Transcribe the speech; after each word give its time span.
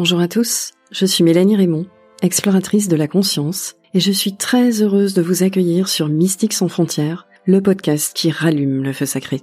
Bonjour 0.00 0.20
à 0.20 0.28
tous, 0.28 0.74
je 0.92 1.04
suis 1.06 1.24
Mélanie 1.24 1.56
Raymond, 1.56 1.84
exploratrice 2.22 2.86
de 2.86 2.94
la 2.94 3.08
conscience, 3.08 3.74
et 3.94 3.98
je 3.98 4.12
suis 4.12 4.36
très 4.36 4.80
heureuse 4.80 5.12
de 5.12 5.22
vous 5.22 5.42
accueillir 5.42 5.88
sur 5.88 6.06
Mystique 6.06 6.52
sans 6.52 6.68
frontières, 6.68 7.26
le 7.46 7.60
podcast 7.60 8.14
qui 8.14 8.30
rallume 8.30 8.84
le 8.84 8.92
feu 8.92 9.06
sacré. 9.06 9.40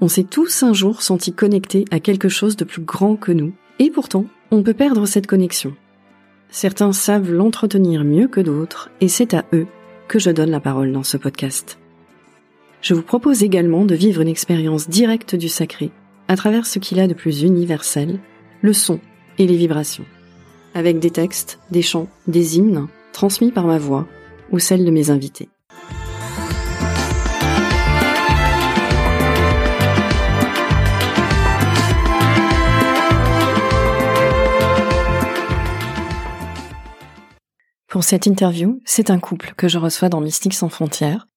On 0.00 0.08
s'est 0.08 0.24
tous 0.24 0.62
un 0.62 0.72
jour 0.72 1.02
sentis 1.02 1.34
connectés 1.34 1.84
à 1.90 2.00
quelque 2.00 2.30
chose 2.30 2.56
de 2.56 2.64
plus 2.64 2.80
grand 2.80 3.16
que 3.16 3.30
nous, 3.30 3.52
et 3.78 3.90
pourtant, 3.90 4.24
on 4.50 4.62
peut 4.62 4.72
perdre 4.72 5.04
cette 5.04 5.26
connexion. 5.26 5.74
Certains 6.48 6.94
savent 6.94 7.30
l'entretenir 7.30 8.04
mieux 8.04 8.26
que 8.26 8.40
d'autres, 8.40 8.88
et 9.02 9.08
c'est 9.08 9.34
à 9.34 9.44
eux 9.52 9.66
que 10.08 10.18
je 10.18 10.30
donne 10.30 10.50
la 10.50 10.60
parole 10.60 10.92
dans 10.92 11.04
ce 11.04 11.18
podcast. 11.18 11.78
Je 12.80 12.94
vous 12.94 13.02
propose 13.02 13.42
également 13.42 13.84
de 13.84 13.94
vivre 13.94 14.22
une 14.22 14.28
expérience 14.28 14.88
directe 14.88 15.36
du 15.36 15.50
sacré, 15.50 15.90
à 16.26 16.36
travers 16.36 16.64
ce 16.64 16.78
qu'il 16.78 17.00
a 17.00 17.06
de 17.06 17.12
plus 17.12 17.42
universel, 17.42 18.18
le 18.62 18.72
son 18.72 19.00
et 19.38 19.46
les 19.46 19.56
vibrations, 19.56 20.04
avec 20.74 20.98
des 20.98 21.10
textes, 21.10 21.58
des 21.70 21.82
chants, 21.82 22.08
des 22.26 22.56
hymnes, 22.56 22.86
transmis 23.12 23.52
par 23.52 23.66
ma 23.66 23.78
voix 23.78 24.06
ou 24.52 24.58
celle 24.58 24.84
de 24.84 24.90
mes 24.90 25.10
invités. 25.10 25.48
Pour 37.88 38.04
cette 38.04 38.26
interview, 38.26 38.82
c'est 38.84 39.08
un 39.08 39.18
couple 39.18 39.54
que 39.56 39.68
je 39.68 39.78
reçois 39.78 40.10
dans 40.10 40.20
Mystique 40.20 40.52
sans 40.52 40.68
frontières. 40.68 41.28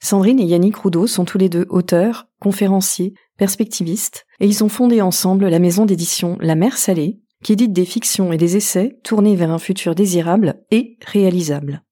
Sandrine 0.00 0.40
et 0.40 0.44
Yannick 0.44 0.76
Roudot 0.76 1.06
sont 1.06 1.24
tous 1.24 1.38
les 1.38 1.48
deux 1.48 1.66
auteurs, 1.68 2.28
conférenciers, 2.40 3.14
perspectivistes, 3.36 4.26
et 4.40 4.46
ils 4.46 4.62
ont 4.62 4.68
fondé 4.68 5.00
ensemble 5.00 5.48
la 5.48 5.58
maison 5.58 5.86
d'édition 5.86 6.36
La 6.40 6.54
Mer 6.54 6.76
Salée, 6.76 7.20
qui 7.42 7.52
édite 7.52 7.72
des 7.72 7.84
fictions 7.84 8.32
et 8.32 8.36
des 8.36 8.56
essais 8.56 8.98
tournés 9.04 9.36
vers 9.36 9.50
un 9.50 9.58
futur 9.58 9.94
désirable 9.94 10.62
et 10.70 10.96
réalisable. 11.06 11.82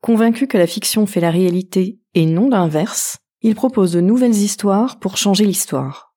Convaincus 0.00 0.48
que 0.48 0.58
la 0.58 0.66
fiction 0.66 1.06
fait 1.06 1.20
la 1.20 1.30
réalité 1.30 1.98
et 2.14 2.26
non 2.26 2.48
l'inverse, 2.48 3.18
ils 3.40 3.54
proposent 3.54 3.92
de 3.92 4.00
nouvelles 4.00 4.34
histoires 4.34 4.98
pour 4.98 5.16
changer 5.16 5.44
l'histoire. 5.44 6.14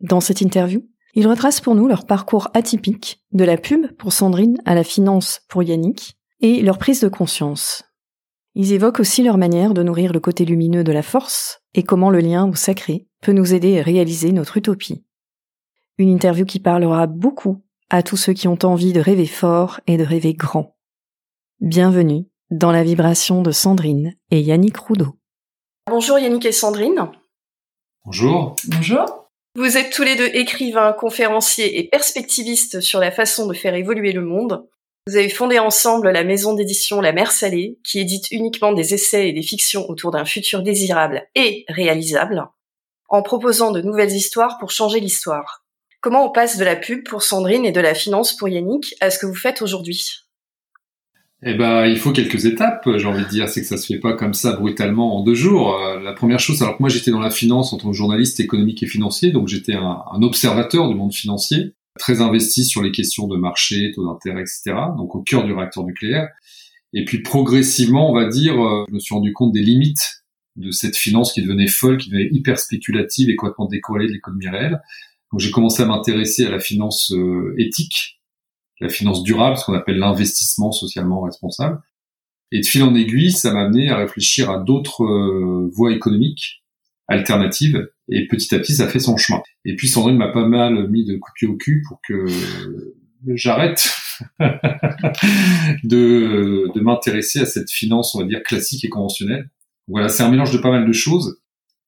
Dans 0.00 0.20
cette 0.20 0.40
interview, 0.40 0.82
ils 1.14 1.26
retracent 1.26 1.60
pour 1.60 1.74
nous 1.74 1.88
leur 1.88 2.06
parcours 2.06 2.48
atypique, 2.54 3.22
de 3.32 3.44
la 3.44 3.56
pub 3.56 3.92
pour 3.96 4.12
Sandrine 4.12 4.58
à 4.64 4.74
la 4.74 4.84
finance 4.84 5.40
pour 5.48 5.62
Yannick, 5.62 6.16
et 6.40 6.62
leur 6.62 6.78
prise 6.78 7.00
de 7.00 7.08
conscience. 7.08 7.82
Ils 8.54 8.72
évoquent 8.72 9.00
aussi 9.00 9.22
leur 9.22 9.38
manière 9.38 9.74
de 9.74 9.82
nourrir 9.82 10.12
le 10.12 10.20
côté 10.20 10.44
lumineux 10.44 10.82
de 10.82 10.92
la 10.92 11.02
force 11.02 11.62
et 11.74 11.82
comment 11.82 12.10
le 12.10 12.18
lien 12.18 12.48
au 12.48 12.54
sacré 12.54 13.06
peut 13.22 13.32
nous 13.32 13.54
aider 13.54 13.78
à 13.78 13.82
réaliser 13.82 14.32
notre 14.32 14.56
utopie. 14.56 15.04
Une 15.98 16.08
interview 16.08 16.44
qui 16.44 16.58
parlera 16.58 17.06
beaucoup 17.06 17.62
à 17.90 18.02
tous 18.02 18.16
ceux 18.16 18.32
qui 18.32 18.48
ont 18.48 18.58
envie 18.64 18.92
de 18.92 19.00
rêver 19.00 19.26
fort 19.26 19.80
et 19.86 19.96
de 19.96 20.04
rêver 20.04 20.34
grand. 20.34 20.76
Bienvenue 21.60 22.26
dans 22.50 22.72
la 22.72 22.82
vibration 22.82 23.42
de 23.42 23.52
Sandrine 23.52 24.16
et 24.30 24.40
Yannick 24.40 24.76
Roudot. 24.76 25.16
Bonjour 25.88 26.18
Yannick 26.18 26.46
et 26.46 26.52
Sandrine. 26.52 27.10
Bonjour. 28.04 28.56
Bonjour. 28.66 29.30
Vous 29.56 29.76
êtes 29.76 29.92
tous 29.92 30.02
les 30.02 30.16
deux 30.16 30.30
écrivains, 30.32 30.92
conférenciers 30.92 31.78
et 31.78 31.88
perspectivistes 31.88 32.80
sur 32.80 32.98
la 33.00 33.10
façon 33.10 33.46
de 33.46 33.54
faire 33.54 33.74
évoluer 33.74 34.12
le 34.12 34.22
monde. 34.22 34.66
Vous 35.06 35.16
avez 35.16 35.30
fondé 35.30 35.58
ensemble 35.58 36.10
la 36.10 36.24
maison 36.24 36.54
d'édition 36.54 37.00
La 37.00 37.12
Mer 37.12 37.32
Salée, 37.32 37.78
qui 37.84 38.00
édite 38.00 38.30
uniquement 38.30 38.72
des 38.72 38.92
essais 38.92 39.28
et 39.28 39.32
des 39.32 39.42
fictions 39.42 39.88
autour 39.88 40.10
d'un 40.10 40.26
futur 40.26 40.62
désirable 40.62 41.26
et 41.34 41.64
réalisable, 41.68 42.46
en 43.08 43.22
proposant 43.22 43.72
de 43.72 43.80
nouvelles 43.80 44.12
histoires 44.12 44.58
pour 44.58 44.70
changer 44.70 45.00
l'histoire. 45.00 45.64
Comment 46.02 46.26
on 46.26 46.30
passe 46.30 46.58
de 46.58 46.64
la 46.64 46.76
pub 46.76 47.02
pour 47.08 47.22
Sandrine 47.22 47.64
et 47.64 47.72
de 47.72 47.80
la 47.80 47.94
finance 47.94 48.36
pour 48.36 48.48
Yannick 48.48 48.94
à 49.00 49.10
ce 49.10 49.18
que 49.18 49.26
vous 49.26 49.34
faites 49.34 49.62
aujourd'hui? 49.62 50.06
Eh 51.42 51.54
ben, 51.54 51.86
il 51.86 51.98
faut 51.98 52.12
quelques 52.12 52.44
étapes, 52.44 52.86
j'ai 52.96 53.06
envie 53.06 53.24
de 53.24 53.28
dire. 53.28 53.48
C'est 53.48 53.62
que 53.62 53.66
ça 53.66 53.78
se 53.78 53.86
fait 53.86 53.98
pas 53.98 54.12
comme 54.12 54.34
ça 54.34 54.52
brutalement 54.52 55.18
en 55.18 55.24
deux 55.24 55.34
jours. 55.34 55.74
Euh, 55.76 55.98
la 55.98 56.12
première 56.12 56.38
chose, 56.38 56.62
alors 56.62 56.76
que 56.76 56.82
moi 56.82 56.90
j'étais 56.90 57.10
dans 57.10 57.20
la 57.20 57.30
finance 57.30 57.72
en 57.72 57.78
tant 57.78 57.90
que 57.90 57.96
journaliste 57.96 58.40
économique 58.40 58.82
et 58.82 58.86
financier, 58.86 59.32
donc 59.32 59.48
j'étais 59.48 59.74
un, 59.74 60.02
un 60.12 60.22
observateur 60.22 60.88
du 60.88 60.94
monde 60.94 61.14
financier 61.14 61.74
très 61.98 62.20
investi 62.20 62.64
sur 62.64 62.82
les 62.82 62.92
questions 62.92 63.26
de 63.26 63.36
marché, 63.36 63.92
taux 63.94 64.06
d'intérêt, 64.06 64.42
etc. 64.42 64.74
Donc 64.96 65.14
au 65.14 65.22
cœur 65.22 65.44
du 65.44 65.52
réacteur 65.52 65.84
nucléaire. 65.84 66.28
Et 66.92 67.04
puis 67.04 67.22
progressivement, 67.22 68.10
on 68.10 68.14
va 68.14 68.28
dire, 68.28 68.60
euh, 68.60 68.84
je 68.88 68.94
me 68.94 68.98
suis 68.98 69.14
rendu 69.14 69.32
compte 69.32 69.52
des 69.52 69.62
limites 69.62 70.24
de 70.56 70.70
cette 70.70 70.96
finance 70.96 71.32
qui 71.32 71.42
devenait 71.42 71.68
folle, 71.68 71.98
qui 71.98 72.10
devenait 72.10 72.28
hyper 72.32 72.58
spéculative 72.58 73.30
et 73.30 73.36
complètement 73.36 73.66
décorrélée 73.66 74.08
de 74.08 74.12
l'économie 74.12 74.48
réelle. 74.48 74.80
Donc 75.32 75.40
j'ai 75.40 75.50
commencé 75.50 75.82
à 75.82 75.86
m'intéresser 75.86 76.46
à 76.46 76.50
la 76.50 76.58
finance 76.58 77.12
euh, 77.12 77.54
éthique, 77.58 78.20
la 78.80 78.88
finance 78.88 79.22
durable, 79.22 79.56
ce 79.56 79.64
qu'on 79.64 79.74
appelle 79.74 79.98
l'investissement 79.98 80.72
socialement 80.72 81.20
responsable. 81.20 81.80
Et 82.52 82.60
de 82.60 82.66
fil 82.66 82.82
en 82.82 82.94
aiguille, 82.96 83.30
ça 83.30 83.52
m'a 83.52 83.62
amené 83.62 83.90
à 83.90 83.96
réfléchir 83.98 84.50
à 84.50 84.58
d'autres 84.58 85.04
euh, 85.04 85.70
voies 85.72 85.92
économiques 85.92 86.59
alternative. 87.10 87.88
Et 88.08 88.26
petit 88.26 88.54
à 88.54 88.58
petit, 88.58 88.74
ça 88.74 88.88
fait 88.88 88.98
son 88.98 89.16
chemin. 89.16 89.42
Et 89.64 89.76
puis 89.76 89.88
Sandrine 89.88 90.16
m'a 90.16 90.28
pas 90.28 90.46
mal 90.46 90.88
mis 90.88 91.04
de 91.04 91.16
coups 91.16 91.32
de 91.32 91.38
pied 91.38 91.48
au 91.48 91.56
cul 91.56 91.82
pour 91.86 92.00
que 92.06 92.26
j'arrête 93.34 93.90
de, 94.40 96.72
de 96.74 96.80
m'intéresser 96.80 97.40
à 97.40 97.46
cette 97.46 97.70
finance, 97.70 98.14
on 98.14 98.20
va 98.20 98.26
dire, 98.26 98.42
classique 98.42 98.84
et 98.84 98.88
conventionnelle. 98.88 99.50
Voilà, 99.88 100.08
c'est 100.08 100.22
un 100.22 100.30
mélange 100.30 100.52
de 100.52 100.58
pas 100.58 100.70
mal 100.70 100.86
de 100.86 100.92
choses. 100.92 101.40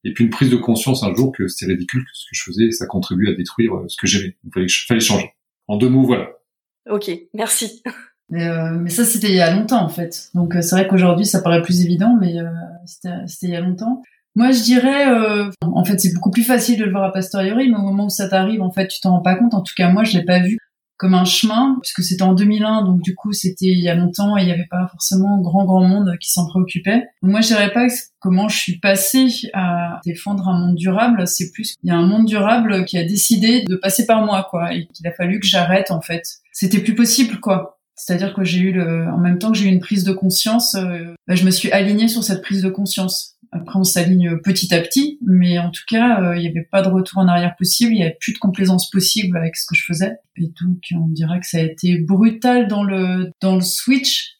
Et 0.03 0.13
puis 0.13 0.25
une 0.25 0.29
prise 0.29 0.49
de 0.49 0.57
conscience 0.57 1.03
un 1.03 1.15
jour 1.15 1.31
que 1.31 1.47
c'était 1.47 1.71
ridicule 1.71 2.03
ce 2.11 2.25
que 2.25 2.35
je 2.35 2.43
faisais 2.43 2.71
ça 2.71 2.85
contribue 2.85 3.29
à 3.29 3.33
détruire 3.33 3.73
euh, 3.73 3.85
ce 3.87 3.95
que 3.95 4.05
j'aimais. 4.05 4.35
Il 4.43 4.51
fallait, 4.53 4.67
fallait 4.87 4.99
changer. 4.99 5.31
En 5.67 5.77
deux 5.77 5.89
mots, 5.89 6.05
voilà. 6.05 6.29
Ok, 6.89 7.09
merci. 7.33 7.81
Mais, 8.29 8.47
euh, 8.47 8.71
mais 8.71 8.89
ça, 8.89 9.05
c'était 9.05 9.29
il 9.29 9.35
y 9.35 9.41
a 9.41 9.55
longtemps, 9.55 9.83
en 9.83 9.89
fait. 9.89 10.29
Donc, 10.33 10.55
euh, 10.55 10.61
c'est 10.61 10.75
vrai 10.75 10.87
qu'aujourd'hui, 10.87 11.25
ça 11.25 11.41
paraît 11.41 11.61
plus 11.61 11.85
évident, 11.85 12.17
mais 12.19 12.39
euh, 12.39 12.49
c'était 12.85 13.11
il 13.43 13.49
y 13.49 13.55
a 13.55 13.61
longtemps. 13.61 14.01
Moi, 14.35 14.51
je 14.51 14.63
dirais, 14.63 15.07
euh, 15.09 15.49
en 15.61 15.85
fait, 15.85 15.99
c'est 15.99 16.13
beaucoup 16.13 16.31
plus 16.31 16.43
facile 16.43 16.79
de 16.79 16.85
le 16.85 16.91
voir 16.91 17.03
a 17.03 17.11
posteriori, 17.11 17.69
mais 17.69 17.77
au 17.77 17.81
moment 17.81 18.05
où 18.05 18.09
ça 18.09 18.27
t'arrive, 18.27 18.61
en 18.61 18.71
fait, 18.71 18.87
tu 18.87 18.99
t'en 18.99 19.11
rends 19.11 19.21
pas 19.21 19.35
compte. 19.35 19.53
En 19.53 19.61
tout 19.61 19.73
cas, 19.75 19.89
moi, 19.89 20.03
je 20.03 20.17
l'ai 20.17 20.25
pas 20.25 20.39
vu 20.39 20.57
comme 20.97 21.15
un 21.15 21.25
chemin, 21.25 21.77
puisque 21.81 22.01
c'était 22.01 22.23
en 22.23 22.33
2001, 22.33 22.83
donc 22.85 23.01
du 23.01 23.13
coup, 23.13 23.33
c'était 23.33 23.65
il 23.65 23.83
y 23.83 23.89
a 23.89 23.95
longtemps 23.95 24.37
et 24.37 24.41
il 24.41 24.45
n'y 24.45 24.53
avait 24.53 24.67
pas 24.69 24.87
forcément 24.91 25.37
grand 25.41 25.65
grand 25.65 25.83
monde 25.83 26.15
qui 26.19 26.31
s'en 26.31 26.47
préoccupait. 26.47 27.03
moi, 27.21 27.41
je 27.41 27.47
dirais 27.47 27.73
pas 27.73 27.87
comment 28.19 28.47
je 28.47 28.57
suis 28.57 28.79
passée 28.79 29.27
à 29.53 29.99
défendre 30.05 30.47
un 30.47 30.59
monde 30.59 30.75
durable. 30.75 31.27
C'est 31.27 31.51
plus 31.51 31.75
il 31.83 31.89
y 31.89 31.91
a 31.91 31.97
un 31.97 32.05
monde 32.05 32.25
durable 32.25 32.85
qui 32.85 32.97
a 32.97 33.03
décidé 33.03 33.63
de 33.67 33.75
passer 33.75 34.05
par 34.05 34.25
moi, 34.25 34.47
quoi, 34.49 34.73
et 34.73 34.87
qu'il 34.93 35.05
a 35.07 35.11
fallu 35.11 35.39
que 35.39 35.47
j'arrête, 35.47 35.91
en 35.91 35.99
fait. 35.99 36.23
C'était 36.53 36.79
plus 36.79 36.95
possible, 36.95 37.39
quoi. 37.39 37.79
C'est-à-dire 37.95 38.33
que 38.33 38.43
j'ai 38.43 38.59
eu 38.59 38.71
le, 38.71 39.07
en 39.09 39.17
même 39.17 39.39
temps 39.39 39.51
que 39.51 39.57
j'ai 39.57 39.65
eu 39.65 39.71
une 39.71 39.79
prise 39.79 40.03
de 40.03 40.13
conscience, 40.13 40.75
euh, 40.75 41.13
bah, 41.27 41.35
je 41.35 41.45
me 41.45 41.51
suis 41.51 41.71
alignée 41.71 42.07
sur 42.07 42.23
cette 42.23 42.41
prise 42.41 42.61
de 42.61 42.69
conscience. 42.69 43.32
Après, 43.53 43.77
on 43.77 43.83
s'aligne 43.83 44.37
petit 44.43 44.73
à 44.73 44.81
petit, 44.81 45.19
mais 45.21 45.59
en 45.59 45.69
tout 45.69 45.83
cas, 45.87 46.21
euh, 46.21 46.35
il 46.35 46.41
n'y 46.41 46.47
avait 46.47 46.67
pas 46.71 46.81
de 46.81 46.89
retour 46.89 47.19
en 47.19 47.27
arrière 47.27 47.55
possible, 47.57 47.91
il 47.93 47.97
n'y 47.97 48.03
avait 48.03 48.17
plus 48.19 48.33
de 48.33 48.39
complaisance 48.39 48.89
possible 48.89 49.37
avec 49.37 49.55
ce 49.55 49.65
que 49.67 49.75
je 49.75 49.85
faisais. 49.85 50.13
Et 50.37 50.47
donc, 50.61 50.79
on 50.93 51.07
dirait 51.07 51.39
que 51.39 51.45
ça 51.45 51.59
a 51.59 51.61
été 51.61 51.99
brutal 51.99 52.67
dans 52.67 52.83
le 52.83 53.31
dans 53.41 53.55
le 53.55 53.61
switch 53.61 54.37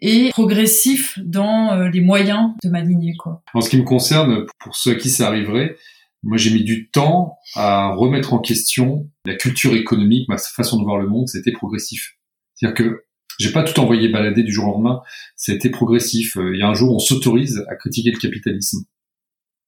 et 0.00 0.30
progressif 0.30 1.18
dans 1.24 1.72
euh, 1.72 1.88
les 1.88 2.00
moyens 2.00 2.50
de 2.62 2.68
m'aligner. 2.68 3.14
Quoi. 3.16 3.42
En 3.54 3.60
ce 3.60 3.70
qui 3.70 3.78
me 3.78 3.84
concerne, 3.84 4.46
pour 4.58 4.76
ceux 4.76 4.92
à 4.92 4.94
qui 4.96 5.10
ça 5.10 5.28
arriverait, 5.28 5.76
moi 6.22 6.36
j'ai 6.36 6.50
mis 6.50 6.64
du 6.64 6.90
temps 6.90 7.38
à 7.54 7.94
remettre 7.94 8.34
en 8.34 8.38
question 8.38 9.08
la 9.24 9.34
culture 9.34 9.74
économique, 9.74 10.28
ma 10.28 10.38
façon 10.38 10.78
de 10.78 10.84
voir 10.84 10.98
le 10.98 11.08
monde, 11.08 11.28
c'était 11.28 11.52
progressif. 11.52 12.16
C'est-à-dire 12.54 12.74
que 12.74 13.05
j'ai 13.38 13.52
pas 13.52 13.62
tout 13.62 13.78
envoyé 13.80 14.08
balader 14.08 14.42
du 14.42 14.52
jour 14.52 14.68
au 14.68 14.72
lendemain. 14.72 15.02
C'était 15.36 15.70
progressif. 15.70 16.36
Euh, 16.36 16.54
il 16.54 16.60
y 16.60 16.62
a 16.62 16.68
un 16.68 16.74
jour, 16.74 16.94
on 16.94 16.98
s'autorise 16.98 17.64
à 17.68 17.76
critiquer 17.76 18.10
le 18.10 18.18
capitalisme. 18.18 18.84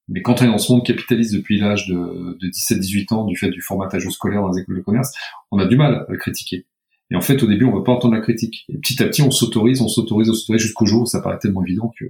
Mais 0.09 0.23
quand 0.23 0.41
on 0.41 0.45
est 0.47 0.49
dans 0.49 0.59
ce 0.59 0.73
monde 0.73 0.85
capitaliste 0.85 1.35
depuis 1.35 1.59
l'âge 1.59 1.87
de, 1.87 2.39
de 2.41 2.49
17-18 2.49 3.15
ans, 3.15 3.25
du 3.25 3.37
fait 3.37 3.51
du 3.51 3.61
formatage 3.61 4.09
scolaire 4.09 4.41
dans 4.41 4.53
les 4.53 4.63
écoles 4.63 4.77
de 4.77 4.83
commerce, 4.83 5.13
on 5.51 5.59
a 5.59 5.67
du 5.67 5.77
mal 5.77 5.95
à 5.95 6.07
le 6.09 6.17
critiquer. 6.17 6.67
Et 7.11 7.17
en 7.17 7.21
fait, 7.21 7.43
au 7.43 7.47
début, 7.47 7.65
on 7.65 7.77
veut 7.77 7.85
pas 7.85 7.93
entendre 7.93 8.15
la 8.15 8.21
critique. 8.21 8.65
Et 8.69 8.79
petit 8.79 9.03
à 9.03 9.07
petit, 9.07 9.23
on 9.23 9.31
s'autorise, 9.31 9.81
on 9.81 9.89
s'autorise, 9.89 10.31
on 10.31 10.35
s'autorise 10.35 10.63
jusqu'au 10.63 10.87
jour 10.87 11.03
où 11.03 11.07
ça 11.07 11.21
paraît 11.21 11.39
tellement 11.39 11.65
évident 11.65 11.93
que 11.99 12.07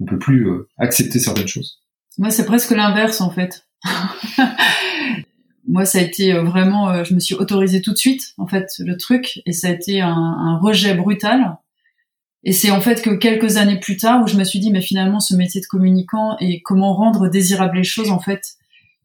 on 0.00 0.04
peut 0.04 0.18
plus 0.18 0.48
euh, 0.48 0.68
accepter 0.78 1.18
certaines 1.18 1.48
choses. 1.48 1.80
Moi, 2.18 2.30
c'est 2.30 2.44
presque 2.44 2.70
l'inverse, 2.70 3.20
en 3.20 3.30
fait. 3.30 3.66
moi, 5.66 5.84
ça 5.84 5.98
a 5.98 6.02
été 6.02 6.32
euh, 6.32 6.42
vraiment, 6.42 6.90
euh, 6.90 7.04
je 7.04 7.14
me 7.14 7.20
suis 7.20 7.34
autorisée 7.34 7.82
tout 7.82 7.92
de 7.92 7.98
suite, 7.98 8.34
en 8.38 8.46
fait, 8.46 8.68
le 8.78 8.96
truc, 8.96 9.40
et 9.46 9.52
ça 9.52 9.68
a 9.68 9.70
été 9.70 10.00
un, 10.00 10.58
rejet 10.60 10.94
brutal. 10.94 11.56
Et 12.44 12.52
c'est 12.52 12.72
en 12.72 12.80
fait 12.80 13.02
que 13.02 13.10
quelques 13.10 13.56
années 13.56 13.78
plus 13.78 13.96
tard 13.96 14.22
où 14.22 14.26
je 14.26 14.36
me 14.36 14.42
suis 14.42 14.58
dit, 14.58 14.72
mais 14.72 14.80
finalement, 14.80 15.20
ce 15.20 15.36
métier 15.36 15.60
de 15.60 15.66
communicant 15.66 16.36
et 16.40 16.60
comment 16.62 16.94
rendre 16.94 17.28
désirables 17.28 17.76
les 17.76 17.84
choses, 17.84 18.10
en 18.10 18.18
fait, 18.18 18.42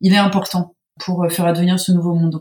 il 0.01 0.13
est 0.13 0.18
important 0.18 0.75
pour 1.00 1.24
euh, 1.24 1.30
faire 1.30 1.45
advenir 1.45 1.80
ce 1.80 1.92
nouveau 1.92 2.15
monde. 2.15 2.39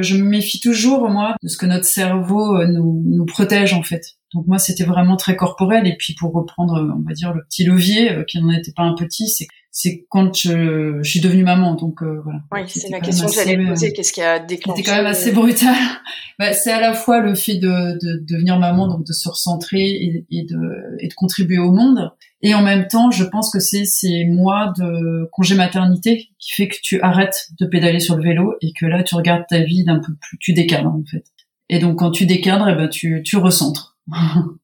je 0.00 0.16
me 0.16 0.24
méfie 0.24 0.60
toujours, 0.60 1.10
moi, 1.10 1.36
de 1.42 1.48
ce 1.48 1.58
que 1.58 1.66
notre 1.66 1.84
cerveau 1.84 2.64
nous, 2.66 3.02
nous 3.06 3.26
protège, 3.26 3.74
en 3.74 3.82
fait. 3.82 4.02
Donc 4.32 4.46
moi, 4.46 4.58
c'était 4.58 4.84
vraiment 4.84 5.16
très 5.16 5.36
corporel. 5.36 5.86
Et 5.86 5.96
puis 5.98 6.14
pour 6.14 6.32
reprendre, 6.32 6.94
on 6.96 7.02
va 7.06 7.12
dire, 7.12 7.34
le 7.34 7.42
petit 7.44 7.64
levier, 7.64 8.24
qui 8.26 8.40
n'en 8.40 8.50
était 8.52 8.72
pas 8.72 8.84
un 8.84 8.94
petit, 8.94 9.28
c'est 9.28 9.46
c'est 9.70 10.06
quand 10.08 10.36
je, 10.36 10.98
je, 11.02 11.10
suis 11.10 11.20
devenue 11.20 11.44
maman. 11.44 11.74
Donc 11.74 12.02
euh, 12.02 12.20
voilà. 12.24 12.40
Oui, 12.52 12.60
c'est 12.66 12.90
la 12.90 13.00
question 13.00 13.26
que 13.26 13.34
j'allais 13.34 13.64
poser. 13.66 13.92
Qu'est-ce 13.92 14.12
qui 14.12 14.22
a 14.22 14.38
déclenché 14.38 14.78
C'était 14.78 14.90
quand 14.90 14.96
même 14.96 15.06
assez 15.06 15.32
brutal. 15.32 15.74
bah, 16.38 16.52
c'est 16.52 16.72
à 16.72 16.80
la 16.80 16.92
fois 16.92 17.20
le 17.20 17.34
fait 17.34 17.56
de, 17.56 17.98
de, 17.98 18.24
devenir 18.26 18.58
maman, 18.58 18.88
donc 18.88 19.06
de 19.06 19.12
se 19.12 19.28
recentrer 19.28 19.82
et, 19.82 20.26
et, 20.30 20.44
de, 20.44 20.96
et 20.98 21.08
de 21.08 21.14
contribuer 21.14 21.58
au 21.58 21.70
monde, 21.70 22.10
et 22.42 22.54
en 22.54 22.62
même 22.62 22.86
temps, 22.88 23.10
je 23.10 23.24
pense 23.24 23.50
que 23.50 23.60
c'est 23.60 23.84
ces 23.84 24.24
mois 24.24 24.72
de 24.78 25.28
congé 25.32 25.54
maternité 25.54 26.30
qui 26.38 26.52
fait 26.52 26.68
que 26.68 26.76
tu 26.82 27.00
arrêtes 27.02 27.48
de 27.60 27.66
pédaler 27.66 28.00
sur 28.00 28.16
le 28.16 28.22
vélo 28.22 28.54
et 28.62 28.72
que 28.72 28.86
là, 28.86 29.02
tu 29.02 29.14
regardes 29.14 29.44
ta 29.48 29.60
vie 29.60 29.84
d'un 29.84 29.98
peu 29.98 30.14
plus, 30.14 30.38
tu 30.38 30.52
décadres 30.52 30.88
en 30.90 31.04
fait. 31.08 31.24
Et 31.68 31.78
donc, 31.78 31.98
quand 31.98 32.10
tu 32.10 32.26
décadres, 32.26 32.68
eh 32.68 32.74
ben, 32.74 32.88
tu, 32.88 33.22
tu 33.24 33.36
recentres. 33.36 33.98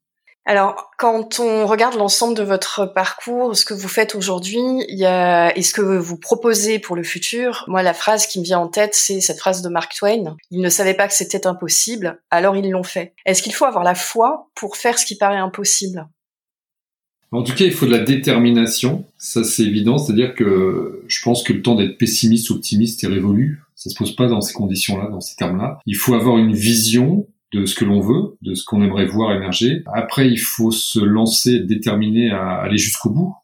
Alors, 0.48 0.92
quand 0.96 1.40
on 1.40 1.66
regarde 1.66 1.96
l'ensemble 1.96 2.36
de 2.36 2.44
votre 2.44 2.86
parcours, 2.86 3.56
ce 3.56 3.64
que 3.64 3.74
vous 3.74 3.88
faites 3.88 4.14
aujourd'hui, 4.14 4.62
et 4.88 5.62
ce 5.62 5.72
que 5.72 5.82
vous 5.82 6.16
proposez 6.16 6.78
pour 6.78 6.94
le 6.94 7.02
futur, 7.02 7.64
moi, 7.66 7.82
la 7.82 7.92
phrase 7.92 8.28
qui 8.28 8.38
me 8.38 8.44
vient 8.44 8.60
en 8.60 8.68
tête, 8.68 8.94
c'est 8.94 9.20
cette 9.20 9.40
phrase 9.40 9.60
de 9.60 9.68
Mark 9.68 9.92
Twain. 9.98 10.36
Ils 10.52 10.60
ne 10.60 10.68
savaient 10.68 10.94
pas 10.94 11.08
que 11.08 11.14
c'était 11.14 11.48
impossible, 11.48 12.22
alors 12.30 12.54
ils 12.54 12.70
l'ont 12.70 12.84
fait. 12.84 13.12
Est-ce 13.26 13.42
qu'il 13.42 13.54
faut 13.54 13.64
avoir 13.64 13.82
la 13.82 13.96
foi 13.96 14.48
pour 14.54 14.76
faire 14.76 15.00
ce 15.00 15.04
qui 15.04 15.18
paraît 15.18 15.36
impossible? 15.36 16.06
En 17.32 17.42
tout 17.42 17.54
cas, 17.54 17.64
il 17.64 17.72
faut 17.72 17.86
de 17.86 17.90
la 17.90 18.04
détermination, 18.04 19.04
ça 19.18 19.42
c'est 19.42 19.64
évident, 19.64 19.98
c'est-à-dire 19.98 20.32
que 20.36 21.02
je 21.08 21.22
pense 21.22 21.42
que 21.42 21.52
le 21.52 21.60
temps 21.60 21.74
d'être 21.74 21.98
pessimiste 21.98 22.52
optimiste 22.52 23.02
est 23.02 23.08
révolu, 23.08 23.62
ça 23.74 23.90
se 23.90 23.96
pose 23.96 24.14
pas 24.14 24.28
dans 24.28 24.40
ces 24.40 24.54
conditions-là, 24.54 25.08
dans 25.10 25.20
ces 25.20 25.34
termes-là. 25.34 25.80
Il 25.86 25.96
faut 25.96 26.14
avoir 26.14 26.38
une 26.38 26.54
vision, 26.54 27.26
de 27.52 27.64
ce 27.64 27.74
que 27.74 27.84
l'on 27.84 28.00
veut, 28.00 28.36
de 28.42 28.54
ce 28.54 28.64
qu'on 28.64 28.82
aimerait 28.82 29.06
voir 29.06 29.34
émerger. 29.34 29.82
Après, 29.92 30.28
il 30.28 30.38
faut 30.38 30.70
se 30.70 30.98
lancer, 30.98 31.56
être 31.56 31.66
déterminé 31.66 32.30
à 32.30 32.56
aller 32.56 32.78
jusqu'au 32.78 33.10
bout, 33.10 33.34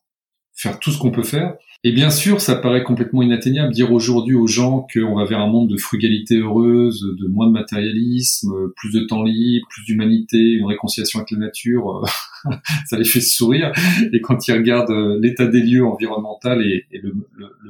faire 0.55 0.79
tout 0.79 0.91
ce 0.91 0.99
qu'on 0.99 1.11
peut 1.11 1.23
faire. 1.23 1.55
Et 1.85 1.91
bien 1.91 2.11
sûr, 2.11 2.41
ça 2.41 2.55
paraît 2.55 2.85
complètement 2.85 3.23
inatteignable 3.23 3.73
dire 3.73 3.91
aujourd'hui 3.91 4.37
aux 4.37 4.47
gens 4.47 4.87
qu'on 4.93 5.17
va 5.17 5.25
vers 5.25 5.41
un 5.41 5.49
monde 5.49 5.69
de 5.69 5.77
frugalité 5.77 6.39
heureuse, 6.39 7.05
de 7.21 7.27
moins 7.27 7.49
de 7.49 7.53
matérialisme, 7.53 8.53
plus 8.77 8.93
de 8.93 9.01
temps 9.01 9.25
libre, 9.25 9.67
plus 9.69 9.83
d'humanité, 9.85 10.39
une 10.39 10.67
réconciliation 10.67 11.19
avec 11.19 11.33
la 11.33 11.39
nature. 11.39 12.05
ça 12.87 12.97
les 12.97 13.05
fait 13.05 13.21
sourire. 13.21 13.73
Et 14.13 14.21
quand 14.21 14.47
ils 14.47 14.53
regardent 14.53 14.91
euh, 14.91 15.19
l'état 15.21 15.47
des 15.47 15.61
lieux 15.61 15.85
environnemental 15.85 16.63
et, 16.63 16.87
le, 16.93 17.15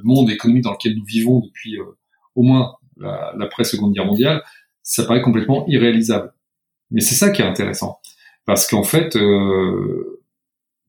monde 0.03 0.31
économique 0.31 0.65
dans 0.65 0.73
lequel 0.73 0.95
nous 0.95 1.05
vivons 1.05 1.41
depuis 1.41 1.79
euh, 1.79 1.85
au 2.35 2.43
moins 2.43 2.73
l'après-seconde 3.37 3.95
guerre 3.95 4.07
mondiale, 4.07 4.43
ça 4.83 5.05
paraît 5.05 5.23
complètement 5.23 5.67
irréalisable. 5.69 6.33
Mais 6.91 7.01
c'est 7.01 7.15
ça 7.15 7.31
qui 7.31 7.43
est 7.43 7.47
intéressant. 7.47 7.99
Parce 8.45 8.67
qu'en 8.67 8.83
fait, 8.83 9.17
euh, 9.17 10.23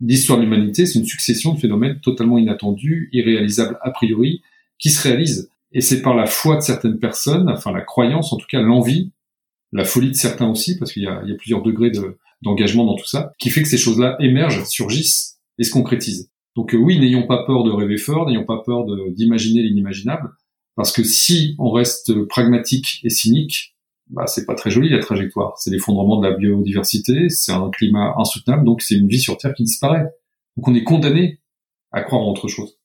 l'histoire 0.01 0.39
de 0.39 0.43
l'humanité, 0.43 0.85
c'est 0.85 0.99
une 0.99 1.05
succession 1.05 1.53
de 1.53 1.59
phénomènes 1.59 1.99
totalement 2.01 2.37
inattendus, 2.37 3.09
irréalisables 3.13 3.77
a 3.81 3.91
priori, 3.91 4.41
qui 4.79 4.89
se 4.89 5.01
réalisent. 5.07 5.49
Et 5.71 5.81
c'est 5.81 6.01
par 6.01 6.15
la 6.15 6.25
foi 6.25 6.55
de 6.55 6.61
certaines 6.61 6.99
personnes, 6.99 7.49
enfin 7.49 7.71
la 7.71 7.81
croyance, 7.81 8.33
en 8.33 8.37
tout 8.37 8.45
cas 8.49 8.61
l'envie, 8.61 9.11
la 9.71 9.85
folie 9.85 10.11
de 10.11 10.15
certains 10.15 10.47
aussi, 10.47 10.77
parce 10.77 10.91
qu'il 10.91 11.03
y, 11.03 11.07
a, 11.07 11.23
plusieurs 11.37 11.63
degrés 11.63 11.91
d'engagement 12.41 12.85
dans 12.85 12.95
tout 12.95 13.07
ça, 13.07 13.33
qui 13.39 13.49
fait 13.49 13.63
que 13.63 13.67
ces 13.67 13.77
choses-là 13.77 14.15
émergent, 14.19 14.65
surgissent 14.65 15.39
et 15.57 15.63
se 15.63 15.71
concrétisent. 15.71 16.29
Donc 16.55 16.75
euh, 16.75 16.77
oui, 16.77 16.99
n'ayons 16.99 17.25
pas 17.25 17.43
peur 17.45 17.63
de 17.63 17.71
rêver 17.71 17.97
fort, 17.97 18.27
n'ayons 18.27 18.45
pas 18.45 18.61
peur 18.63 18.85
d'imaginer 19.11 19.63
l'inimaginable, 19.63 20.29
parce 20.75 20.91
que 20.91 21.03
si 21.03 21.55
on 21.57 21.71
reste 21.71 22.13
pragmatique 22.25 22.99
et 23.03 23.09
cynique, 23.09 23.75
bah, 24.13 24.27
c'est 24.27 24.45
pas 24.45 24.55
très 24.55 24.69
joli 24.69 24.89
la 24.89 24.99
trajectoire. 24.99 25.57
C'est 25.57 25.71
l'effondrement 25.71 26.19
de 26.19 26.27
la 26.27 26.35
biodiversité, 26.35 27.29
c'est 27.29 27.51
un 27.51 27.69
climat 27.69 28.13
insoutenable, 28.17 28.63
donc 28.63 28.81
c'est 28.81 28.95
une 28.95 29.07
vie 29.07 29.19
sur 29.19 29.37
Terre 29.37 29.53
qui 29.53 29.63
disparaît. 29.63 30.07
Donc 30.55 30.67
on 30.67 30.75
est 30.75 30.83
condamné 30.83 31.41
à 31.91 32.01
croire 32.01 32.21
en 32.21 32.31
autre 32.31 32.47
chose. 32.47 32.79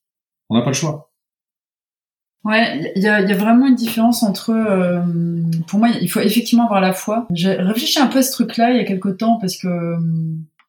On 0.49 0.55
n'a 0.55 0.61
pas 0.61 0.71
le 0.71 0.75
choix. 0.75 1.11
Ouais, 2.45 2.93
il 2.95 3.03
y 3.03 3.07
a, 3.07 3.21
y 3.21 3.31
a, 3.31 3.37
vraiment 3.37 3.67
une 3.67 3.75
différence 3.75 4.23
entre. 4.23 4.51
Euh, 4.51 5.01
pour 5.67 5.79
moi, 5.79 5.89
il 6.01 6.09
faut 6.09 6.21
effectivement 6.21 6.65
avoir 6.65 6.81
la 6.81 6.93
foi. 6.93 7.27
J'ai 7.31 7.51
réfléchi 7.51 7.99
un 7.99 8.07
peu 8.07 8.19
à 8.19 8.23
ce 8.23 8.31
truc-là 8.31 8.71
il 8.71 8.77
y 8.77 8.79
a 8.79 8.85
quelque 8.85 9.09
temps 9.09 9.37
parce 9.39 9.57
que 9.57 9.67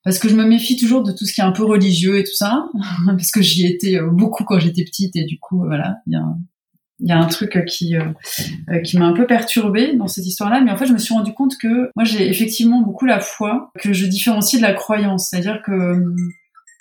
parce 0.03 0.19
que 0.19 0.29
je 0.29 0.35
me 0.35 0.45
méfie 0.45 0.77
toujours 0.77 1.03
de 1.03 1.13
tout 1.13 1.27
ce 1.27 1.33
qui 1.33 1.41
est 1.41 1.45
un 1.45 1.53
peu 1.53 1.65
religieux 1.65 2.19
et 2.19 2.25
tout 2.25 2.35
ça, 2.35 2.67
parce 3.07 3.31
que 3.31 3.41
j'y 3.41 3.67
étais 3.67 3.99
euh, 3.99 4.11
beaucoup 4.11 4.45
quand 4.45 4.59
j'étais 4.59 4.85
petite 4.85 5.15
et 5.17 5.25
du 5.25 5.39
coup 5.39 5.59
voilà, 5.65 5.99
il 6.07 6.15
y 6.15 6.17
a 6.17 6.25
il 7.01 7.09
y 7.09 7.13
a 7.13 7.19
un 7.19 7.27
truc 7.27 7.65
qui 7.67 7.97
euh, 7.97 8.05
euh, 8.71 8.81
qui 8.81 8.99
m'a 8.99 9.07
un 9.07 9.13
peu 9.13 9.27
perturbée 9.27 9.95
dans 9.97 10.07
cette 10.07 10.27
histoire-là, 10.27 10.61
mais 10.61 10.71
en 10.71 10.77
fait, 10.77 10.87
je 10.87 10.93
me 10.93 10.99
suis 10.99 11.15
rendu 11.15 11.33
compte 11.33 11.57
que 11.61 11.91
moi, 11.97 12.05
j'ai 12.05 12.29
effectivement 12.29 12.81
beaucoup 12.81 13.07
la 13.07 13.21
foi 13.21 13.71
que 13.79 13.93
je 13.93 14.07
différencie 14.07 14.61
de 14.61 14.67
la 14.67 14.75
croyance, 14.75 15.29
c'est-à-dire 15.31 15.63
que 15.65 15.73
euh, 15.73 16.15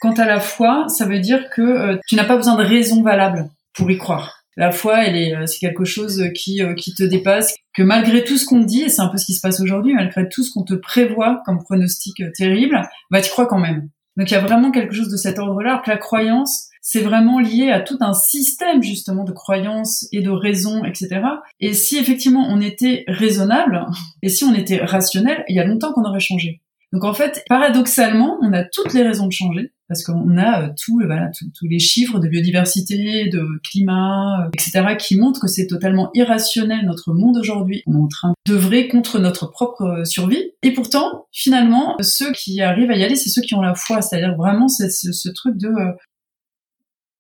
quant 0.01 0.13
à 0.13 0.25
la 0.25 0.39
foi, 0.39 0.86
ça 0.88 1.06
veut 1.06 1.19
dire 1.19 1.50
que 1.50 2.00
tu 2.07 2.16
n'as 2.16 2.24
pas 2.24 2.38
besoin 2.38 2.56
de 2.56 2.63
raison 2.63 3.04
valable 3.04 3.50
pour 3.74 3.89
y 3.92 3.98
croire. 3.98 4.44
La 4.56 4.71
foi, 4.71 5.06
elle 5.06 5.16
est, 5.16 5.48
c'est 5.48 5.60
quelque 5.60 5.86
chose 5.86 6.24
qui 6.36 6.62
qui 6.77 6.94
te 6.94 7.04
dépasse, 7.04 7.54
que 7.75 7.83
malgré 7.83 8.24
tout 8.24 8.38
ce 8.38 8.45
qu'on 8.45 8.60
dit, 8.60 8.83
et 8.83 8.89
c'est 8.89 9.01
un 9.01 9.07
peu 9.07 9.18
ce 9.18 9.25
qui 9.25 9.33
se 9.33 9.42
passe 9.42 9.60
aujourd'hui, 9.60 9.94
malgré 9.94 10.27
tout 10.30 10.44
ce 10.44 10.51
qu'on 10.51 10.63
te 10.63 10.74
prévoit 10.74 11.42
comme 11.45 11.62
pronostic 11.63 12.21
terrible, 12.33 12.81
bah 13.12 13.21
tu 13.21 13.30
crois 13.30 13.45
quand 13.45 13.60
même. 13.60 13.89
Donc 14.16 14.31
il 14.31 14.33
y 14.33 14.38
a 14.38 14.42
vraiment 14.42 14.71
quelque 14.71 14.94
chose 14.94 15.10
de 15.10 15.18
cet 15.18 15.38
ordre-là, 15.38 15.81
que 15.83 15.89
la 15.89 15.98
croyance, 15.98 16.69
c'est 16.81 17.02
vraiment 17.02 17.40
lié 17.40 17.70
à 17.70 17.81
tout 17.81 17.98
un 18.02 18.14
système 18.14 18.81
justement 18.81 19.24
de 19.24 19.31
croyances 19.31 20.08
et 20.12 20.22
de 20.22 20.30
raisons, 20.30 20.84
etc. 20.84 21.22
Et 21.60 21.74
si 21.74 21.98
effectivement 21.98 22.48
on 22.50 22.62
était 22.62 23.04
raisonnable, 23.08 23.86
et 24.24 24.30
si 24.30 24.44
on 24.44 24.54
était 24.54 24.84
rationnel, 24.84 25.44
il 25.48 25.56
y 25.56 25.60
a 25.60 25.66
longtemps 25.66 25.94
qu'on 25.94 26.06
aurait 26.06 26.20
changé. 26.20 26.62
Donc 26.92 27.04
en 27.04 27.14
fait, 27.14 27.44
paradoxalement, 27.48 28.38
on 28.42 28.52
a 28.52 28.64
toutes 28.64 28.94
les 28.94 29.04
raisons 29.04 29.28
de 29.28 29.31
changer 29.31 29.74
parce 29.90 30.04
qu'on 30.04 30.38
a 30.38 30.70
euh, 30.70 30.74
voilà, 31.08 31.31
tous 31.58 31.68
les 31.68 31.80
chiffres 31.80 32.20
de 32.20 32.28
biodiversité, 32.28 33.28
de 33.28 33.44
climat, 33.70 34.46
euh, 34.46 34.50
etc., 34.54 34.96
qui 34.98 35.18
montrent 35.18 35.42
que 35.42 35.48
c'est 35.48 35.66
totalement 35.66 36.12
irrationnel 36.14 36.86
notre 36.86 37.12
monde 37.12 37.38
aujourd'hui. 37.38 37.81
On 37.88 37.94
est 37.94 38.04
en 38.04 38.08
train 38.08 38.34
d'œuvrer 38.48 38.88
contre 38.88 39.20
notre 39.20 39.48
propre 39.48 39.81
euh, 39.81 40.06
survie. 40.06 40.52
Et 40.62 40.74
pourtant, 40.74 41.26
finalement, 41.31 41.96
ceux 42.02 42.31
qui 42.31 42.62
arrivent 42.62 42.92
à 42.92 42.98
y 42.98 43.04
aller, 43.04 43.16
c'est 43.16 43.30
ceux 43.30 43.42
qui 43.42 43.56
ont 43.56 43.62
la 43.62 43.74
foi, 43.74 44.02
c'est-à-dire 44.02 44.36
vraiment 44.36 44.68
ce, 44.68 45.30
truc 45.30 45.58
de 45.58 45.70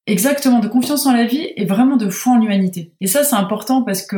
Exactement, 0.09 0.59
de 0.59 0.67
confiance 0.67 1.05
en 1.05 1.13
la 1.13 1.25
vie 1.25 1.47
et 1.55 1.65
vraiment 1.65 1.95
de 1.95 2.09
foi 2.09 2.33
en 2.33 2.39
l'humanité. 2.39 2.93
Et 2.99 3.07
ça, 3.07 3.23
c'est 3.23 3.35
important 3.35 3.83
parce 3.83 4.05
que 4.05 4.17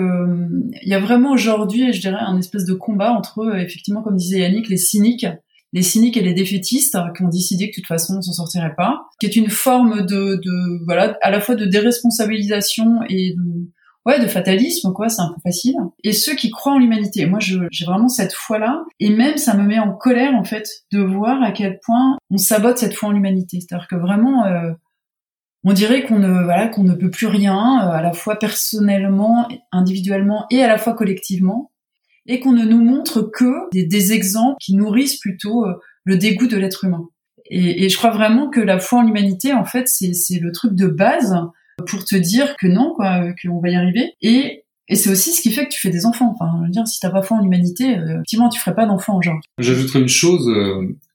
il 0.81 0.87
y 0.87 0.93
a 0.93 0.99
vraiment 0.99 1.31
aujourd'hui, 1.31 1.91
je 1.91 1.99
dirais, 1.99 2.19
un 2.19 2.37
espèce 2.37 2.65
de 2.65 2.73
combat 2.73 3.11
entre, 3.11 3.57
effectivement, 3.57 4.01
comme 4.01 4.15
disait 4.15 4.39
Yannick, 4.39 4.69
les 4.69 4.77
cyniques, 4.77 5.27
les 5.73 5.81
cyniques 5.81 6.17
et 6.17 6.21
les 6.21 6.33
défaitistes 6.33 6.97
qui 7.15 7.23
ont 7.23 7.29
décidé 7.29 7.69
que 7.69 7.71
de 7.71 7.81
toute 7.81 7.87
façon 7.87 8.15
on 8.17 8.21
s'en 8.21 8.33
sortirait 8.33 8.75
pas, 8.75 9.01
qui 9.19 9.25
est 9.25 9.35
une 9.35 9.49
forme 9.49 10.05
de, 10.05 10.35
de 10.35 10.85
voilà, 10.85 11.17
à 11.21 11.29
la 11.29 11.41
fois 11.41 11.55
de 11.55 11.65
déresponsabilisation 11.65 13.01
et 13.09 13.33
de 13.35 13.69
ouais 14.05 14.19
de 14.19 14.27
fatalisme 14.27 14.91
quoi 14.93 15.09
c'est 15.09 15.21
un 15.21 15.31
peu 15.33 15.39
facile. 15.43 15.75
Et 16.03 16.11
ceux 16.11 16.35
qui 16.35 16.49
croient 16.49 16.73
en 16.73 16.79
l'humanité 16.79 17.25
moi 17.25 17.39
j'ai 17.39 17.85
vraiment 17.85 18.09
cette 18.09 18.33
foi 18.33 18.59
là 18.59 18.83
et 18.99 19.09
même 19.09 19.37
ça 19.37 19.55
me 19.55 19.63
met 19.63 19.79
en 19.79 19.93
colère 19.93 20.33
en 20.35 20.43
fait 20.43 20.67
de 20.91 21.01
voir 21.01 21.41
à 21.43 21.51
quel 21.51 21.79
point 21.85 22.17
on 22.31 22.37
sabote 22.37 22.77
cette 22.77 22.95
foi 22.95 23.09
en 23.09 23.11
l'humanité. 23.11 23.59
C'est-à-dire 23.61 23.87
que 23.87 23.95
vraiment 23.95 24.45
euh, 24.45 24.71
on 25.63 25.73
dirait 25.73 26.03
qu'on 26.03 26.19
ne 26.19 26.43
voilà 26.43 26.67
qu'on 26.67 26.83
ne 26.83 26.93
peut 26.93 27.09
plus 27.09 27.27
rien 27.27 27.55
euh, 27.55 27.91
à 27.91 28.01
la 28.01 28.13
fois 28.13 28.37
personnellement, 28.37 29.47
individuellement 29.71 30.45
et 30.49 30.63
à 30.63 30.67
la 30.67 30.77
fois 30.77 30.93
collectivement, 30.93 31.71
et 32.25 32.39
qu'on 32.39 32.53
ne 32.53 32.65
nous 32.65 32.83
montre 32.83 33.21
que 33.21 33.69
des, 33.71 34.13
exemples 34.13 34.57
qui 34.59 34.75
nourrissent 34.75 35.19
plutôt 35.19 35.65
euh, 35.65 35.73
le 36.03 36.17
dégoût 36.17 36.47
de 36.47 36.57
l'être 36.57 36.85
humain. 36.85 37.07
Et, 37.53 37.89
je 37.89 37.97
crois 37.97 38.11
vraiment 38.11 38.49
que 38.49 38.61
la 38.61 38.79
foi 38.79 38.99
en 38.99 39.01
l'humanité, 39.03 39.51
en 39.51 39.65
fait, 39.65 39.89
c'est 39.89 40.39
le 40.39 40.51
truc 40.53 40.73
de 40.73 40.87
base 40.87 41.35
pour 41.85 42.05
te 42.05 42.15
dire 42.15 42.55
que 42.55 42.67
non, 42.67 42.93
quoi, 42.95 43.25
qu'on 43.43 43.59
va 43.59 43.69
y 43.69 43.75
arriver. 43.75 44.13
Et 44.21 44.63
et 44.87 44.95
c'est 44.95 45.09
aussi 45.09 45.31
ce 45.31 45.41
qui 45.41 45.51
fait 45.51 45.65
que 45.65 45.69
tu 45.69 45.79
fais 45.79 45.89
des 45.89 46.05
enfants. 46.05 46.33
Enfin, 46.33 46.51
je 46.59 46.65
veux 46.65 46.71
dire, 46.71 46.85
si 46.85 46.99
t'as 46.99 47.09
pas 47.09 47.21
foi 47.21 47.37
en 47.37 47.41
l'humanité, 47.41 47.97
euh, 47.97 48.15
effectivement, 48.15 48.49
tu 48.49 48.59
ferais 48.59 48.75
pas 48.75 48.85
d'enfants, 48.85 49.21
genre. 49.21 49.39
J'ajouterais 49.57 49.99
une 49.99 50.09
chose, 50.09 50.49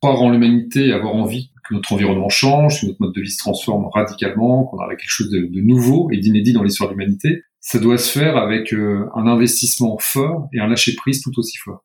croire 0.00 0.22
en 0.22 0.30
l'humanité, 0.30 0.92
avoir 0.92 1.14
envie 1.14 1.50
que 1.68 1.75
notre 1.75 1.92
environnement 1.92 2.28
change, 2.28 2.80
que 2.80 2.87
notre 2.87 3.00
mode 3.00 3.14
de 3.14 3.20
vie 3.20 3.30
se 3.30 3.38
transforme 3.38 3.87
radicalement, 3.92 4.64
qu'on 4.64 4.78
a 4.78 4.88
quelque 4.88 5.08
chose 5.08 5.30
de, 5.30 5.61
nouveau 5.61 6.11
et 6.11 6.18
d'inédit 6.18 6.52
dans 6.52 6.62
l'histoire 6.62 6.90
de 6.90 6.94
l'humanité, 6.94 7.42
ça 7.61 7.78
doit 7.78 7.99
se 7.99 8.16
faire 8.16 8.37
avec 8.37 8.73
euh, 8.73 9.08
un 9.14 9.26
investissement 9.26 9.99
fort 9.99 10.49
et 10.52 10.61
un 10.61 10.68
lâcher-prise 10.68 11.23
tout 11.23 11.32
aussi 11.38 11.56
fort. 11.58 11.85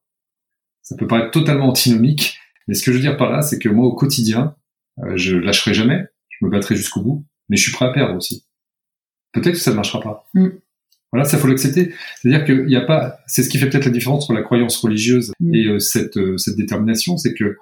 Ça 0.81 0.95
peut 0.95 1.07
paraître 1.07 1.31
totalement 1.31 1.69
antinomique, 1.69 2.37
mais 2.67 2.73
ce 2.73 2.83
que 2.83 2.91
je 2.91 2.97
veux 2.97 3.01
dire 3.01 3.17
par 3.17 3.31
là, 3.31 3.41
c'est 3.41 3.59
que 3.59 3.69
moi, 3.69 3.87
au 3.87 3.95
quotidien, 3.95 4.55
euh, 5.03 5.15
je 5.15 5.35
lâcherai 5.37 5.73
jamais, 5.73 6.05
je 6.29 6.45
me 6.45 6.51
battrai 6.51 6.75
jusqu'au 6.75 7.01
bout, 7.01 7.25
mais 7.49 7.57
je 7.57 7.63
suis 7.63 7.71
prêt 7.71 7.85
à 7.85 7.91
perdre 7.91 8.15
aussi. 8.15 8.45
Peut-être 9.33 9.53
que 9.53 9.59
ça 9.59 9.71
ne 9.71 9.77
marchera 9.77 10.01
pas. 10.01 10.27
Mm. 10.33 10.49
Voilà, 11.11 11.25
ça 11.25 11.37
faut 11.37 11.47
l'accepter. 11.47 11.93
C'est-à-dire 12.21 12.45
qu'il 12.45 12.65
n'y 12.65 12.75
a 12.75 12.81
pas, 12.81 13.17
c'est 13.27 13.43
ce 13.43 13.49
qui 13.49 13.57
fait 13.57 13.69
peut-être 13.69 13.85
la 13.85 13.91
différence 13.91 14.23
entre 14.23 14.33
la 14.33 14.43
croyance 14.43 14.77
religieuse 14.77 15.33
mm. 15.39 15.55
et 15.55 15.65
euh, 15.65 15.79
cette, 15.79 16.19
cette 16.37 16.55
détermination, 16.55 17.17
c'est 17.17 17.33
que 17.33 17.57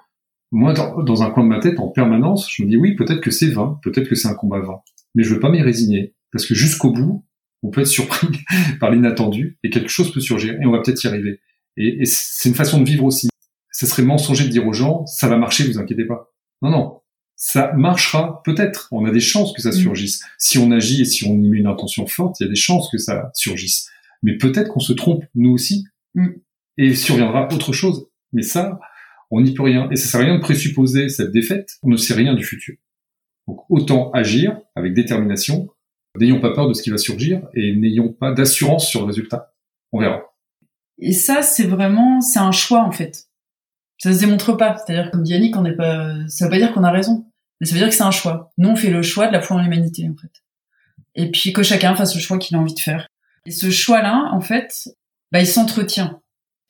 moi, 0.52 0.72
dans, 0.72 1.22
un 1.22 1.30
coin 1.30 1.44
de 1.44 1.48
ma 1.48 1.60
tête, 1.60 1.78
en 1.78 1.88
permanence, 1.88 2.48
je 2.52 2.62
me 2.62 2.68
dis 2.68 2.76
oui, 2.76 2.96
peut-être 2.96 3.20
que 3.20 3.30
c'est 3.30 3.50
vain, 3.50 3.78
peut-être 3.82 4.08
que 4.08 4.14
c'est 4.14 4.28
un 4.28 4.34
combat 4.34 4.60
vain, 4.60 4.80
mais 5.14 5.22
je 5.22 5.34
veux 5.34 5.40
pas 5.40 5.50
m'y 5.50 5.62
résigner, 5.62 6.14
parce 6.32 6.46
que 6.46 6.54
jusqu'au 6.54 6.92
bout, 6.92 7.24
on 7.62 7.70
peut 7.70 7.82
être 7.82 7.86
surpris 7.86 8.28
par 8.80 8.90
l'inattendu 8.90 9.58
et 9.62 9.70
quelque 9.70 9.90
chose 9.90 10.12
peut 10.12 10.20
surgir 10.20 10.54
et 10.60 10.66
on 10.66 10.72
va 10.72 10.80
peut-être 10.80 11.02
y 11.04 11.06
arriver. 11.06 11.40
Et, 11.76 12.04
c'est 12.04 12.48
une 12.48 12.54
façon 12.54 12.80
de 12.80 12.88
vivre 12.88 13.04
aussi. 13.04 13.28
Ce 13.72 13.86
serait 13.86 14.02
mensonger 14.02 14.44
de 14.44 14.50
dire 14.50 14.66
aux 14.66 14.72
gens 14.72 15.06
ça 15.06 15.28
va 15.28 15.36
marcher, 15.36 15.64
vous 15.64 15.78
inquiétez 15.78 16.04
pas. 16.04 16.32
Non, 16.62 16.70
non, 16.70 17.00
ça 17.36 17.72
marchera 17.74 18.42
peut-être. 18.44 18.88
On 18.90 19.04
a 19.04 19.10
des 19.10 19.20
chances 19.20 19.52
que 19.52 19.62
ça 19.62 19.70
mm. 19.70 19.74
surgisse. 19.74 20.24
Si 20.38 20.58
on 20.58 20.70
agit 20.70 21.02
et 21.02 21.04
si 21.04 21.24
on 21.26 21.34
y 21.34 21.48
met 21.48 21.58
une 21.58 21.66
intention 21.66 22.06
forte, 22.06 22.40
il 22.40 22.44
y 22.44 22.46
a 22.46 22.50
des 22.50 22.56
chances 22.56 22.90
que 22.90 22.98
ça 22.98 23.30
surgisse. 23.34 23.88
Mais 24.22 24.36
peut-être 24.36 24.68
qu'on 24.68 24.80
se 24.80 24.92
trompe, 24.92 25.24
nous 25.34 25.50
aussi. 25.50 25.84
Mm. 26.14 26.28
Et 26.76 26.94
surviendra 26.94 27.48
autre 27.52 27.72
chose. 27.72 28.08
Mais 28.32 28.42
ça, 28.42 28.78
on 29.30 29.40
n'y 29.40 29.54
peut 29.54 29.62
rien. 29.62 29.88
Et 29.90 29.96
ça 29.96 30.08
sert 30.08 30.20
à 30.20 30.24
rien 30.24 30.36
de 30.36 30.40
présupposer 30.40 31.08
cette 31.08 31.32
défaite. 31.32 31.78
On 31.82 31.88
ne 31.88 31.96
sait 31.96 32.14
rien 32.14 32.34
du 32.34 32.44
futur. 32.44 32.76
Donc 33.46 33.60
autant 33.68 34.10
agir 34.12 34.58
avec 34.74 34.94
détermination. 34.94 35.68
N'ayons 36.18 36.40
pas 36.40 36.52
peur 36.52 36.68
de 36.68 36.74
ce 36.74 36.82
qui 36.82 36.90
va 36.90 36.98
surgir 36.98 37.42
et 37.54 37.74
n'ayons 37.76 38.12
pas 38.12 38.32
d'assurance 38.32 38.88
sur 38.88 39.00
le 39.00 39.06
résultat. 39.06 39.54
On 39.92 40.00
verra. 40.00 40.22
Et 40.98 41.12
ça, 41.12 41.42
c'est 41.42 41.66
vraiment, 41.66 42.20
c'est 42.20 42.40
un 42.40 42.52
choix 42.52 42.82
en 42.82 42.90
fait. 42.90 43.26
Ça 43.98 44.12
se 44.12 44.20
démontre 44.20 44.56
pas. 44.56 44.76
C'est-à-dire, 44.76 45.10
comme 45.10 45.22
dit 45.22 45.32
Yannick, 45.32 45.56
on 45.56 45.62
n'est 45.62 45.76
pas, 45.76 46.14
ça 46.28 46.46
veut 46.46 46.50
pas 46.50 46.58
dire 46.58 46.72
qu'on 46.72 46.84
a 46.84 46.90
raison. 46.90 47.26
Mais 47.60 47.66
ça 47.66 47.74
veut 47.74 47.80
dire 47.80 47.88
que 47.88 47.94
c'est 47.94 48.02
un 48.02 48.10
choix. 48.10 48.50
Nous, 48.58 48.68
on 48.68 48.76
fait 48.76 48.90
le 48.90 49.02
choix 49.02 49.28
de 49.28 49.32
la 49.32 49.42
foi 49.42 49.56
en 49.56 49.62
l'humanité, 49.62 50.08
en 50.08 50.16
fait. 50.16 50.32
Et 51.14 51.30
puis 51.30 51.52
que 51.52 51.62
chacun 51.62 51.94
fasse 51.94 52.14
le 52.14 52.20
choix 52.20 52.38
qu'il 52.38 52.56
a 52.56 52.60
envie 52.60 52.74
de 52.74 52.80
faire. 52.80 53.06
Et 53.46 53.50
ce 53.50 53.70
choix-là, 53.70 54.30
en 54.32 54.40
fait, 54.40 54.88
bah, 55.32 55.40
il 55.40 55.46
s'entretient. 55.46 56.20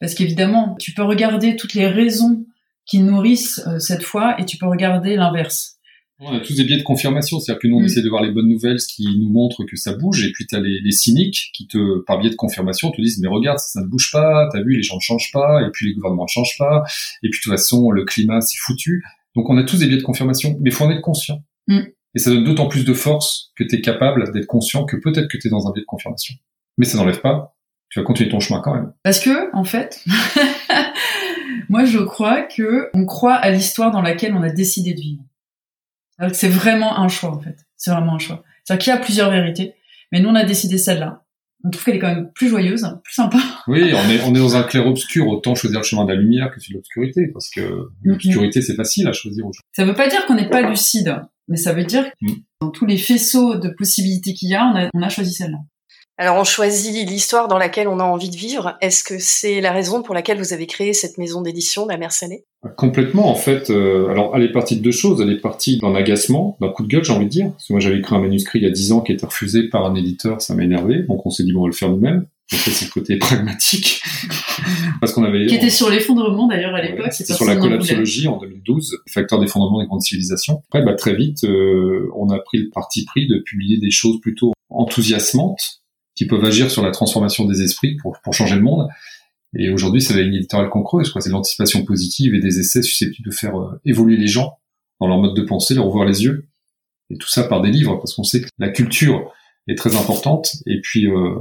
Parce 0.00 0.14
qu'évidemment, 0.14 0.76
tu 0.78 0.92
peux 0.92 1.02
regarder 1.02 1.56
toutes 1.56 1.74
les 1.74 1.86
raisons 1.86 2.44
qui 2.90 2.98
nourrissent 2.98 3.62
euh, 3.66 3.78
cette 3.78 4.02
foi 4.02 4.34
et 4.38 4.44
tu 4.44 4.58
peux 4.58 4.66
regarder 4.66 5.16
l'inverse. 5.16 5.76
On 6.22 6.34
a 6.34 6.40
tous 6.40 6.54
des 6.54 6.64
biais 6.64 6.76
de 6.76 6.82
confirmation, 6.82 7.40
c'est-à-dire 7.40 7.62
que 7.62 7.68
nous 7.68 7.76
on 7.76 7.80
mm. 7.80 7.86
essaie 7.86 8.02
de 8.02 8.08
voir 8.10 8.22
les 8.22 8.30
bonnes 8.30 8.48
nouvelles, 8.48 8.78
ce 8.78 8.88
qui 8.92 9.06
nous 9.18 9.30
montre 9.30 9.64
que 9.64 9.76
ça 9.76 9.94
bouge, 9.94 10.22
et 10.26 10.32
puis 10.32 10.46
tu 10.46 10.54
as 10.54 10.60
les, 10.60 10.78
les, 10.80 10.92
cyniques 10.92 11.50
qui 11.54 11.66
te, 11.66 12.00
par 12.00 12.18
biais 12.18 12.28
de 12.28 12.34
confirmation, 12.34 12.90
te 12.90 13.00
disent 13.00 13.18
mais 13.20 13.28
regarde 13.28 13.58
ça, 13.58 13.80
ne 13.80 13.86
bouge 13.86 14.10
pas, 14.12 14.46
t'as 14.52 14.60
vu 14.60 14.76
les 14.76 14.82
gens 14.82 14.96
ne 14.96 15.00
changent 15.00 15.30
pas, 15.32 15.62
et 15.62 15.70
puis 15.72 15.86
les 15.86 15.94
gouvernements 15.94 16.24
ne 16.24 16.28
changent 16.28 16.58
pas, 16.58 16.82
et 17.22 17.30
puis 17.30 17.38
de 17.38 17.42
toute 17.42 17.52
façon 17.52 17.90
le 17.90 18.04
climat 18.04 18.42
c'est 18.42 18.58
foutu. 18.58 19.02
Donc 19.34 19.48
on 19.48 19.56
a 19.56 19.62
tous 19.62 19.78
des 19.78 19.86
biais 19.86 19.96
de 19.96 20.02
confirmation, 20.02 20.58
mais 20.60 20.70
faut 20.70 20.84
en 20.84 20.90
être 20.90 21.00
conscient. 21.00 21.42
Mm. 21.68 21.80
Et 22.14 22.18
ça 22.18 22.30
donne 22.30 22.44
d'autant 22.44 22.68
plus 22.68 22.84
de 22.84 22.92
force 22.92 23.52
que 23.56 23.64
tu 23.64 23.76
es 23.76 23.80
capable 23.80 24.30
d'être 24.32 24.46
conscient 24.46 24.84
que 24.84 24.96
peut-être 24.96 25.28
que 25.28 25.38
tu 25.38 25.46
es 25.46 25.50
dans 25.50 25.68
un 25.68 25.72
biais 25.72 25.82
de 25.82 25.86
confirmation. 25.86 26.34
Mais 26.76 26.84
ça 26.84 26.98
n'enlève 26.98 27.22
pas, 27.22 27.56
tu 27.90 27.98
vas 27.98 28.04
continuer 28.04 28.30
ton 28.30 28.40
chemin 28.40 28.60
quand 28.60 28.74
même. 28.74 28.92
Parce 29.02 29.20
que, 29.20 29.54
en 29.54 29.64
fait, 29.64 30.04
moi 31.68 31.84
je 31.84 31.98
crois 31.98 32.42
que 32.42 32.90
on 32.94 33.06
croit 33.06 33.34
à 33.34 33.50
l'histoire 33.50 33.90
dans 33.90 34.02
laquelle 34.02 34.34
on 34.34 34.42
a 34.42 34.50
décidé 34.50 34.94
de 34.94 35.00
vivre. 35.00 35.22
C'est 36.32 36.48
vraiment 36.48 36.98
un 36.98 37.08
choix 37.08 37.30
en 37.30 37.40
fait. 37.40 37.56
C'est 37.76 37.90
vraiment 37.90 38.14
un 38.14 38.18
choix. 38.18 38.42
C'est-à-dire 38.64 38.84
qu'il 38.84 38.92
y 38.92 38.96
a 38.96 39.00
plusieurs 39.00 39.30
vérités, 39.30 39.74
mais 40.12 40.20
nous 40.20 40.28
on 40.28 40.34
a 40.34 40.44
décidé 40.44 40.78
celle-là 40.78 41.22
on 41.64 41.70
trouve 41.70 41.84
qu'elle 41.84 41.96
est 41.96 42.00
quand 42.00 42.14
même 42.14 42.30
plus 42.34 42.48
joyeuse, 42.48 42.86
plus 43.04 43.14
sympa. 43.14 43.38
Oui, 43.66 43.92
on 43.94 44.10
est, 44.10 44.22
on 44.22 44.34
est 44.34 44.38
dans 44.38 44.56
un 44.56 44.62
clair-obscur, 44.62 45.28
autant 45.28 45.54
choisir 45.54 45.80
le 45.80 45.84
chemin 45.84 46.04
de 46.04 46.12
la 46.12 46.16
lumière 46.16 46.50
que 46.50 46.60
celui 46.60 46.74
de 46.74 46.78
l'obscurité, 46.78 47.28
parce 47.32 47.50
que 47.50 47.90
l'obscurité, 48.02 48.62
c'est 48.62 48.74
facile 48.74 49.06
à 49.08 49.12
choisir 49.12 49.44
aujourd'hui. 49.44 49.60
Ça 49.72 49.84
veut 49.84 49.94
pas 49.94 50.08
dire 50.08 50.24
qu'on 50.26 50.34
n'est 50.34 50.48
pas 50.48 50.62
lucide, 50.62 51.14
mais 51.48 51.56
ça 51.56 51.72
veut 51.72 51.84
dire 51.84 52.04
que 52.04 52.26
mm. 52.26 52.36
dans 52.62 52.70
tous 52.70 52.86
les 52.86 52.96
faisceaux 52.96 53.56
de 53.56 53.68
possibilités 53.68 54.32
qu'il 54.32 54.48
y 54.48 54.54
a, 54.54 54.64
on 54.64 54.76
a, 54.76 54.88
on 54.94 55.02
a 55.02 55.08
choisi 55.08 55.34
celle-là. 55.34 55.58
Alors 56.20 56.36
on 56.36 56.44
choisit 56.44 57.08
l'histoire 57.08 57.48
dans 57.48 57.56
laquelle 57.56 57.88
on 57.88 57.98
a 57.98 58.04
envie 58.04 58.28
de 58.28 58.36
vivre. 58.36 58.76
Est-ce 58.82 59.02
que 59.04 59.14
c'est 59.18 59.62
la 59.62 59.72
raison 59.72 60.02
pour 60.02 60.14
laquelle 60.14 60.36
vous 60.36 60.52
avez 60.52 60.66
créé 60.66 60.92
cette 60.92 61.16
maison 61.16 61.40
d'édition, 61.40 61.86
La 61.86 61.96
Mer 61.96 62.12
Salée 62.12 62.44
Complètement, 62.76 63.30
en 63.30 63.34
fait. 63.34 63.70
Euh, 63.70 64.06
alors 64.10 64.36
elle 64.36 64.42
est 64.42 64.52
partie 64.52 64.76
de 64.76 64.82
deux 64.82 64.90
choses. 64.90 65.22
Elle 65.22 65.32
est 65.32 65.40
partie 65.40 65.78
d'un 65.78 65.94
agacement, 65.94 66.58
d'un 66.60 66.68
coup 66.68 66.82
de 66.82 66.88
gueule, 66.88 67.04
j'ai 67.04 67.14
envie 67.14 67.24
de 67.24 67.30
dire. 67.30 67.50
Parce 67.52 67.68
que 67.68 67.72
moi 67.72 67.80
j'avais 67.80 68.00
écrit 68.00 68.14
un 68.14 68.20
manuscrit 68.20 68.58
il 68.58 68.64
y 68.64 68.68
a 68.68 68.70
dix 68.70 68.92
ans 68.92 69.00
qui 69.00 69.12
a 69.12 69.14
été 69.14 69.24
refusé 69.24 69.70
par 69.70 69.86
un 69.86 69.94
éditeur, 69.94 70.42
ça 70.42 70.54
m'a 70.54 70.62
énervé. 70.62 71.04
Donc 71.08 71.24
on 71.24 71.30
s'est 71.30 71.42
dit 71.42 71.54
bon, 71.54 71.60
on 71.60 71.62
va 71.62 71.68
le 71.68 71.74
faire 71.74 71.88
nous-mêmes. 71.88 72.26
En 72.52 72.56
fait, 72.56 72.70
c'est 72.70 72.84
le 72.84 72.90
côté 72.90 73.16
pragmatique. 73.16 74.02
Parce 75.00 75.14
qu'on 75.14 75.24
avait... 75.24 75.46
Qui 75.46 75.54
était 75.54 75.70
sur 75.70 75.88
l'effondrement 75.88 76.48
d'ailleurs 76.48 76.74
à 76.74 76.82
l'époque. 76.82 77.12
c'était 77.12 77.32
sur 77.32 77.46
la 77.46 77.56
collapsologie 77.56 78.28
en 78.28 78.36
2012, 78.38 78.98
facteur 79.08 79.40
d'effondrement 79.40 79.80
des 79.80 79.86
grandes 79.86 80.02
civilisations. 80.02 80.60
Après, 80.68 80.84
bah, 80.84 80.92
très 80.92 81.14
vite, 81.14 81.44
euh, 81.44 82.10
on 82.14 82.28
a 82.28 82.38
pris 82.40 82.58
le 82.58 82.68
parti 82.68 83.06
pris 83.06 83.26
de 83.26 83.38
publier 83.38 83.78
des 83.78 83.90
choses 83.90 84.20
plutôt 84.20 84.52
enthousiasmantes 84.68 85.79
qui 86.20 86.26
peuvent 86.26 86.44
agir 86.44 86.70
sur 86.70 86.82
la 86.82 86.90
transformation 86.90 87.46
des 87.46 87.62
esprits 87.62 87.96
pour, 87.96 88.20
pour 88.22 88.34
changer 88.34 88.54
le 88.54 88.60
monde. 88.60 88.90
Et 89.56 89.70
aujourd'hui, 89.70 90.02
c'est 90.02 90.14
la 90.14 90.20
ligne 90.20 90.34
éditoriale 90.34 90.68
qu'on 90.68 90.82
creuse, 90.82 91.10
quoi. 91.10 91.22
C'est 91.22 91.30
l'anticipation 91.30 91.82
positive 91.82 92.34
et 92.34 92.40
des 92.40 92.60
essais 92.60 92.82
susceptibles 92.82 93.26
de 93.26 93.34
faire 93.34 93.58
euh, 93.58 93.80
évoluer 93.86 94.18
les 94.18 94.26
gens 94.26 94.58
dans 95.00 95.06
leur 95.06 95.16
mode 95.16 95.34
de 95.34 95.40
pensée, 95.40 95.74
leur 95.74 95.88
ouvrir 95.88 96.04
les 96.04 96.24
yeux. 96.24 96.46
Et 97.08 97.16
tout 97.16 97.26
ça 97.26 97.44
par 97.44 97.62
des 97.62 97.70
livres, 97.70 97.96
parce 97.96 98.12
qu'on 98.12 98.22
sait 98.22 98.42
que 98.42 98.48
la 98.58 98.68
culture 98.68 99.32
est 99.66 99.76
très 99.76 99.96
importante. 99.96 100.56
Et 100.66 100.82
puis, 100.82 101.06
euh, 101.06 101.36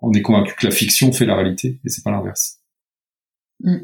on 0.00 0.14
est 0.14 0.22
convaincu 0.22 0.54
que 0.58 0.64
la 0.64 0.72
fiction 0.72 1.12
fait 1.12 1.26
la 1.26 1.36
réalité, 1.36 1.78
et 1.84 1.88
c'est 1.90 2.02
pas 2.02 2.10
l'inverse. 2.10 2.60
Mm. 3.60 3.76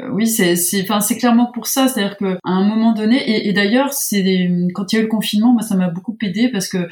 Euh, 0.00 0.10
oui, 0.12 0.26
c'est, 0.26 0.54
enfin, 0.82 1.00
c'est 1.00 1.16
clairement 1.16 1.50
pour 1.50 1.66
ça. 1.66 1.88
C'est-à-dire 1.88 2.18
que 2.18 2.34
à 2.44 2.50
un 2.50 2.68
moment 2.68 2.92
donné, 2.92 3.16
et, 3.26 3.48
et 3.48 3.54
d'ailleurs, 3.54 3.94
c'est 3.94 4.22
quand 4.74 4.92
il 4.92 4.96
y 4.96 4.98
a 4.98 5.00
eu 5.00 5.04
le 5.04 5.08
confinement, 5.08 5.54
moi, 5.54 5.62
ça 5.62 5.76
m'a 5.76 5.88
beaucoup 5.88 6.14
aidé 6.22 6.50
parce 6.50 6.68
que 6.68 6.86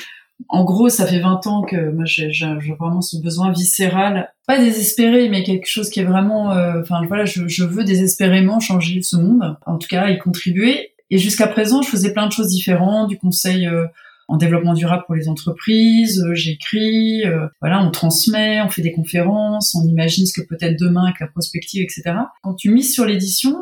en 0.48 0.64
gros, 0.64 0.88
ça 0.88 1.06
fait 1.06 1.20
20 1.20 1.46
ans 1.46 1.62
que 1.62 1.90
moi 1.90 2.04
j'ai, 2.04 2.30
vraiment 2.78 3.00
ce 3.00 3.16
besoin 3.16 3.52
viscéral, 3.52 4.32
pas 4.46 4.58
désespéré, 4.58 5.28
mais 5.28 5.42
quelque 5.42 5.66
chose 5.66 5.90
qui 5.90 6.00
est 6.00 6.04
vraiment, 6.04 6.52
euh, 6.52 6.80
enfin 6.82 7.00
voilà, 7.06 7.24
je, 7.24 7.64
veux 7.64 7.84
désespérément 7.84 8.60
changer 8.60 9.00
ce 9.02 9.16
monde, 9.16 9.56
en 9.66 9.78
tout 9.78 9.88
cas 9.88 10.08
y 10.08 10.18
contribuer. 10.18 10.92
Et 11.10 11.18
jusqu'à 11.18 11.46
présent, 11.46 11.82
je 11.82 11.88
faisais 11.88 12.12
plein 12.12 12.26
de 12.26 12.32
choses 12.32 12.48
différentes, 12.48 13.08
du 13.08 13.16
conseil 13.16 13.66
euh, 13.66 13.86
en 14.28 14.36
développement 14.36 14.74
durable 14.74 15.04
pour 15.06 15.14
les 15.14 15.28
entreprises, 15.28 16.20
euh, 16.20 16.34
j'écris, 16.34 17.22
voilà, 17.60 17.82
on 17.82 17.90
transmet, 17.90 18.60
on 18.60 18.68
fait 18.68 18.82
des 18.82 18.92
conférences, 18.92 19.74
on 19.74 19.86
imagine 19.86 20.26
ce 20.26 20.38
que 20.38 20.46
peut 20.46 20.58
être 20.60 20.78
demain 20.78 21.04
avec 21.04 21.20
la 21.20 21.28
prospective, 21.28 21.82
etc. 21.82 22.02
Quand 22.42 22.54
tu 22.54 22.70
mises 22.70 22.92
sur 22.92 23.04
l'édition, 23.04 23.56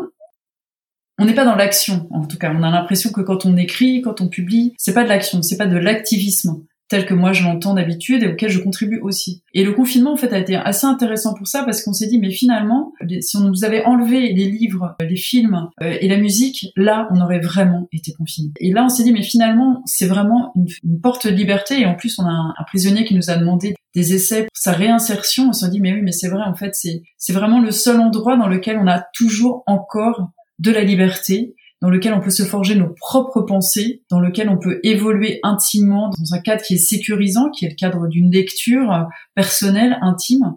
on 1.19 1.25
n'est 1.25 1.35
pas 1.35 1.45
dans 1.45 1.55
l'action, 1.55 2.09
en 2.11 2.27
tout 2.27 2.39
cas. 2.39 2.53
On 2.55 2.63
a 2.63 2.71
l'impression 2.71 3.11
que 3.11 3.21
quand 3.21 3.47
on 3.47 3.57
écrit, 3.57 4.03
quand 4.03 4.21
on 4.21 4.29
publie, 4.29 4.75
c'est 4.79 4.95
pas 4.95 5.05
de 5.05 5.09
l'action, 5.09 5.43
c'est 5.43 5.57
pas 5.57 5.67
de 5.67 5.77
l'activisme 5.77 6.65
tel 6.89 7.07
que 7.07 7.15
moi 7.15 7.33
je 7.33 7.43
l'entends 7.45 7.75
d'habitude 7.75 8.23
et 8.23 8.29
auquel 8.29 8.51
je 8.51 8.61
contribue 8.61 9.01
aussi. 9.01 9.43
Et 9.55 9.65
le 9.65 9.73
confinement 9.73 10.13
en 10.13 10.17
fait 10.17 10.33
a 10.33 10.39
été 10.39 10.55
assez 10.55 10.87
intéressant 10.87 11.35
pour 11.35 11.47
ça 11.47 11.65
parce 11.65 11.83
qu'on 11.83 11.93
s'est 11.93 12.07
dit 12.07 12.19
mais 12.19 12.31
finalement 12.31 12.93
si 13.21 13.37
on 13.37 13.41
nous 13.41 13.65
avait 13.65 13.85
enlevé 13.85 14.33
les 14.33 14.51
livres, 14.51 14.95
les 15.01 15.17
films 15.17 15.69
euh, 15.83 15.97
et 16.01 16.09
la 16.09 16.19
musique, 16.19 16.67
là 16.77 17.09
on 17.11 17.21
aurait 17.21 17.41
vraiment 17.41 17.89
été 17.93 18.13
confiné. 18.13 18.53
Et 18.61 18.73
là 18.73 18.85
on 18.85 18.89
s'est 18.89 19.03
dit 19.03 19.13
mais 19.13 19.23
finalement 19.23 19.83
c'est 19.87 20.07
vraiment 20.07 20.53
une, 20.55 21.01
porte 21.01 21.27
de 21.27 21.33
liberté 21.33 21.81
et 21.81 21.87
en 21.87 21.95
plus 21.95 22.19
on 22.19 22.25
a 22.25 22.31
un, 22.31 22.55
un, 22.57 22.65
prisonnier 22.65 23.05
qui 23.05 23.15
nous 23.15 23.31
a 23.31 23.37
demandé 23.37 23.75
des 23.95 24.15
essais 24.15 24.43
pour 24.43 24.57
sa 24.57 24.73
réinsertion. 24.73 25.49
On 25.49 25.53
s'est 25.53 25.71
dit 25.71 25.81
mais 25.81 25.95
oui 25.95 26.03
mais 26.03 26.13
c'est 26.13 26.29
vrai 26.29 26.43
en 26.45 26.55
fait 26.55 26.75
c'est 26.75 27.33
vraiment 27.33 27.61
le 27.61 27.71
seul 27.71 27.99
endroit 27.99 28.37
dans 28.37 28.49
lequel 28.49 28.79
on 28.79 28.87
a 28.87 29.03
toujours 29.15 29.63
encore 29.67 30.29
de 30.59 30.71
la 30.71 30.83
liberté, 30.83 31.55
dans 31.81 31.91
lequel 31.91 32.15
on 32.15 32.21
peut 32.21 32.31
se 32.31 32.45
forger 32.45 32.77
nos 32.77 32.95
propres 32.95 33.43
pensées, 33.43 34.03
dans 34.09 34.21
lequel 34.21 34.49
on 34.49 34.59
peut 34.59 34.81
évoluer 34.83 35.41
intimement 35.43 36.11
dans 36.19 36.35
un 36.35 36.41
cadre 36.41 36.63
qui 36.63 36.75
est 36.75 36.79
sécurisant, 36.79 37.51
qui 37.51 37.67
est 37.67 37.71
le 37.71 37.75
cadre 37.75 38.09
d'une 38.09 38.31
lecture 38.31 39.07
personnelle, 39.35 39.99
intime. 40.01 40.55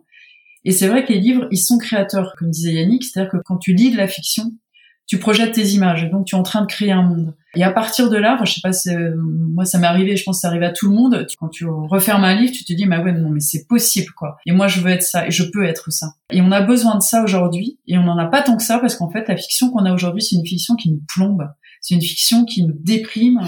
Et 0.63 0.71
c'est 0.71 0.87
vrai 0.87 1.05
que 1.05 1.13
les 1.13 1.19
livres, 1.19 1.47
ils 1.51 1.57
sont 1.57 1.77
créateurs, 1.77 2.33
comme 2.37 2.49
disait 2.49 2.73
Yannick, 2.73 3.03
c'est-à-dire 3.03 3.31
que 3.31 3.37
quand 3.43 3.57
tu 3.57 3.73
lis 3.73 3.91
de 3.91 3.97
la 3.97 4.07
fiction, 4.07 4.51
tu 5.07 5.19
projettes 5.19 5.53
tes 5.53 5.65
images, 5.69 6.09
donc 6.11 6.25
tu 6.25 6.35
es 6.35 6.37
en 6.37 6.43
train 6.43 6.61
de 6.61 6.67
créer 6.67 6.91
un 6.91 7.01
monde. 7.01 7.33
Et 7.55 7.63
à 7.63 7.71
partir 7.71 8.09
de 8.09 8.17
là, 8.17 8.37
je 8.43 8.53
sais 8.53 8.61
pas, 8.61 8.71
euh, 8.87 9.15
moi 9.15 9.65
ça 9.65 9.79
m'est 9.79 9.87
arrivé, 9.87 10.17
je 10.17 10.23
pense 10.23 10.37
que 10.37 10.41
ça 10.41 10.49
arrive 10.49 10.63
à 10.63 10.71
tout 10.71 10.89
le 10.89 10.95
monde. 10.95 11.25
Quand 11.39 11.47
tu 11.47 11.65
refermes 11.65 12.25
un 12.25 12.35
livre, 12.35 12.51
tu 12.53 12.65
te 12.65 12.73
dis, 12.73 12.85
mais 12.85 12.97
ouais, 12.97 13.13
non, 13.13 13.29
mais 13.29 13.39
c'est 13.39 13.65
possible, 13.67 14.11
quoi. 14.11 14.37
Et 14.45 14.51
moi, 14.51 14.67
je 14.67 14.81
veux 14.81 14.91
être 14.91 15.03
ça, 15.03 15.25
et 15.25 15.31
je 15.31 15.43
peux 15.43 15.65
être 15.65 15.91
ça. 15.91 16.13
Et 16.29 16.41
on 16.41 16.51
a 16.51 16.61
besoin 16.61 16.95
de 16.95 17.01
ça 17.01 17.23
aujourd'hui, 17.23 17.79
et 17.87 17.97
on 17.97 18.03
n'en 18.03 18.17
a 18.17 18.25
pas 18.25 18.43
tant 18.43 18.57
que 18.57 18.63
ça, 18.63 18.79
parce 18.79 18.95
qu'en 18.95 19.09
fait, 19.09 19.27
la 19.27 19.37
fiction 19.37 19.71
qu'on 19.71 19.85
a 19.85 19.93
aujourd'hui, 19.93 20.21
c'est 20.21 20.35
une 20.35 20.45
fiction 20.45 20.75
qui 20.75 20.91
nous 20.91 21.01
plombe. 21.07 21.49
C'est 21.79 21.95
une 21.95 22.01
fiction 22.01 22.43
qui 22.43 22.63
nous 22.63 22.75
déprime, 22.77 23.39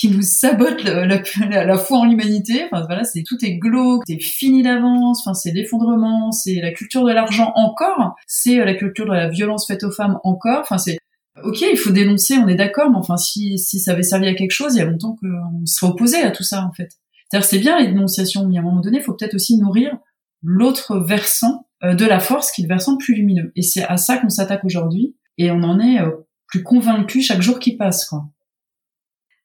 qui 0.00 0.08
nous 0.08 0.22
sabote 0.22 0.82
la, 0.82 1.04
la, 1.04 1.76
foi 1.76 1.98
en 1.98 2.06
l'humanité. 2.06 2.64
Enfin 2.64 2.86
voilà, 2.86 3.04
c'est 3.04 3.22
tout 3.22 3.36
est 3.44 3.58
glauque, 3.58 4.02
c'est 4.06 4.18
fini 4.18 4.62
d'avance. 4.62 5.20
Enfin 5.20 5.34
c'est 5.34 5.52
l'effondrement, 5.52 6.32
c'est 6.32 6.54
la 6.54 6.72
culture 6.72 7.04
de 7.04 7.12
l'argent 7.12 7.52
encore, 7.54 8.16
c'est 8.26 8.56
la 8.64 8.74
culture 8.74 9.04
de 9.04 9.12
la 9.12 9.28
violence 9.28 9.66
faite 9.66 9.84
aux 9.84 9.90
femmes 9.90 10.18
encore. 10.24 10.60
Enfin 10.60 10.78
c'est 10.78 10.98
ok, 11.44 11.60
il 11.60 11.76
faut 11.76 11.90
dénoncer, 11.90 12.38
on 12.38 12.48
est 12.48 12.54
d'accord, 12.54 12.90
mais 12.90 12.96
enfin 12.96 13.18
si 13.18 13.58
si 13.58 13.78
ça 13.78 13.92
avait 13.92 14.02
servi 14.02 14.26
à 14.26 14.34
quelque 14.34 14.52
chose, 14.52 14.74
il 14.74 14.78
y 14.78 14.80
a 14.80 14.86
longtemps 14.86 15.16
qu'on 15.20 15.66
serait 15.66 15.92
opposé 15.92 16.16
à 16.22 16.30
tout 16.30 16.44
ça 16.44 16.64
en 16.64 16.72
fait. 16.72 16.92
C'est-à-dire 17.28 17.46
c'est 17.46 17.58
bien 17.58 17.78
les 17.78 17.88
dénonciations, 17.88 18.48
mais 18.48 18.56
à 18.56 18.60
un 18.60 18.64
moment 18.64 18.80
donné, 18.80 18.98
il 18.98 19.04
faut 19.04 19.12
peut-être 19.12 19.34
aussi 19.34 19.58
nourrir 19.58 19.98
l'autre 20.42 20.98
versant 20.98 21.66
euh, 21.84 21.94
de 21.94 22.06
la 22.06 22.20
force, 22.20 22.52
qui 22.52 22.62
est 22.62 22.64
le 22.64 22.68
versant 22.68 22.96
plus 22.96 23.14
lumineux. 23.14 23.52
Et 23.54 23.62
c'est 23.62 23.84
à 23.84 23.98
ça 23.98 24.16
qu'on 24.16 24.30
s'attaque 24.30 24.64
aujourd'hui, 24.64 25.14
et 25.36 25.50
on 25.50 25.62
en 25.62 25.78
est 25.78 26.00
euh, 26.00 26.10
plus 26.46 26.62
convaincu 26.62 27.20
chaque 27.20 27.42
jour 27.42 27.58
qui 27.58 27.76
passe, 27.76 28.06
quoi. 28.06 28.24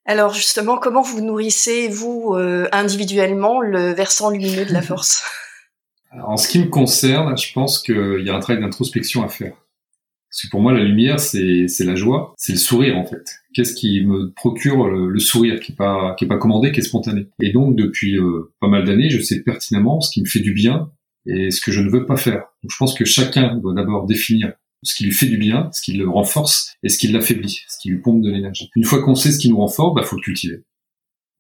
Alors 0.06 0.34
justement, 0.34 0.78
comment 0.78 1.02
vous 1.02 1.22
nourrissez, 1.22 1.88
vous, 1.88 2.36
euh, 2.36 2.68
individuellement, 2.72 3.60
le 3.60 3.92
versant 3.94 4.30
lumineux 4.30 4.66
de 4.66 4.74
la 4.74 4.82
force? 4.82 5.24
En 6.24 6.38
ce 6.38 6.48
qui 6.48 6.60
me 6.60 6.70
concerne, 6.70 7.38
je 7.38 7.52
pense 7.52 7.84
qu'il 7.84 8.22
y 8.24 8.30
a 8.30 8.36
un 8.36 8.40
travail 8.40 8.62
d'introspection 8.62 9.22
à 9.22 9.28
faire. 9.28 9.52
Parce 10.30 10.44
que 10.44 10.50
pour 10.50 10.62
moi, 10.62 10.72
la 10.72 10.82
lumière, 10.82 11.20
c'est 11.20 11.68
la 11.80 11.96
joie, 11.96 12.34
c'est 12.38 12.54
le 12.54 12.58
sourire 12.58 12.98
en 12.98 13.06
fait. 13.06 13.24
Qu'est-ce 13.54 13.74
qui 13.74 14.02
me 14.06 14.32
procure 14.32 14.88
le, 14.88 15.20
sourire, 15.20 15.60
qui 15.60 15.74
est 15.74 15.76
pas 15.76 16.16
qui 16.18 16.24
est 16.24 16.28
pas 16.28 16.38
commandé, 16.38 16.72
qui 16.72 16.80
est 16.80 16.84
spontané? 16.84 17.28
Et 17.42 17.52
donc 17.52 17.76
depuis 17.76 18.18
euh, 18.18 18.54
pas 18.62 18.70
mal 18.70 18.86
d'années, 18.86 19.10
je 19.10 19.22
sais 19.22 19.42
pertinemment 19.44 20.00
ce 20.00 20.12
qui 20.12 20.22
me 20.22 20.26
fait 20.26 20.40
du 20.40 20.54
bien 20.54 20.90
et 21.26 21.52
ce 21.52 21.60
que 21.60 21.74
je 21.74 21.82
ne 21.82 21.90
veux 21.90 22.06
pas 22.06 22.18
faire. 22.18 22.44
Donc 22.64 22.72
je 22.72 22.78
pense 22.78 22.94
que 22.94 23.04
chacun 23.06 23.56
doit 23.58 23.74
d'abord 23.74 24.06
définir 24.06 24.54
ce 24.86 24.96
qui 24.96 25.06
lui 25.06 25.12
fait 25.12 25.26
du 25.26 25.38
bien, 25.38 25.70
ce 25.74 25.82
qui 25.82 25.94
le 25.94 26.08
renforce 26.08 26.76
et 26.84 26.90
ce 26.90 26.98
qui 26.98 27.08
l'affaiblit, 27.08 27.64
ce 27.68 27.78
qui 27.82 27.90
lui 27.90 28.02
pompe 28.02 28.22
de 28.22 28.32
l'énergie. 28.32 28.70
Une 28.76 28.86
fois 28.86 29.02
qu'on 29.02 29.16
sait 29.16 29.32
ce 29.32 29.40
qui 29.40 29.50
nous 29.50 29.58
renforce, 29.58 29.96
bah 29.96 30.04
faut 30.04 30.16
le 30.16 30.22
cultiver. 30.22 30.64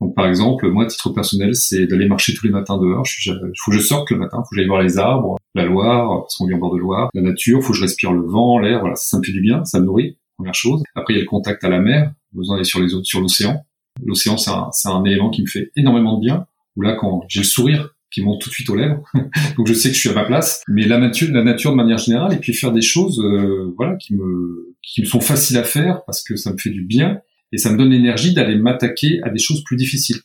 Donc 0.01 0.15
par 0.15 0.27
exemple, 0.27 0.69
moi, 0.69 0.83
à 0.83 0.87
titre 0.87 1.09
personnel, 1.11 1.55
c'est 1.55 1.87
d'aller 1.87 2.07
marcher 2.07 2.33
tous 2.33 2.45
les 2.45 2.51
matins 2.51 2.77
dehors. 2.77 3.05
Il 3.25 3.51
faut 3.63 3.71
que 3.71 3.77
je 3.77 3.81
sorte 3.81 4.11
le 4.11 4.17
matin, 4.17 4.37
faut 4.39 4.49
que 4.49 4.55
j'aille 4.57 4.67
voir 4.67 4.81
les 4.81 4.97
arbres, 4.97 5.37
la 5.53 5.65
Loire, 5.65 6.21
parce 6.21 6.35
qu'on 6.35 6.47
vit 6.47 6.53
en 6.53 6.57
bord 6.57 6.73
de 6.73 6.79
Loire, 6.79 7.09
la 7.13 7.21
nature, 7.21 7.63
faut 7.63 7.71
que 7.71 7.77
je 7.77 7.83
respire 7.83 8.11
le 8.11 8.21
vent, 8.21 8.59
l'air, 8.59 8.81
voilà, 8.81 8.95
ça, 8.95 9.17
me 9.17 9.23
fait 9.23 9.31
du 9.31 9.41
bien, 9.41 9.63
ça 9.63 9.79
me 9.79 9.85
nourrit, 9.85 10.17
première 10.37 10.53
chose. 10.53 10.83
Après, 10.95 11.13
il 11.13 11.17
y 11.17 11.19
a 11.19 11.23
le 11.23 11.29
contact 11.29 11.63
à 11.63 11.69
la 11.69 11.79
mer, 11.79 12.11
besoin 12.33 12.55
d'aller 12.55 12.65
sur 12.65 12.81
les 12.81 12.89
sur 13.03 13.21
l'océan. 13.21 13.65
L'océan, 14.03 14.37
c'est 14.37 14.51
un, 14.51 14.69
un 14.91 15.03
élément 15.05 15.29
qui 15.29 15.41
me 15.41 15.47
fait 15.47 15.71
énormément 15.77 16.17
de 16.17 16.21
bien. 16.21 16.45
Ou 16.75 16.81
là, 16.81 16.97
quand 16.99 17.23
j'ai 17.29 17.39
le 17.39 17.45
sourire 17.45 17.94
qui 18.15 18.21
monte 18.21 18.39
tout 18.39 18.49
de 18.49 18.53
suite 18.53 18.69
aux 18.69 18.75
lèvres, 18.75 19.03
donc 19.57 19.67
je 19.67 19.73
sais 19.73 19.89
que 19.89 19.95
je 19.95 19.99
suis 19.99 20.09
à 20.09 20.13
ma 20.13 20.23
place. 20.23 20.63
Mais 20.69 20.85
la 20.85 20.97
nature, 20.97 21.27
la 21.33 21.43
nature 21.43 21.71
de 21.71 21.75
manière 21.75 21.97
générale, 21.97 22.33
et 22.33 22.37
puis 22.37 22.53
faire 22.53 22.71
des 22.71 22.81
choses, 22.81 23.19
euh, 23.19 23.73
voilà, 23.75 23.95
qui 23.97 24.15
me 24.15 24.73
qui 24.81 25.01
me 25.01 25.05
sont 25.05 25.19
faciles 25.19 25.57
à 25.57 25.63
faire 25.63 26.03
parce 26.05 26.23
que 26.23 26.37
ça 26.37 26.53
me 26.53 26.57
fait 26.57 26.69
du 26.69 26.83
bien 26.83 27.19
et 27.51 27.57
ça 27.57 27.71
me 27.71 27.77
donne 27.77 27.89
l'énergie 27.89 28.33
d'aller 28.33 28.55
m'attaquer 28.55 29.19
à 29.23 29.29
des 29.29 29.39
choses 29.39 29.63
plus 29.63 29.75
difficiles. 29.75 30.21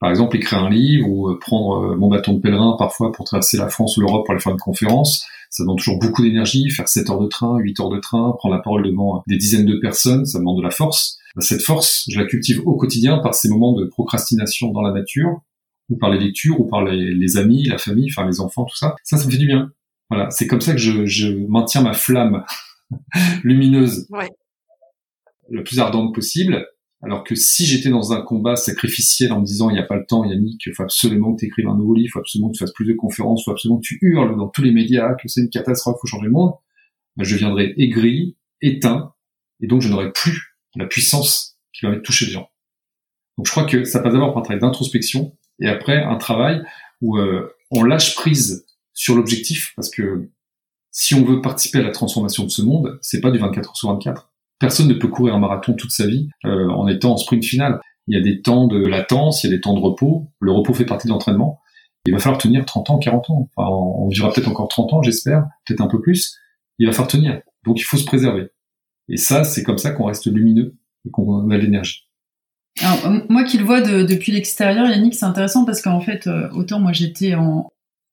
Par 0.00 0.10
exemple, 0.10 0.36
écrire 0.36 0.58
un 0.58 0.70
livre 0.70 1.08
ou 1.08 1.28
euh, 1.28 1.38
prendre 1.38 1.92
euh, 1.92 1.96
mon 1.96 2.08
bâton 2.08 2.34
de 2.34 2.40
pèlerin 2.40 2.74
parfois 2.78 3.12
pour 3.12 3.24
traverser 3.24 3.58
la 3.58 3.68
France 3.68 3.96
ou 3.96 4.00
l'Europe 4.00 4.24
pour 4.26 4.32
aller 4.32 4.40
faire 4.40 4.52
une 4.52 4.58
conférence, 4.58 5.24
ça 5.50 5.62
demande 5.62 5.78
toujours 5.78 5.98
beaucoup 5.98 6.22
d'énergie, 6.22 6.68
faire 6.70 6.88
7 6.88 7.10
heures 7.10 7.20
de 7.20 7.28
train, 7.28 7.58
8 7.58 7.80
heures 7.80 7.90
de 7.90 7.98
train, 7.98 8.34
prendre 8.38 8.54
la 8.54 8.60
parole 8.60 8.84
devant 8.84 9.22
des 9.26 9.36
dizaines 9.36 9.66
de 9.66 9.76
personnes, 9.76 10.26
ça 10.26 10.38
demande 10.38 10.58
de 10.58 10.62
la 10.62 10.70
force. 10.70 11.18
Cette 11.38 11.62
force, 11.62 12.04
je 12.10 12.18
la 12.18 12.26
cultive 12.26 12.60
au 12.66 12.74
quotidien 12.74 13.18
par 13.18 13.34
ces 13.34 13.48
moments 13.48 13.72
de 13.72 13.84
procrastination 13.84 14.72
dans 14.72 14.82
la 14.82 14.92
nature, 14.92 15.40
ou 15.88 15.96
par 15.96 16.10
les 16.10 16.18
lectures, 16.18 16.60
ou 16.60 16.66
par 16.66 16.84
les, 16.84 17.36
amis, 17.36 17.64
la 17.64 17.78
famille, 17.78 18.10
enfin 18.10 18.26
les 18.26 18.40
enfants, 18.40 18.64
tout 18.64 18.76
ça. 18.76 18.96
Ça, 19.04 19.16
ça 19.16 19.26
me 19.26 19.30
fait 19.30 19.38
du 19.38 19.46
bien. 19.46 19.72
Voilà, 20.10 20.30
c'est 20.30 20.46
comme 20.46 20.60
ça 20.60 20.72
que 20.72 20.78
je, 20.78 21.06
je 21.06 21.28
maintiens 21.48 21.82
ma 21.82 21.92
flamme 21.92 22.44
lumineuse 23.44 24.06
ouais 24.10 24.28
le 25.48 25.64
plus 25.64 25.78
ardente 25.78 26.14
possible. 26.14 26.66
Alors 27.00 27.22
que 27.22 27.36
si 27.36 27.64
j'étais 27.64 27.90
dans 27.90 28.12
un 28.12 28.22
combat 28.22 28.56
sacrificiel 28.56 29.32
en 29.32 29.40
me 29.40 29.46
disant 29.46 29.70
il 29.70 29.74
n'y 29.74 29.78
a 29.78 29.84
pas 29.84 29.96
le 29.96 30.04
temps, 30.04 30.24
Yannick, 30.24 30.66
il 30.66 30.74
faut 30.74 30.82
absolument 30.82 31.32
que 31.34 31.40
tu 31.40 31.46
écrives 31.46 31.68
un 31.68 31.76
nouveau 31.76 31.94
livre, 31.94 32.06
il 32.08 32.10
faut 32.10 32.18
absolument 32.18 32.48
que 32.50 32.54
tu 32.54 32.58
fasses 32.58 32.72
plus 32.72 32.86
de 32.86 32.94
conférences, 32.94 33.42
il 33.42 33.44
faut 33.44 33.50
absolument 33.52 33.78
que 33.78 33.86
tu 33.86 33.98
hurles 34.02 34.36
dans 34.36 34.48
tous 34.48 34.62
les 34.62 34.72
médias 34.72 35.14
que 35.14 35.28
c'est 35.28 35.40
une 35.40 35.48
catastrophe, 35.48 35.96
il 35.98 36.00
faut 36.00 36.06
changer 36.08 36.26
le 36.26 36.32
monde, 36.32 36.54
ben, 37.16 37.22
je 37.22 37.36
viendrais 37.36 37.72
aigri, 37.76 38.36
éteint, 38.60 39.14
et 39.60 39.68
donc 39.68 39.80
je 39.80 39.88
n'aurais 39.88 40.10
plus 40.10 40.56
la 40.74 40.86
puissance 40.86 41.56
qui 41.72 41.86
va 41.86 41.92
me 41.92 42.02
toucher 42.02 42.26
les 42.26 42.32
gens. 42.32 42.48
Donc 43.36 43.46
je 43.46 43.52
crois 43.52 43.64
que 43.64 43.84
ça 43.84 44.00
passe 44.00 44.12
d'abord 44.12 44.32
par 44.32 44.38
un 44.40 44.42
travail 44.42 44.60
d'introspection, 44.60 45.36
et 45.60 45.68
après 45.68 46.02
un 46.02 46.16
travail 46.16 46.62
où 47.00 47.18
euh, 47.18 47.54
on 47.70 47.82
lâche 47.82 48.14
prise 48.14 48.66
sur 48.92 49.14
l'objectif, 49.14 49.72
parce 49.76 49.90
que 49.90 50.30
si 50.90 51.14
on 51.14 51.24
veut 51.24 51.40
participer 51.40 51.78
à 51.78 51.82
la 51.82 51.90
transformation 51.90 52.44
de 52.44 52.50
ce 52.50 52.62
monde, 52.62 52.98
c'est 53.02 53.20
pas 53.20 53.30
du 53.30 53.38
24 53.38 53.68
heures 53.68 53.76
sur 53.76 53.90
24 53.90 54.30
Personne 54.58 54.88
ne 54.88 54.94
peut 54.94 55.08
courir 55.08 55.34
un 55.34 55.38
marathon 55.38 55.74
toute 55.74 55.92
sa 55.92 56.06
vie 56.06 56.28
euh, 56.44 56.68
en 56.70 56.88
étant 56.88 57.12
en 57.12 57.16
sprint 57.16 57.44
final. 57.44 57.80
Il 58.08 58.16
y 58.16 58.20
a 58.20 58.22
des 58.22 58.42
temps 58.42 58.66
de 58.66 58.78
latence, 58.78 59.44
il 59.44 59.50
y 59.50 59.52
a 59.52 59.56
des 59.56 59.60
temps 59.60 59.74
de 59.74 59.80
repos. 59.80 60.32
Le 60.40 60.50
repos 60.50 60.74
fait 60.74 60.84
partie 60.84 61.06
de 61.06 61.12
l'entraînement. 61.12 61.60
Il 62.06 62.12
va 62.12 62.18
falloir 62.18 62.40
tenir 62.40 62.64
30 62.64 62.90
ans, 62.90 62.98
40 62.98 63.30
ans. 63.30 63.50
Enfin, 63.54 63.68
on 63.70 64.08
vivra 64.08 64.32
peut-être 64.32 64.48
encore 64.48 64.68
30 64.68 64.94
ans, 64.94 65.02
j'espère, 65.02 65.46
peut-être 65.64 65.80
un 65.80 65.86
peu 65.86 66.00
plus. 66.00 66.36
Il 66.78 66.86
va 66.86 66.92
falloir 66.92 67.08
tenir. 67.08 67.40
Donc 67.64 67.78
il 67.78 67.84
faut 67.84 67.96
se 67.96 68.04
préserver. 68.04 68.48
Et 69.08 69.16
ça, 69.16 69.44
c'est 69.44 69.62
comme 69.62 69.78
ça 69.78 69.92
qu'on 69.92 70.06
reste 70.06 70.26
lumineux 70.26 70.76
et 71.06 71.10
qu'on 71.10 71.50
a 71.50 71.56
l'énergie. 71.56 72.07
Alors, 72.80 73.22
moi 73.28 73.44
qui 73.44 73.58
le 73.58 73.64
vois 73.64 73.80
depuis 73.80 74.32
l'extérieur, 74.32 74.86
Yannick, 74.86 75.14
c'est 75.14 75.24
intéressant 75.24 75.64
parce 75.64 75.82
qu'en 75.82 76.00
fait, 76.00 76.26
euh, 76.26 76.48
autant 76.52 76.78
moi 76.78 76.92
j'étais 76.92 77.34
en, 77.34 77.68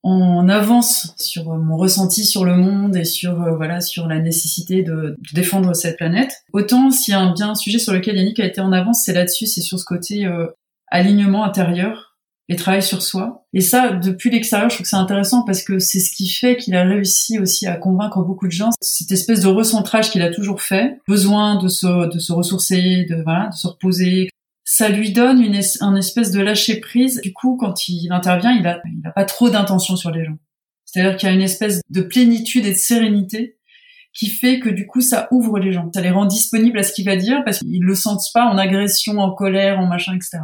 en 0.06 0.48
avance 0.50 1.16
sur 1.18 1.52
euh, 1.52 1.58
mon 1.58 1.78
ressenti 1.78 2.26
sur 2.26 2.46
le 2.46 2.56
monde 2.56 2.96
et 2.96 3.06
sur 3.06 3.42
euh, 3.42 3.56
voilà 3.56 3.82
sur 3.82 4.08
la 4.08 4.20
nécessité 4.20 4.84
de, 4.84 5.18
défendre 5.34 5.74
cette 5.74 5.98
planète. 5.98 6.44
Autant 6.54 6.92
s'il 6.92 7.14
y 7.14 7.16
a 7.16 7.20
un 7.20 7.34
bien 7.34 7.50
un 7.50 7.56
sujet 7.56 7.80
sur 7.80 7.92
lequel 7.92 8.16
Yannick 8.16 8.40
a 8.40 8.46
été 8.46 8.62
en 8.62 8.72
avance, 8.72 9.02
c'est 9.04 9.14
là-dessus, 9.14 9.48
c'est 9.48 9.62
sur 9.62 9.80
ce 9.80 9.86
côté 9.86 10.28
euh, 10.28 10.46
alignement 10.90 11.44
intérieur 11.44 12.18
et 12.50 12.56
travail 12.56 12.84
sur 12.84 13.02
soi. 13.02 13.48
Et 13.54 13.62
ça, 13.62 13.94
depuis 13.94 14.30
l'extérieur, 14.30 14.70
je 14.70 14.76
trouve 14.76 14.84
que 14.84 14.90
c'est 14.90 14.96
intéressant 14.96 15.44
parce 15.44 15.64
que 15.64 15.80
c'est 15.80 16.00
ce 16.00 16.16
qui 16.16 16.30
fait 16.30 16.56
qu'il 16.56 16.76
a 16.76 16.84
réussi 16.84 17.40
aussi 17.40 17.66
à 17.66 17.76
convaincre 17.76 18.22
beaucoup 18.22 18.46
de 18.46 18.52
gens. 18.52 18.70
Cette 18.82 19.12
espèce 19.12 19.40
de 19.40 19.48
recentrage 19.48 20.12
qu'il 20.12 20.22
a 20.22 20.32
toujours 20.32 20.62
fait, 20.62 21.00
besoin 21.08 21.60
de 21.60 21.68
se, 21.68 22.14
de 22.14 22.20
se 22.20 22.32
ressourcer, 22.32 23.08
de 23.10 23.24
voilà, 23.24 23.48
de 23.48 23.56
se 23.56 23.66
reposer, 23.66 24.30
ça 24.66 24.90
lui 24.90 25.14
donne 25.14 25.42
une 25.42 25.60
un 25.82 25.96
espèce 25.96 26.32
de 26.32 26.42
lâcher 26.42 26.80
prise. 26.80 27.22
Du 27.22 27.32
coup, 27.32 27.56
quand 27.56 27.88
il 27.88 28.12
intervient, 28.12 28.52
il 28.52 28.66
a, 28.68 29.12
pas 29.12 29.24
trop 29.24 29.50
d'intention 29.50 29.96
sur 29.96 30.10
les 30.10 30.26
gens. 30.26 30.38
C'est-à-dire 30.86 31.18
qu'il 31.18 31.30
y 31.30 31.32
a 31.32 31.36
une 31.36 31.42
espèce 31.42 31.82
de 31.90 32.02
plénitude 32.02 32.66
et 32.66 32.72
de 32.72 32.78
sérénité 32.78 33.58
qui 34.12 34.28
fait 34.28 34.60
que 34.60 34.70
du 34.70 34.88
coup, 34.88 35.02
ça 35.02 35.28
ouvre 35.30 35.60
les 35.60 35.72
gens. 35.72 35.92
Ça 35.94 36.02
les 36.02 36.10
rend 36.10 36.26
disponibles 36.26 36.80
à 36.80 36.84
ce 36.84 36.94
qu'il 36.94 37.06
va 37.06 37.16
dire 37.16 37.44
parce 37.46 37.60
qu'ils 37.60 37.84
le 37.84 37.96
sentent 37.96 38.24
pas 38.34 38.46
en 38.46 38.58
agression, 38.58 39.20
en 39.20 39.32
colère, 39.32 39.80
en 39.80 39.88
machin, 39.88 40.16
etc. 40.16 40.40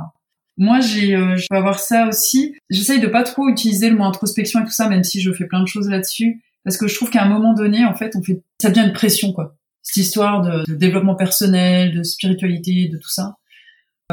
Moi, 0.58 0.82
j'ai, 0.82 1.16
euh, 1.16 1.38
je 1.38 1.48
peux 1.50 1.56
avoir 1.56 1.80
ça 1.80 2.08
aussi. 2.08 2.56
J'essaye 2.70 3.00
de 3.00 3.08
pas 3.08 3.24
trop 3.24 3.50
utiliser 3.50 3.90
le 3.90 3.96
mot 3.96 4.04
introspection 4.04 4.60
et 4.60 4.66
tout 4.66 4.72
ça, 4.72 4.88
même 4.88 5.04
si 5.04 5.20
je 5.22 5.32
fais 5.32 5.46
plein 5.46 5.62
de 5.62 5.68
choses 5.68 5.90
là-dessus, 5.90 6.44
parce 6.64 6.78
que 6.78 6.88
je 6.88 6.94
trouve 6.94 7.10
qu'à 7.10 7.24
un 7.24 7.30
moment 7.30 7.54
donné, 7.54 7.86
en 7.86 7.96
fait, 7.96 8.16
on 8.16 8.22
fait, 8.22 8.44
ça 8.62 8.70
devient 8.70 8.86
une 8.86 8.94
pression, 8.94 9.32
quoi. 9.32 9.56
Cette 9.82 9.98
histoire 9.98 10.42
de 10.42 10.76
développement 10.76 11.16
personnel, 11.16 11.96
de 11.96 12.04
spiritualité, 12.04 12.90
de 12.90 12.98
tout 12.98 13.10
ça 13.10 13.38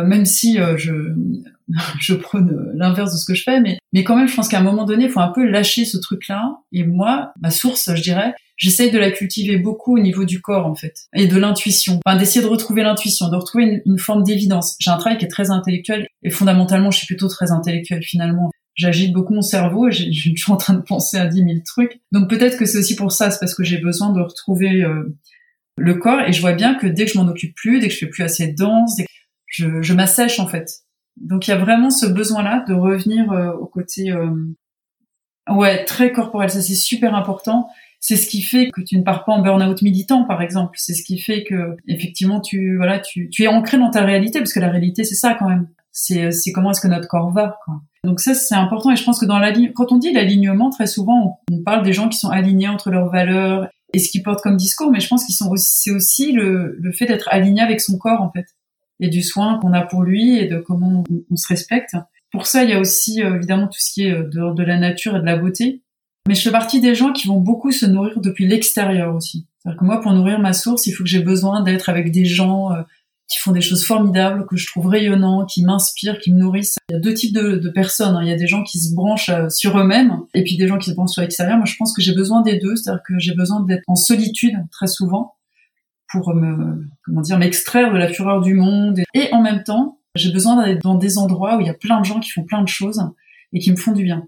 même 0.05 0.25
si 0.25 0.61
euh, 0.61 0.77
je, 0.77 0.93
je 2.01 2.15
prône 2.15 2.73
l'inverse 2.75 3.13
de 3.13 3.19
ce 3.19 3.25
que 3.25 3.35
je 3.35 3.43
fais, 3.43 3.61
mais, 3.61 3.79
mais 3.93 4.05
quand 4.05 4.17
même, 4.17 4.29
je 4.29 4.35
pense 4.35 4.49
qu'à 4.49 4.59
un 4.59 4.63
moment 4.63 4.85
donné, 4.85 5.05
il 5.05 5.11
faut 5.11 5.21
un 5.21 5.33
peu 5.33 5.45
lâcher 5.45 5.85
ce 5.85 5.99
truc-là. 5.99 6.59
Et 6.73 6.85
moi, 6.85 7.33
ma 7.41 7.51
source, 7.51 7.95
je 7.95 8.03
dirais, 8.03 8.35
j'essaye 8.57 8.91
de 8.91 8.99
la 8.99 9.11
cultiver 9.11 9.57
beaucoup 9.57 9.97
au 9.97 10.01
niveau 10.01 10.25
du 10.25 10.41
corps, 10.41 10.67
en 10.67 10.75
fait, 10.75 11.07
et 11.15 11.27
de 11.27 11.37
l'intuition. 11.37 12.01
Enfin, 12.05 12.19
d'essayer 12.19 12.43
de 12.43 12.51
retrouver 12.51 12.83
l'intuition, 12.83 13.29
de 13.29 13.37
retrouver 13.37 13.83
une, 13.85 13.99
forme 13.99 14.23
d'évidence. 14.23 14.77
J'ai 14.81 14.91
un 14.91 14.97
travail 14.97 15.19
qui 15.19 15.25
est 15.25 15.29
très 15.29 15.51
intellectuel, 15.51 16.09
et 16.23 16.31
fondamentalement, 16.31 16.91
je 16.91 16.99
suis 16.99 17.07
plutôt 17.07 17.29
très 17.29 17.51
intellectuel, 17.51 18.03
finalement. 18.03 18.51
J'agite 18.75 19.13
beaucoup 19.13 19.35
mon 19.35 19.43
cerveau, 19.43 19.91
je 19.91 20.11
suis 20.11 20.53
en 20.53 20.57
train 20.57 20.75
de 20.75 20.83
penser 20.83 21.17
à 21.17 21.27
dix 21.27 21.43
mille 21.43 21.63
trucs. 21.63 22.01
Donc 22.13 22.29
peut-être 22.29 22.59
que 22.59 22.65
c'est 22.65 22.79
aussi 22.79 22.97
pour 22.97 23.13
ça, 23.13 23.31
c'est 23.31 23.41
parce 23.41 23.55
que 23.55 23.65
j'ai 23.65 23.79
besoin 23.79 24.13
de 24.13 24.21
retrouver 24.21 24.83
euh, 24.83 25.17
le 25.77 25.95
corps, 25.95 26.21
et 26.21 26.33
je 26.33 26.41
vois 26.41 26.53
bien 26.53 26.75
que 26.75 26.87
dès 26.87 27.07
que 27.07 27.13
je 27.13 27.19
m'en 27.19 27.29
occupe 27.29 27.55
plus, 27.55 27.81
dès 27.81 27.89
que 27.89 27.95
je 27.95 27.99
fais 27.99 28.07
plus 28.07 28.23
assez 28.23 28.49
de 28.49 28.57
danse, 28.57 28.97
dès 28.97 29.07
je, 29.49 29.83
je 29.83 29.95
m'assèche 29.95 30.39
en 30.39 30.47
fait. 30.47 30.85
Donc 31.21 31.49
il 31.49 31.51
y 31.51 31.55
a 31.55 31.59
vraiment 31.59 31.91
ce 31.91 32.07
besoin-là 32.07 32.65
de 32.69 32.75
revenir 32.75 33.33
euh, 33.33 33.53
au 33.53 33.67
côté 33.67 34.13
euh, 34.13 34.31
ouais 35.51 35.85
très 35.85 36.13
corporel. 36.13 36.51
Ça 36.51 36.63
c'est 36.63 36.75
super 36.75 37.15
important. 37.15 37.69
C'est 38.01 38.17
ce 38.17 38.29
qui 38.29 38.43
fait 38.43 38.71
que 38.71 38.81
tu 38.81 38.97
ne 38.97 39.03
pars 39.03 39.25
pas 39.25 39.33
en 39.33 39.43
burn-out 39.43 39.83
militant, 39.83 40.25
par 40.25 40.41
exemple. 40.41 40.77
C'est 40.79 40.95
ce 40.95 41.03
qui 41.03 41.19
fait 41.19 41.43
que 41.43 41.77
effectivement 41.89 42.41
tu 42.41 42.77
voilà 42.77 43.01
tu, 43.01 43.29
tu 43.31 43.43
es 43.43 43.49
ancré 43.49 43.79
dans 43.79 43.91
ta 43.91 44.05
réalité 44.05 44.39
parce 44.39 44.53
que 44.53 44.61
la 44.61 44.71
réalité 44.71 45.03
c'est 45.03 45.17
ça 45.17 45.35
quand 45.35 45.49
même. 45.49 45.69
C'est 45.91 46.31
c'est 46.31 46.53
comment 46.53 46.71
est-ce 46.71 46.81
que 46.81 46.89
notre 46.89 47.09
corps 47.09 47.33
va. 47.33 47.59
Quoi. 47.65 47.81
Donc 48.05 48.21
ça 48.21 48.35
c'est 48.35 48.55
important 48.55 48.93
et 48.93 48.97
je 48.97 49.05
pense 49.05 49.19
que 49.19 49.27
dans 49.27 49.39
la 49.39 49.53
quand 49.75 49.91
on 49.91 49.97
dit 49.97 50.13
l'alignement 50.13 50.71
très 50.71 50.87
souvent 50.87 51.41
on, 51.51 51.63
parle 51.65 51.85
des 51.85 51.93
gens 51.93 52.09
qui 52.09 52.19
sont 52.19 52.29
alignés 52.29 52.69
entre 52.69 52.91
leurs 52.91 53.11
valeurs 53.11 53.69
et 53.95 53.99
ce 53.99 54.11
qu'ils 54.11 54.23
portent 54.23 54.43
comme 54.43 54.57
discours, 54.57 54.93
mais 54.93 55.01
je 55.01 55.09
pense 55.09 55.25
qu'ils 55.25 55.35
sont 55.35 55.51
c'est 55.57 55.91
aussi 55.91 56.33
le, 56.33 56.77
le 56.79 56.93
fait 56.93 57.07
d'être 57.07 57.29
aligné 57.33 57.63
avec 57.63 57.81
son 57.81 57.97
corps 57.99 58.21
en 58.21 58.31
fait 58.31 58.47
et 59.01 59.09
du 59.09 59.23
soin 59.23 59.59
qu'on 59.61 59.73
a 59.73 59.83
pour 59.83 60.03
lui 60.03 60.39
et 60.39 60.47
de 60.47 60.59
comment 60.59 61.05
on, 61.31 61.37
se 61.37 61.49
respecte. 61.49 61.97
Pour 62.31 62.47
ça, 62.47 62.65
il 62.65 62.71
y 62.71 62.73
a 62.73 62.81
aussi 62.81 63.23
euh, 63.23 63.37
évidemment 63.37 63.67
tout 63.67 63.79
ce 63.79 63.93
qui 63.93 64.07
est 64.07 64.13
euh, 64.13 64.29
dehors 64.29 64.55
de 64.55 64.63
la 64.63 64.79
nature 64.79 65.17
et 65.17 65.21
de 65.21 65.25
la 65.25 65.37
beauté. 65.37 65.83
Mais 66.27 66.35
je 66.35 66.43
fais 66.43 66.51
partie 66.51 66.81
des 66.81 66.95
gens 66.95 67.13
qui 67.13 67.27
vont 67.27 67.41
beaucoup 67.41 67.73
se 67.73 67.87
nourrir 67.87 68.21
depuis 68.21 68.47
l'extérieur 68.47 69.15
aussi. 69.15 69.47
C'est-à-dire 69.59 69.81
que 69.81 69.85
moi, 69.85 70.01
pour 70.01 70.13
nourrir 70.13 70.39
ma 70.39 70.53
source, 70.53 70.87
il 70.87 70.93
faut 70.93 71.05
que 71.05 71.09
j'ai 71.09 71.23
besoin 71.23 71.63
d'être 71.63 71.89
avec 71.89 72.13
des 72.13 72.27
gens 72.27 72.73
euh, 72.73 72.83
qui 73.29 73.39
font 73.39 73.53
des 73.53 73.63
choses 73.63 73.85
formidables, 73.85 74.47
que 74.47 74.57
je 74.57 74.67
trouve 74.67 74.89
rayonnants, 74.89 75.47
qui 75.47 75.65
m'inspirent, 75.65 76.19
qui 76.19 76.33
me 76.33 76.39
nourrissent. 76.39 76.77
Il 76.91 76.95
y 76.95 76.97
a 76.97 77.01
deux 77.01 77.15
types 77.15 77.35
de, 77.35 77.57
de 77.57 77.69
personnes. 77.71 78.15
Hein. 78.17 78.23
Il 78.23 78.29
y 78.29 78.33
a 78.33 78.37
des 78.37 78.47
gens 78.47 78.63
qui 78.63 78.79
se 78.79 78.95
branchent 78.95 79.31
sur 79.49 79.79
eux-mêmes 79.79 80.19
et 80.35 80.45
puis 80.45 80.57
des 80.57 80.69
gens 80.69 80.79
qui 80.79 80.91
se 80.91 80.95
branchent 80.95 81.13
sur 81.13 81.23
l'extérieur. 81.23 81.57
Moi, 81.57 81.67
je 81.67 81.77
pense 81.79 81.95
que 81.95 82.03
j'ai 82.03 82.15
besoin 82.15 82.43
des 82.43 82.59
deux. 82.59 82.77
C'est-à-dire 82.77 83.03
que 83.07 83.19
j'ai 83.19 83.35
besoin 83.35 83.65
d'être 83.65 83.85
en 83.87 83.97
solitude 83.97 84.57
très 84.71 84.87
souvent 84.87 85.35
pour 86.11 86.35
me, 86.35 86.87
comment 87.05 87.21
dire, 87.21 87.39
m'extraire 87.39 87.93
de 87.93 87.99
la 87.99 88.09
fureur 88.09 88.41
du 88.41 88.55
monde. 88.55 89.01
Et 89.15 89.33
en 89.33 89.43
même 89.43 89.63
temps, 89.63 89.99
j'ai 90.15 90.33
besoin 90.33 90.65
d'être 90.65 90.83
dans 90.83 90.95
des 90.95 91.19
endroits 91.19 91.57
où 91.57 91.61
il 91.61 91.67
y 91.67 91.71
a 91.71 91.75
plein 91.75 92.01
de 92.01 92.05
gens 92.05 92.21
qui 92.21 92.31
font 92.31 92.45
plein 92.45 92.63
de 92.63 92.69
choses 92.69 93.03
et 93.53 93.59
qui 93.59 93.71
me 93.71 93.77
font 93.77 93.93
du 93.93 94.05
bien. 94.05 94.27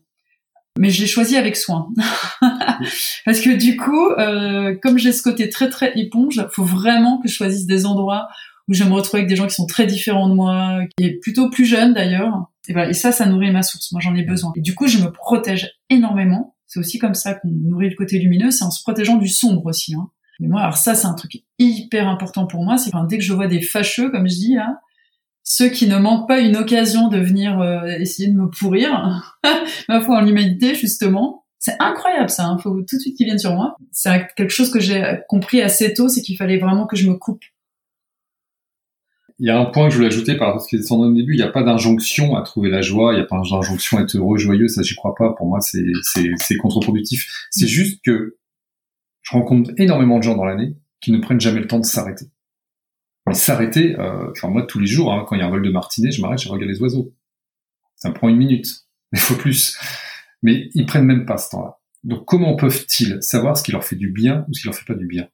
Mais 0.79 0.91
je 0.91 1.01
l'ai 1.01 1.07
choisi 1.07 1.37
avec 1.37 1.57
soin. 1.57 1.89
Parce 3.25 3.41
que 3.41 3.57
du 3.57 3.77
coup, 3.77 4.11
euh, 4.11 4.77
comme 4.83 4.99
j'ai 4.99 5.13
ce 5.13 5.23
côté 5.23 5.49
très 5.49 5.69
très 5.69 5.99
éponge, 5.99 6.47
faut 6.53 6.65
vraiment 6.65 7.21
que 7.21 7.29
je 7.29 7.35
choisisse 7.35 7.67
des 7.67 7.87
endroits 7.87 8.29
où 8.69 8.75
je 8.75 8.85
me 8.85 8.93
retrouver 8.93 9.23
avec 9.23 9.29
des 9.29 9.37
gens 9.37 9.49
qui 9.49 9.55
sont 9.55 9.67
très 9.67 9.85
différents 9.85 10.29
de 10.29 10.35
moi, 10.35 10.79
est 11.01 11.21
plutôt 11.21 11.51
plus 11.51 11.67
jeunes 11.67 11.93
d'ailleurs. 11.93 12.51
Et, 12.69 12.73
voilà. 12.73 12.89
et 12.89 12.95
ça, 12.95 13.11
ça 13.11 13.27
nourrit 13.27 13.51
ma 13.51 13.63
source. 13.63 13.91
Moi, 13.91 14.01
j'en 14.01 14.15
ai 14.15 14.23
besoin. 14.23 14.53
Et 14.55 14.61
du 14.61 14.77
coup, 14.77 14.87
je 14.87 14.99
me 14.99 15.11
protège 15.11 15.73
énormément. 15.89 16.55
C'est 16.69 16.79
aussi 16.79 16.99
comme 16.99 17.15
ça 17.15 17.35
qu'on 17.35 17.49
nourrit 17.49 17.91
le 17.91 17.97
côté 17.97 18.21
lumineux, 18.21 18.53
c'est 18.53 18.65
en 18.65 18.71
se 18.71 18.81
protégeant 18.83 19.17
du 19.17 19.27
sombre 19.27 19.67
aussi. 19.67 19.95
Hein. 19.95 20.09
Mais 20.41 20.49
moi, 20.49 20.63
alors 20.63 20.77
ça, 20.77 20.95
c'est 20.95 21.07
un 21.07 21.15
truc 21.15 21.45
hyper 21.59 22.09
important 22.09 22.47
pour 22.47 22.65
moi. 22.65 22.79
C'est 22.79 22.91
dès 23.09 23.19
que 23.19 23.25
je 23.25 23.33
vois 23.33 23.47
des 23.47 23.61
fâcheux, 23.61 24.11
comme 24.11 24.27
je 24.27 24.35
dis 24.35 24.55
là, 24.55 24.81
ceux 25.43 25.69
qui 25.69 25.87
ne 25.87 25.99
manquent 25.99 26.29
pas 26.29 26.41
une 26.41 26.57
occasion 26.57 27.09
de 27.09 27.19
venir 27.19 27.61
euh, 27.61 27.87
essayer 27.99 28.29
de 28.29 28.35
me 28.35 28.49
pourrir, 28.49 29.39
ma 29.89 30.01
foi 30.01 30.19
en 30.19 30.21
l'humanité 30.23 30.75
justement, 30.75 31.45
C'est 31.59 31.77
incroyable 31.81 32.31
ça, 32.31 32.55
il 32.57 32.63
faut 32.63 32.71
tout 32.83 32.97
de 32.97 33.01
suite 33.01 33.17
qu'ils 33.17 33.27
viennent 33.27 33.39
sur 33.39 33.55
moi. 33.55 33.77
C'est 33.93 34.29
quelque 34.37 34.53
chose 34.53 34.71
que 34.71 34.81
j'ai 34.81 35.19
compris 35.29 35.61
assez 35.61 35.93
tôt, 35.93 36.09
c'est 36.09 36.23
qu'il 36.23 36.37
fallait 36.37 36.59
vraiment 36.59 36.87
que 36.87 36.97
je 36.97 37.09
me 37.09 37.17
coupe. 37.17 37.43
Il 39.39 39.47
y 39.47 39.51
a 39.51 39.59
un 39.59 39.65
point 39.65 39.87
que 39.87 39.93
je 39.93 39.97
voulais 39.97 40.09
ajouter 40.09 40.37
par 40.37 40.49
rapport 40.49 40.63
à 40.63 40.65
ce 40.65 40.69
qui 40.69 40.77
est 40.77 40.93
au 40.93 41.15
début, 41.15 41.33
il 41.33 41.39
n'y 41.39 41.43
a 41.43 41.51
pas 41.51 41.63
d'injonction 41.63 42.37
à 42.37 42.43
trouver 42.43 42.69
la 42.69 42.83
joie, 42.83 43.15
il 43.15 43.17
n'y 43.17 43.23
a 43.23 43.27
pas 43.27 43.37
d'injonction 43.37 43.97
à 43.97 44.03
être 44.03 44.15
heureux, 44.17 44.37
joyeux, 44.37 44.69
ça 44.69 44.83
j'y 44.83 44.95
crois 44.95 45.15
pas, 45.15 45.33
pour 45.37 45.47
moi 45.47 45.61
c'est, 45.61 45.83
c'est, 46.37 46.57
contre-productif. 46.57 47.27
C'est 47.51 47.65
mm. 47.65 47.69
juste 47.69 48.01
que 48.05 48.37
je 49.31 49.37
rencontre 49.37 49.71
énormément 49.77 50.19
de 50.19 50.25
gens 50.25 50.37
dans 50.37 50.45
l'année 50.45 50.77
qui 51.01 51.13
ne 51.13 51.19
prennent 51.19 51.41
jamais 51.41 51.61
le 51.61 51.67
temps 51.67 51.79
de 51.79 51.85
s'arrêter. 51.85 52.27
Mais 53.27 53.35
s'arrêter, 53.35 53.99
euh, 53.99 54.31
enfin 54.33 54.49
moi 54.49 54.63
tous 54.63 54.81
les 54.81 54.87
jours, 54.87 55.13
hein, 55.13 55.25
quand 55.29 55.37
il 55.37 55.39
y 55.39 55.43
a 55.43 55.47
un 55.47 55.51
vol 55.51 55.63
de 55.63 55.71
martinet, 55.71 56.11
je 56.11 56.21
m'arrête, 56.21 56.41
je 56.41 56.49
regarde 56.49 56.71
les 56.71 56.81
oiseaux. 56.81 57.15
Ça 57.97 58.09
me 58.09 58.15
prend 58.15 58.29
une 58.29 58.37
minute, 58.37 58.87
des 59.13 59.21
fois 59.21 59.37
plus. 59.39 59.79
Mais 60.43 60.69
ils 60.75 60.87
prennent 60.87 61.05
même 61.05 61.27
pas 61.27 61.37
ce 61.37 61.51
temps-là. 61.51 61.79
Donc 62.03 62.25
comment 62.25 62.57
peuvent-ils 62.57 63.23
savoir 63.23 63.57
ce 63.57 63.63
qui 63.63 63.73
leur 63.73 63.85
fait 63.85 63.97
du 63.97 64.11
bien 64.11 64.47
ou 64.49 64.55
ce 64.55 64.63
qui 64.63 64.67
leur 64.67 64.75
fait 64.75 64.87
pas 64.87 64.95
du 64.95 65.07
bien? 65.07 65.29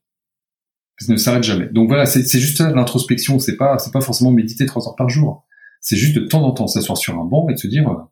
Ça 0.99 1.13
ne 1.13 1.19
s'arrête 1.19 1.43
jamais. 1.43 1.67
Donc 1.67 1.89
voilà, 1.89 2.07
c'est 2.07 2.41
juste 2.41 2.61
l'introspection. 2.61 3.39
C'est 3.39 3.57
pas, 3.57 3.79
c'est 3.79 3.93
pas 3.93 4.01
forcément 4.01 4.33
méditer 4.33 4.67
trois 4.67 4.87
heures 4.89 4.97
par 4.97 5.09
jour. 5.09 5.47
C'est 5.81 5.97
juste 5.97 6.17
de 6.17 6.27
temps 6.27 6.43
en 6.43 6.53
temps 6.53 6.67
s'asseoir 6.67 6.97
sur 6.97 7.19
un 7.19 7.25
banc 7.25 7.49
et 7.51 7.55
de 7.55 7.59
se 7.59 7.67
dire, 7.67 7.89
euh, 7.89 8.03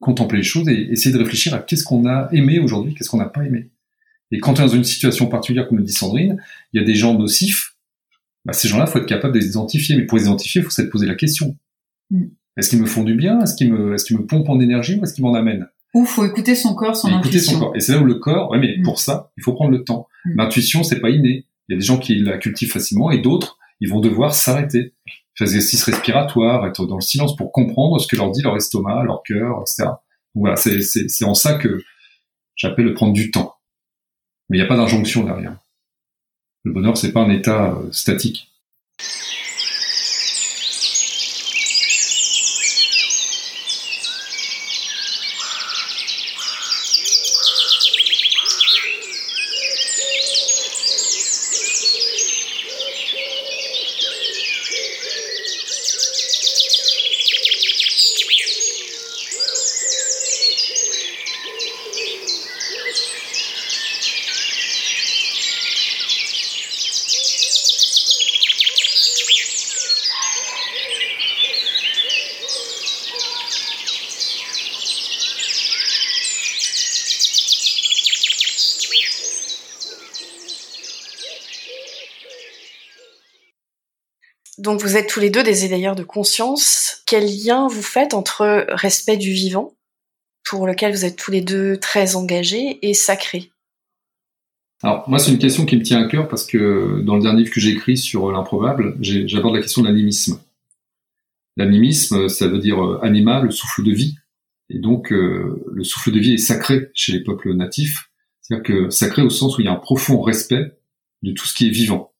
contempler 0.00 0.38
les 0.38 0.44
choses 0.44 0.68
et 0.68 0.92
essayer 0.92 1.12
de 1.12 1.18
réfléchir 1.18 1.52
à 1.52 1.58
qu'est-ce 1.58 1.84
qu'on 1.84 2.06
a 2.06 2.28
aimé 2.32 2.60
aujourd'hui, 2.60 2.94
qu'est-ce 2.94 3.10
qu'on 3.10 3.18
n'a 3.18 3.28
pas 3.28 3.44
aimé. 3.44 3.70
Et 4.32 4.38
quand 4.38 4.58
on 4.58 4.64
est 4.64 4.66
dans 4.66 4.74
une 4.74 4.84
situation 4.84 5.26
particulière, 5.28 5.68
comme 5.68 5.78
le 5.78 5.84
dit 5.84 5.92
Sandrine, 5.92 6.42
il 6.72 6.80
y 6.80 6.82
a 6.82 6.86
des 6.86 6.94
gens 6.94 7.14
nocifs. 7.14 7.74
Bah, 8.44 8.52
ces 8.52 8.68
gens-là, 8.68 8.86
faut 8.86 8.98
être 8.98 9.06
capable 9.06 9.34
de 9.34 9.40
les 9.40 9.46
identifier. 9.46 9.96
Mais 9.96 10.06
pour 10.06 10.18
les 10.18 10.24
identifier, 10.24 10.60
il 10.60 10.64
faut 10.64 10.70
se 10.70 10.82
poser 10.82 11.06
la 11.06 11.14
question. 11.14 11.56
Mm. 12.10 12.26
Est-ce 12.56 12.70
qu'ils 12.70 12.80
me 12.80 12.86
font 12.86 13.04
du 13.04 13.14
bien? 13.14 13.40
Est-ce 13.40 13.54
qu'ils 13.54 13.72
me, 13.72 13.94
est-ce 13.94 14.04
qu'ils 14.04 14.16
me 14.16 14.26
pompent 14.26 14.48
en 14.48 14.60
énergie 14.60 14.98
ou 14.98 15.04
est-ce 15.04 15.14
qu'ils 15.14 15.24
m'en 15.24 15.34
amènent? 15.34 15.68
Ou 15.94 16.04
faut 16.04 16.24
écouter 16.24 16.54
son 16.54 16.74
corps, 16.74 16.96
son 16.96 17.08
intuition. 17.08 17.30
Écouter 17.30 17.38
son 17.38 17.58
corps. 17.58 17.76
Et 17.76 17.80
c'est 17.80 17.92
là 17.92 17.98
où 17.98 18.04
le 18.04 18.16
corps, 18.16 18.50
ouais, 18.50 18.58
mais 18.58 18.76
mm. 18.78 18.82
pour 18.82 18.98
ça, 18.98 19.32
il 19.36 19.42
faut 19.42 19.52
prendre 19.52 19.70
le 19.70 19.84
temps. 19.84 20.08
Mm. 20.24 20.36
L'intuition, 20.36 20.82
c'est 20.82 21.00
pas 21.00 21.10
inné. 21.10 21.46
Il 21.68 21.72
y 21.72 21.74
a 21.76 21.78
des 21.78 21.84
gens 21.84 21.98
qui 21.98 22.16
la 22.16 22.38
cultivent 22.38 22.72
facilement 22.72 23.10
et 23.10 23.18
d'autres, 23.18 23.58
ils 23.80 23.88
vont 23.88 24.00
devoir 24.00 24.34
s'arrêter, 24.34 24.94
faire 25.34 25.46
des 25.46 25.56
exercices 25.56 25.82
respiratoires, 25.84 26.66
être 26.66 26.86
dans 26.86 26.96
le 26.96 27.00
silence 27.00 27.36
pour 27.36 27.52
comprendre 27.52 28.00
ce 28.00 28.06
que 28.06 28.16
leur 28.16 28.30
dit 28.30 28.42
leur 28.42 28.56
estomac, 28.56 29.02
leur 29.04 29.22
cœur, 29.22 29.62
etc. 29.62 29.84
Donc 29.84 30.42
voilà, 30.42 30.56
c'est, 30.56 30.80
c'est, 30.82 31.08
c'est 31.08 31.24
en 31.24 31.34
ça 31.34 31.54
que 31.54 31.82
j'appelle 32.54 32.84
le 32.84 32.94
prendre 32.94 33.12
du 33.12 33.30
temps. 33.30 33.55
Mais 34.48 34.58
il 34.58 34.60
n'y 34.60 34.66
a 34.66 34.68
pas 34.68 34.76
d'injonction 34.76 35.24
derrière. 35.24 35.56
Le 36.64 36.72
bonheur, 36.72 36.96
c'est 36.96 37.12
pas 37.12 37.20
un 37.20 37.30
état 37.30 37.72
euh, 37.72 37.92
statique. 37.92 38.48
Donc 84.66 84.82
vous 84.96 85.02
êtes 85.02 85.10
tous 85.10 85.20
les 85.20 85.28
deux 85.28 85.42
des 85.42 85.66
éveilleurs 85.66 85.94
de 85.94 86.02
conscience. 86.02 87.02
Quel 87.06 87.24
lien 87.24 87.68
vous 87.68 87.82
faites 87.82 88.14
entre 88.14 88.64
respect 88.70 89.18
du 89.18 89.30
vivant, 89.30 89.74
pour 90.42 90.66
lequel 90.66 90.90
vous 90.92 91.04
êtes 91.04 91.16
tous 91.16 91.30
les 91.30 91.42
deux 91.42 91.76
très 91.76 92.16
engagés, 92.16 92.78
et 92.80 92.94
sacré? 92.94 93.50
Alors 94.82 95.06
moi 95.06 95.18
c'est 95.18 95.30
une 95.30 95.38
question 95.38 95.66
qui 95.66 95.76
me 95.76 95.82
tient 95.82 96.02
à 96.02 96.08
cœur 96.08 96.28
parce 96.28 96.46
que 96.46 97.02
dans 97.04 97.16
le 97.16 97.22
dernier 97.22 97.42
livre 97.42 97.52
que 97.52 97.60
j'ai 97.60 97.72
écrit 97.72 97.98
sur 97.98 98.32
l'improbable, 98.32 98.96
j'aborde 99.02 99.56
la 99.56 99.60
question 99.60 99.82
de 99.82 99.88
l'animisme. 99.88 100.40
L'animisme, 101.58 102.30
ça 102.30 102.48
veut 102.48 102.58
dire 102.58 102.82
euh, 102.82 102.98
animal, 103.02 103.44
le 103.44 103.50
souffle 103.50 103.82
de 103.84 103.92
vie. 103.92 104.16
Et 104.70 104.78
donc 104.78 105.12
euh, 105.12 105.62
le 105.74 105.84
souffle 105.84 106.10
de 106.10 106.18
vie 106.18 106.34
est 106.34 106.38
sacré 106.38 106.88
chez 106.94 107.12
les 107.12 107.22
peuples 107.22 107.52
natifs. 107.52 108.10
C'est-à-dire 108.40 108.64
que 108.64 108.88
sacré 108.88 109.20
au 109.20 109.28
sens 109.28 109.58
où 109.58 109.60
il 109.60 109.66
y 109.66 109.68
a 109.68 109.72
un 109.72 109.76
profond 109.76 110.22
respect 110.22 110.72
de 111.22 111.32
tout 111.32 111.46
ce 111.46 111.52
qui 111.52 111.66
est 111.66 111.70
vivant 111.70 112.14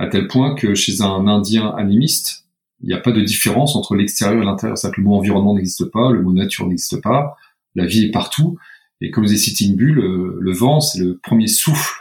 à 0.00 0.06
tel 0.06 0.26
point 0.28 0.54
que 0.54 0.74
chez 0.74 1.02
un 1.02 1.26
Indien 1.26 1.74
animiste, 1.76 2.46
il 2.80 2.88
n'y 2.88 2.94
a 2.94 2.98
pas 2.98 3.12
de 3.12 3.20
différence 3.20 3.76
entre 3.76 3.94
l'extérieur 3.94 4.42
et 4.42 4.46
l'intérieur. 4.46 4.78
C'est-à-dire 4.78 4.96
que 4.96 5.00
le 5.02 5.06
mot 5.06 5.16
environnement 5.16 5.54
n'existe 5.54 5.84
pas, 5.84 6.10
le 6.10 6.22
mot 6.22 6.32
nature 6.32 6.66
n'existe 6.66 7.02
pas, 7.02 7.36
la 7.74 7.84
vie 7.84 8.06
est 8.06 8.10
partout. 8.10 8.56
Et 9.02 9.10
comme 9.10 9.24
vous 9.24 9.30
avez 9.30 9.38
cité 9.38 9.66
une 9.66 9.76
bulle, 9.76 10.00
le, 10.00 10.52
vent, 10.52 10.80
c'est 10.80 11.00
le 11.00 11.18
premier 11.18 11.48
souffle 11.48 11.92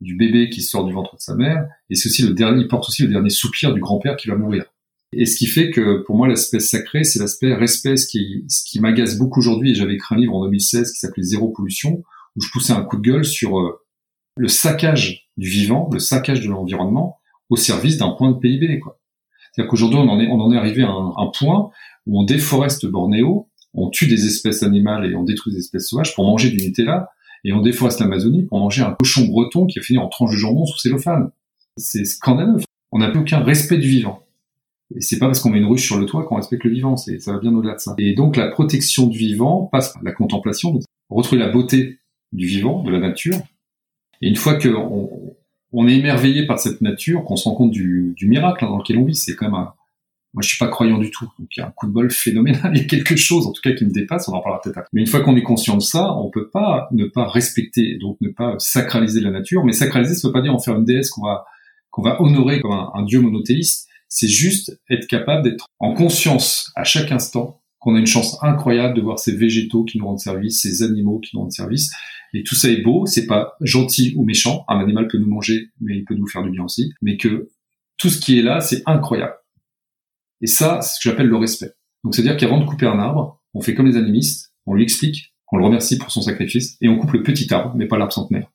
du 0.00 0.14
bébé 0.14 0.50
qui 0.50 0.62
sort 0.62 0.84
du 0.84 0.92
ventre 0.92 1.16
de 1.16 1.20
sa 1.20 1.34
mère, 1.34 1.66
et 1.90 1.96
c'est 1.96 2.08
aussi 2.08 2.22
le 2.22 2.32
dernier, 2.32 2.62
il 2.62 2.68
porte 2.68 2.88
aussi 2.88 3.02
le 3.02 3.08
dernier 3.08 3.30
soupir 3.30 3.74
du 3.74 3.80
grand-père 3.80 4.16
qui 4.16 4.28
va 4.28 4.36
mourir. 4.36 4.64
Et 5.12 5.26
ce 5.26 5.36
qui 5.36 5.48
fait 5.48 5.70
que 5.70 6.04
pour 6.06 6.16
moi 6.16 6.28
l'aspect 6.28 6.60
sacré, 6.60 7.02
c'est 7.02 7.18
l'aspect 7.18 7.52
respect, 7.54 7.96
ce 7.96 8.06
qui, 8.06 8.44
ce 8.48 8.62
qui 8.70 8.78
m'agace 8.78 9.18
beaucoup 9.18 9.40
aujourd'hui. 9.40 9.72
Et 9.72 9.74
j'avais 9.74 9.94
écrit 9.94 10.14
un 10.14 10.18
livre 10.18 10.36
en 10.36 10.44
2016 10.44 10.92
qui 10.92 10.98
s'appelait 11.00 11.24
Zéro 11.24 11.48
pollution, 11.48 12.04
où 12.36 12.40
je 12.40 12.50
poussais 12.52 12.72
un 12.72 12.82
coup 12.82 12.98
de 12.98 13.02
gueule 13.02 13.24
sur 13.24 13.58
euh, 13.58 13.80
le 14.36 14.46
saccage 14.46 15.28
du 15.36 15.48
vivant, 15.48 15.90
le 15.92 15.98
saccage 15.98 16.40
de 16.40 16.48
l'environnement, 16.48 17.17
au 17.50 17.56
service 17.56 17.98
d'un 17.98 18.10
point 18.10 18.30
de 18.30 18.38
PIB. 18.38 18.80
C'est-à-dire 19.52 19.70
qu'aujourd'hui, 19.70 19.98
on 19.98 20.08
en 20.08 20.20
est, 20.20 20.28
on 20.28 20.40
en 20.40 20.52
est 20.52 20.56
arrivé 20.56 20.82
à 20.82 20.90
un, 20.90 21.30
point 21.38 21.70
où 22.06 22.20
on 22.20 22.24
déforeste 22.24 22.86
Bornéo, 22.86 23.48
on 23.74 23.90
tue 23.90 24.06
des 24.06 24.26
espèces 24.26 24.62
animales 24.62 25.10
et 25.10 25.14
on 25.14 25.24
détruit 25.24 25.52
des 25.52 25.58
espèces 25.58 25.88
sauvages 25.88 26.14
pour 26.14 26.24
manger 26.24 26.50
du 26.50 26.56
Nutella, 26.56 27.10
et 27.44 27.52
on 27.52 27.60
déforeste 27.60 28.00
l'Amazonie 28.00 28.44
pour 28.44 28.58
manger 28.58 28.82
un 28.82 28.96
cochon 28.98 29.26
breton 29.26 29.66
qui 29.66 29.78
a 29.78 29.82
fini 29.82 29.98
en 29.98 30.08
tranche 30.08 30.32
de 30.32 30.36
jambon 30.36 30.66
sous 30.66 30.78
cellophane. 30.78 31.30
C'est 31.76 32.04
scandaleux. 32.04 32.56
On 32.90 32.98
n'a 32.98 33.10
plus 33.10 33.20
aucun 33.20 33.40
respect 33.40 33.78
du 33.78 33.88
vivant. 33.88 34.24
Et 34.94 35.00
c'est 35.00 35.18
pas 35.18 35.26
parce 35.26 35.40
qu'on 35.40 35.50
met 35.50 35.58
une 35.58 35.66
ruche 35.66 35.84
sur 35.84 35.98
le 35.98 36.06
toit 36.06 36.24
qu'on 36.24 36.36
respecte 36.36 36.64
le 36.64 36.70
vivant, 36.70 36.96
c'est, 36.96 37.18
ça 37.20 37.32
va 37.32 37.38
bien 37.38 37.54
au-delà 37.54 37.74
de 37.74 37.80
ça. 37.80 37.94
Et 37.98 38.14
donc 38.14 38.36
la 38.36 38.48
protection 38.48 39.06
du 39.06 39.18
vivant 39.18 39.68
passe 39.70 39.92
par 39.92 40.02
la 40.02 40.12
contemplation, 40.12 40.78
retrouver 41.10 41.40
la 41.40 41.50
beauté 41.50 41.98
du 42.32 42.46
vivant, 42.46 42.82
de 42.82 42.90
la 42.90 42.98
nature. 42.98 43.36
Et 44.22 44.28
une 44.28 44.36
fois 44.36 44.54
que 44.54 44.68
on, 45.72 45.88
est 45.88 45.96
émerveillé 45.96 46.46
par 46.46 46.58
cette 46.58 46.80
nature, 46.80 47.24
qu'on 47.24 47.36
se 47.36 47.48
rend 47.48 47.54
compte 47.54 47.70
du, 47.70 48.14
miracle 48.22 48.64
hein, 48.64 48.68
dans 48.68 48.78
lequel 48.78 48.98
on 48.98 49.04
vit. 49.04 49.14
C'est 49.14 49.34
quand 49.34 49.46
même 49.46 49.54
un... 49.54 49.74
Moi, 50.34 50.42
je 50.42 50.48
suis 50.48 50.58
pas 50.58 50.68
croyant 50.68 50.98
du 50.98 51.10
tout. 51.10 51.24
Donc, 51.38 51.48
il 51.56 51.60
y 51.60 51.62
a 51.62 51.66
un 51.66 51.70
coup 51.70 51.86
de 51.86 51.92
bol 51.92 52.10
phénoménal. 52.10 52.70
Il 52.74 52.82
y 52.82 52.84
a 52.84 52.88
quelque 52.88 53.16
chose, 53.16 53.46
en 53.46 53.52
tout 53.52 53.62
cas, 53.62 53.72
qui 53.72 53.84
me 53.84 53.90
dépasse. 53.90 54.28
On 54.28 54.34
en 54.34 54.40
parlera 54.40 54.60
peut-être 54.60 54.76
après. 54.76 54.90
Mais 54.92 55.00
une 55.00 55.06
fois 55.06 55.20
qu'on 55.20 55.36
est 55.36 55.42
conscient 55.42 55.76
de 55.76 55.82
ça, 55.82 56.14
on 56.16 56.30
peut 56.30 56.50
pas 56.50 56.88
ne 56.92 57.06
pas 57.06 57.26
respecter, 57.26 57.96
donc 57.98 58.18
ne 58.20 58.28
pas 58.28 58.54
sacraliser 58.58 59.20
la 59.20 59.30
nature. 59.30 59.64
Mais 59.64 59.72
sacraliser, 59.72 60.14
ça 60.14 60.28
veut 60.28 60.32
pas 60.32 60.42
dire 60.42 60.54
en 60.54 60.58
faire 60.58 60.76
une 60.76 60.84
déesse 60.84 61.10
qu'on 61.10 61.24
va, 61.24 61.46
qu'on 61.90 62.02
va 62.02 62.20
honorer 62.20 62.60
comme 62.60 62.72
un, 62.72 62.90
un 62.94 63.04
dieu 63.04 63.20
monothéiste. 63.20 63.88
C'est 64.08 64.28
juste 64.28 64.78
être 64.90 65.06
capable 65.06 65.44
d'être 65.44 65.66
en 65.78 65.94
conscience 65.94 66.70
à 66.76 66.84
chaque 66.84 67.10
instant 67.10 67.60
qu'on 67.78 67.94
a 67.94 67.98
une 67.98 68.06
chance 68.06 68.42
incroyable 68.42 68.94
de 68.94 69.00
voir 69.00 69.18
ces 69.18 69.36
végétaux 69.36 69.84
qui 69.84 69.98
nous 69.98 70.06
rendent 70.06 70.18
service, 70.18 70.62
ces 70.62 70.82
animaux 70.82 71.20
qui 71.20 71.30
nous 71.34 71.42
rendent 71.42 71.52
service, 71.52 71.90
et 72.34 72.42
tout 72.42 72.54
ça 72.54 72.68
est 72.68 72.82
beau, 72.82 73.06
c'est 73.06 73.26
pas 73.26 73.54
gentil 73.60 74.14
ou 74.16 74.24
méchant, 74.24 74.64
un 74.68 74.80
animal 74.80 75.08
peut 75.08 75.18
nous 75.18 75.28
manger, 75.28 75.70
mais 75.80 75.96
il 75.96 76.04
peut 76.04 76.14
nous 76.14 76.26
faire 76.26 76.42
du 76.42 76.50
bien 76.50 76.64
aussi, 76.64 76.92
mais 77.00 77.16
que 77.16 77.48
tout 77.96 78.10
ce 78.10 78.20
qui 78.20 78.38
est 78.38 78.42
là, 78.42 78.60
c'est 78.60 78.82
incroyable. 78.86 79.34
Et 80.40 80.46
ça, 80.46 80.80
c'est 80.82 80.96
ce 80.96 81.00
que 81.00 81.10
j'appelle 81.10 81.26
le 81.26 81.36
respect. 81.36 81.72
Donc 82.04 82.14
c'est-à-dire 82.14 82.36
qu'avant 82.36 82.60
de 82.60 82.66
couper 82.66 82.86
un 82.86 82.98
arbre, 82.98 83.40
on 83.54 83.60
fait 83.60 83.74
comme 83.74 83.86
les 83.86 83.96
animistes, 83.96 84.52
on 84.66 84.74
lui 84.74 84.82
explique, 84.82 85.34
on 85.50 85.56
le 85.56 85.64
remercie 85.64 85.98
pour 85.98 86.10
son 86.10 86.22
sacrifice, 86.22 86.76
et 86.80 86.88
on 86.88 86.98
coupe 86.98 87.12
le 87.12 87.22
petit 87.22 87.52
arbre, 87.52 87.74
mais 87.74 87.86
pas 87.86 87.96
l'arbre 87.96 88.12
centenaire. 88.12 88.50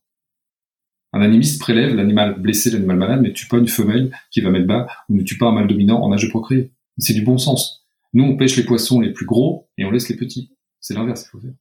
Un 1.12 1.22
animiste 1.22 1.60
prélève 1.60 1.94
l'animal 1.96 2.40
blessé, 2.40 2.72
l'animal 2.72 2.98
malade, 2.98 3.22
mais 3.22 3.34
tue 3.34 3.48
pas 3.48 3.58
une 3.58 3.68
femelle 3.68 4.12
qui 4.32 4.42
va 4.42 4.50
mettre 4.50 4.68
bas, 4.68 4.88
ou 5.10 5.16
ne 5.16 5.24
tue 5.24 5.38
pas 5.38 5.48
un 5.48 5.52
mâle 5.52 5.68
dominant 5.68 6.02
en 6.02 6.12
âge 6.12 6.24
de 6.24 6.30
procréer. 6.30 6.72
C'est 6.98 7.14
du 7.14 7.22
bon 7.22 7.38
sens. 7.38 7.83
Nous, 8.14 8.24
on 8.24 8.38
pêche 8.38 8.56
les 8.58 8.64
poissons 8.64 9.00
les 9.00 9.12
plus 9.12 9.26
gros 9.26 9.68
et 9.78 9.86
on 9.86 9.92
laisse 9.92 10.10
les 10.10 10.16
petits. 10.16 10.52
C'est 10.80 10.94
l'inverse, 10.94 11.26
il 11.26 11.30
faut 11.30 11.40
faire. 11.40 11.54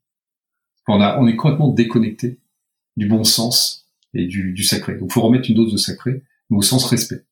On, 0.89 1.27
est 1.29 1.37
complètement 1.37 1.69
déconnecté 1.69 2.39
du 2.97 3.07
bon 3.07 3.25
sens 3.25 3.89
et 4.15 4.27
du, 4.27 4.63
sacré. 4.63 4.97
Donc, 4.97 5.13
faut 5.13 5.23
remettre 5.23 5.49
une 5.49 5.57
dose 5.57 5.73
de 5.73 5.79
sacré, 5.79 6.23
mais 6.51 6.59
au 6.59 6.63
sens 6.63 6.85
respect. 6.85 7.25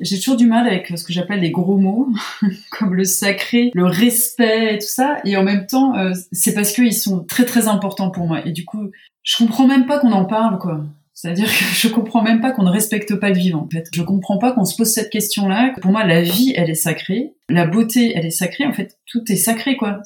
J'ai 0.00 0.18
toujours 0.18 0.36
du 0.36 0.46
mal 0.46 0.66
avec 0.68 0.86
ce 0.96 1.02
que 1.02 1.12
j'appelle 1.12 1.40
les 1.40 1.50
gros 1.50 1.76
mots, 1.76 2.12
comme 2.70 2.94
le 2.94 3.04
sacré, 3.04 3.70
le 3.74 3.86
respect 3.86 4.74
et 4.74 4.78
tout 4.78 4.86
ça. 4.86 5.20
Et 5.24 5.36
en 5.36 5.42
même 5.42 5.66
temps, 5.66 5.96
euh, 5.96 6.12
c'est 6.30 6.54
parce 6.54 6.72
qu'ils 6.72 6.94
sont 6.94 7.24
très 7.24 7.44
très 7.44 7.66
importants 7.66 8.10
pour 8.10 8.26
moi. 8.26 8.46
Et 8.46 8.52
du 8.52 8.64
coup, 8.64 8.90
je 9.22 9.36
comprends 9.38 9.66
même 9.66 9.86
pas 9.86 9.98
qu'on 9.98 10.12
en 10.12 10.24
parle, 10.24 10.58
quoi. 10.58 10.84
C'est-à-dire 11.20 11.48
que 11.48 11.64
je 11.74 11.88
comprends 11.88 12.22
même 12.22 12.40
pas 12.40 12.52
qu'on 12.52 12.62
ne 12.62 12.70
respecte 12.70 13.12
pas 13.16 13.30
le 13.30 13.34
vivant, 13.34 13.64
en 13.64 13.68
fait. 13.68 13.88
Je 13.92 14.02
comprends 14.02 14.38
pas 14.38 14.52
qu'on 14.52 14.64
se 14.64 14.76
pose 14.76 14.86
cette 14.86 15.10
question-là. 15.10 15.74
Pour 15.82 15.90
moi, 15.90 16.04
la 16.04 16.22
vie, 16.22 16.52
elle 16.54 16.70
est 16.70 16.74
sacrée. 16.74 17.32
La 17.48 17.66
beauté, 17.66 18.12
elle 18.14 18.24
est 18.24 18.30
sacrée. 18.30 18.64
En 18.64 18.72
fait, 18.72 18.96
tout 19.04 19.24
est 19.28 19.36
sacré, 19.36 19.76
quoi 19.76 20.00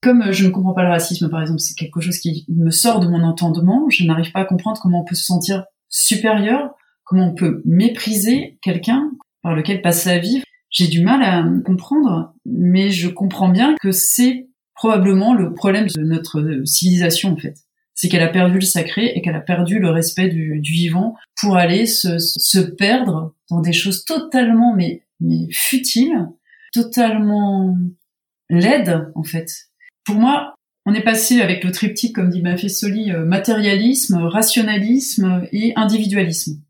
Comme 0.00 0.32
je 0.32 0.46
ne 0.46 0.50
comprends 0.50 0.72
pas 0.72 0.84
le 0.84 0.88
racisme, 0.88 1.28
par 1.28 1.42
exemple, 1.42 1.60
c'est 1.60 1.74
quelque 1.74 2.00
chose 2.00 2.16
qui 2.16 2.46
me 2.48 2.70
sort 2.70 3.00
de 3.00 3.06
mon 3.06 3.24
entendement, 3.24 3.90
je 3.90 4.04
n'arrive 4.04 4.32
pas 4.32 4.40
à 4.40 4.44
comprendre 4.46 4.80
comment 4.80 5.02
on 5.02 5.04
peut 5.04 5.14
se 5.14 5.26
sentir 5.26 5.66
supérieur, 5.90 6.70
comment 7.04 7.28
on 7.28 7.34
peut 7.34 7.60
mépriser 7.66 8.58
quelqu'un 8.62 9.10
par 9.42 9.54
lequel 9.54 9.82
passe 9.82 10.04
sa 10.04 10.16
vie. 10.16 10.42
J'ai 10.70 10.88
du 10.88 11.04
mal 11.04 11.22
à 11.22 11.44
comprendre, 11.66 12.32
mais 12.46 12.90
je 12.90 13.08
comprends 13.08 13.50
bien 13.50 13.74
que 13.82 13.92
c'est 13.92 14.48
probablement 14.74 15.34
le 15.34 15.52
problème 15.52 15.88
de 15.88 16.00
notre 16.00 16.62
civilisation, 16.64 17.34
en 17.34 17.36
fait. 17.36 17.63
C'est 17.94 18.08
qu'elle 18.08 18.22
a 18.22 18.28
perdu 18.28 18.56
le 18.56 18.64
sacré 18.64 19.12
et 19.14 19.22
qu'elle 19.22 19.36
a 19.36 19.40
perdu 19.40 19.78
le 19.78 19.90
respect 19.90 20.28
du, 20.28 20.60
vivant 20.60 21.14
pour 21.40 21.56
aller 21.56 21.86
se, 21.86 22.18
se 22.18 22.58
perdre 22.58 23.34
dans 23.50 23.60
des 23.60 23.72
choses 23.72 24.04
totalement 24.04 24.74
mais, 24.74 25.02
mais 25.20 25.46
futiles, 25.52 26.28
totalement 26.72 27.76
laides, 28.50 29.10
en 29.14 29.22
fait 29.22 29.68
pour 30.04 30.16
moi, 30.16 30.54
on 30.86 30.94
est 30.94 31.02
passé 31.02 31.40
avec 31.40 31.64
le 31.64 31.72
triptyque, 31.72 32.14
comme 32.14 32.30
dit 32.30 32.42
Maffesoli, 32.42 33.10
euh, 33.10 33.24
matérialisme, 33.24 34.16
rationalisme 34.16 35.46
et 35.50 35.72
individualisme. 35.76 36.60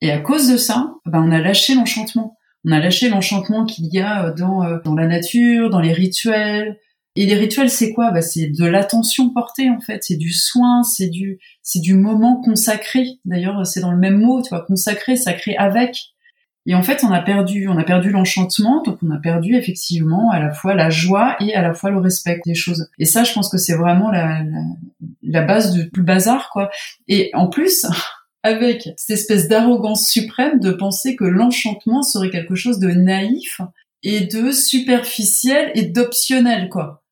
Et 0.00 0.10
à 0.10 0.20
cause 0.20 0.50
de 0.50 0.56
ça, 0.56 0.94
ben 1.04 1.22
on 1.22 1.30
a 1.30 1.40
lâché 1.40 1.74
l'enchantement. 1.74 2.36
On 2.64 2.72
a 2.72 2.80
lâché 2.80 3.08
l'enchantement 3.08 3.64
qu'il 3.64 3.86
y 3.86 4.00
a 4.00 4.30
dans, 4.30 4.64
euh, 4.64 4.78
dans 4.84 4.94
la 4.94 5.06
nature, 5.06 5.70
dans 5.70 5.80
les 5.80 5.92
rituels. 5.92 6.78
Et 7.16 7.24
les 7.24 7.34
rituels, 7.34 7.70
c'est 7.70 7.92
quoi? 7.92 8.10
Bah, 8.10 8.20
C'est 8.20 8.48
de 8.48 8.64
l'attention 8.64 9.30
portée, 9.30 9.70
en 9.70 9.80
fait. 9.80 10.04
C'est 10.04 10.16
du 10.16 10.32
soin, 10.32 10.82
c'est 10.82 11.08
du, 11.08 11.38
c'est 11.62 11.80
du 11.80 11.94
moment 11.94 12.40
consacré. 12.42 13.18
D'ailleurs, 13.24 13.66
c'est 13.66 13.80
dans 13.80 13.90
le 13.90 13.98
même 13.98 14.20
mot, 14.20 14.42
tu 14.42 14.50
vois, 14.50 14.64
consacré, 14.66 15.16
sacré 15.16 15.56
avec. 15.56 16.12
Et 16.66 16.74
en 16.74 16.82
fait, 16.82 17.04
on 17.04 17.12
a 17.12 17.20
perdu, 17.20 17.68
on 17.68 17.78
a 17.78 17.84
perdu 17.84 18.10
l'enchantement, 18.10 18.82
donc 18.82 18.98
on 19.02 19.10
a 19.12 19.18
perdu 19.18 19.54
effectivement 19.54 20.30
à 20.32 20.40
la 20.40 20.52
fois 20.52 20.74
la 20.74 20.90
joie 20.90 21.36
et 21.40 21.54
à 21.54 21.62
la 21.62 21.74
fois 21.74 21.90
le 21.90 21.98
respect 21.98 22.40
des 22.44 22.56
choses. 22.56 22.90
Et 22.98 23.04
ça, 23.04 23.22
je 23.22 23.32
pense 23.32 23.48
que 23.48 23.56
c'est 23.56 23.76
vraiment 23.76 24.10
la, 24.10 24.42
la, 24.42 24.62
la 25.22 25.42
base 25.42 25.72
du 25.72 26.02
bazar, 26.02 26.50
quoi. 26.52 26.68
Et 27.06 27.30
en 27.34 27.46
plus, 27.46 27.86
avec 28.42 28.88
cette 28.96 29.18
espèce 29.18 29.48
d'arrogance 29.48 30.08
suprême 30.08 30.58
de 30.58 30.72
penser 30.72 31.16
que 31.16 31.24
l'enchantement 31.24 32.02
serait 32.02 32.30
quelque 32.30 32.56
chose 32.56 32.80
de 32.80 32.90
naïf 32.90 33.60
et 34.02 34.20
de 34.20 34.50
superficiel 34.50 35.70
et 35.74 35.84
d'optionnel, 35.84 36.68
quoi. 36.68 37.04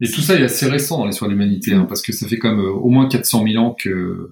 Et 0.00 0.10
tout 0.10 0.20
ça 0.20 0.38
est 0.38 0.42
assez 0.42 0.66
récent 0.66 0.98
dans 0.98 1.06
l'histoire 1.06 1.28
de 1.28 1.34
l'humanité, 1.34 1.74
hein, 1.74 1.86
parce 1.88 2.02
que 2.02 2.12
ça 2.12 2.26
fait 2.26 2.38
comme 2.38 2.60
euh, 2.60 2.70
au 2.70 2.88
moins 2.88 3.08
400 3.08 3.44
000 3.46 3.64
ans 3.64 3.74
que 3.74 4.30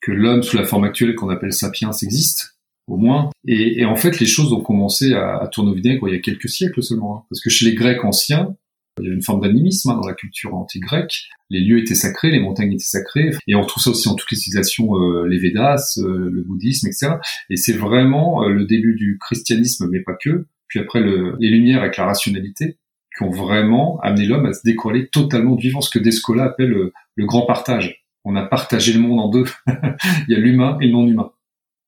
que 0.00 0.12
l'homme 0.12 0.44
sous 0.44 0.56
la 0.56 0.64
forme 0.64 0.84
actuelle 0.84 1.16
qu'on 1.16 1.28
appelle 1.28 1.52
sapiens 1.52 1.90
existe 1.90 2.56
au 2.86 2.96
moins. 2.96 3.30
Et, 3.46 3.80
et, 3.80 3.84
en 3.84 3.96
fait, 3.96 4.20
les 4.20 4.26
choses 4.26 4.52
ont 4.52 4.60
commencé 4.60 5.12
à, 5.12 5.38
à 5.38 5.48
tourner 5.48 5.72
au 5.72 5.74
vinaigre 5.74 6.08
il 6.08 6.14
y 6.14 6.16
a 6.16 6.20
quelques 6.20 6.48
siècles 6.48 6.82
seulement. 6.82 7.16
Hein. 7.16 7.22
Parce 7.28 7.40
que 7.40 7.50
chez 7.50 7.66
les 7.66 7.74
Grecs 7.74 8.04
anciens, 8.04 8.54
il 9.00 9.04
y 9.04 9.06
avait 9.08 9.16
une 9.16 9.22
forme 9.22 9.40
d'animisme 9.40 9.90
hein, 9.90 9.98
dans 10.00 10.06
la 10.06 10.14
culture 10.14 10.54
anti-grecque. 10.54 11.28
Les 11.50 11.60
lieux 11.60 11.78
étaient 11.78 11.94
sacrés, 11.94 12.30
les 12.30 12.40
montagnes 12.40 12.72
étaient 12.72 12.84
sacrées. 12.84 13.30
Et 13.46 13.54
on 13.54 13.62
retrouve 13.62 13.82
ça 13.82 13.90
aussi 13.90 14.08
dans 14.08 14.14
toutes 14.14 14.30
les 14.30 14.36
civilisations, 14.36 14.96
euh, 14.96 15.26
les 15.28 15.38
Védas, 15.38 15.98
euh, 15.98 16.30
le 16.30 16.42
bouddhisme, 16.42 16.88
etc. 16.88 17.12
Et 17.50 17.56
c'est 17.56 17.72
vraiment 17.72 18.42
euh, 18.42 18.50
le 18.50 18.64
début 18.64 18.94
du 18.94 19.18
christianisme, 19.20 19.88
mais 19.90 20.00
pas 20.00 20.14
que. 20.14 20.46
Puis 20.66 20.80
après, 20.80 21.00
le, 21.00 21.36
les 21.40 21.50
Lumières 21.50 21.82
avec 21.82 21.96
la 21.96 22.06
rationalité, 22.06 22.76
qui 23.18 23.24
ont 23.24 23.30
vraiment 23.30 23.98
amené 24.00 24.24
l'homme 24.24 24.46
à 24.46 24.52
se 24.52 24.62
décoller 24.64 25.08
totalement 25.08 25.56
du 25.56 25.66
vivant, 25.66 25.80
ce 25.80 25.90
que 25.90 25.98
Descola 25.98 26.44
appelle 26.44 26.70
le 26.70 27.26
grand 27.26 27.44
partage. 27.46 28.04
On 28.24 28.36
a 28.36 28.42
partagé 28.42 28.92
le 28.92 29.00
monde 29.00 29.20
en 29.20 29.28
deux. 29.28 29.44
il 29.66 30.24
y 30.28 30.34
a 30.34 30.38
l'humain 30.38 30.78
et 30.80 30.86
le 30.86 30.92
non-humain. 30.92 31.32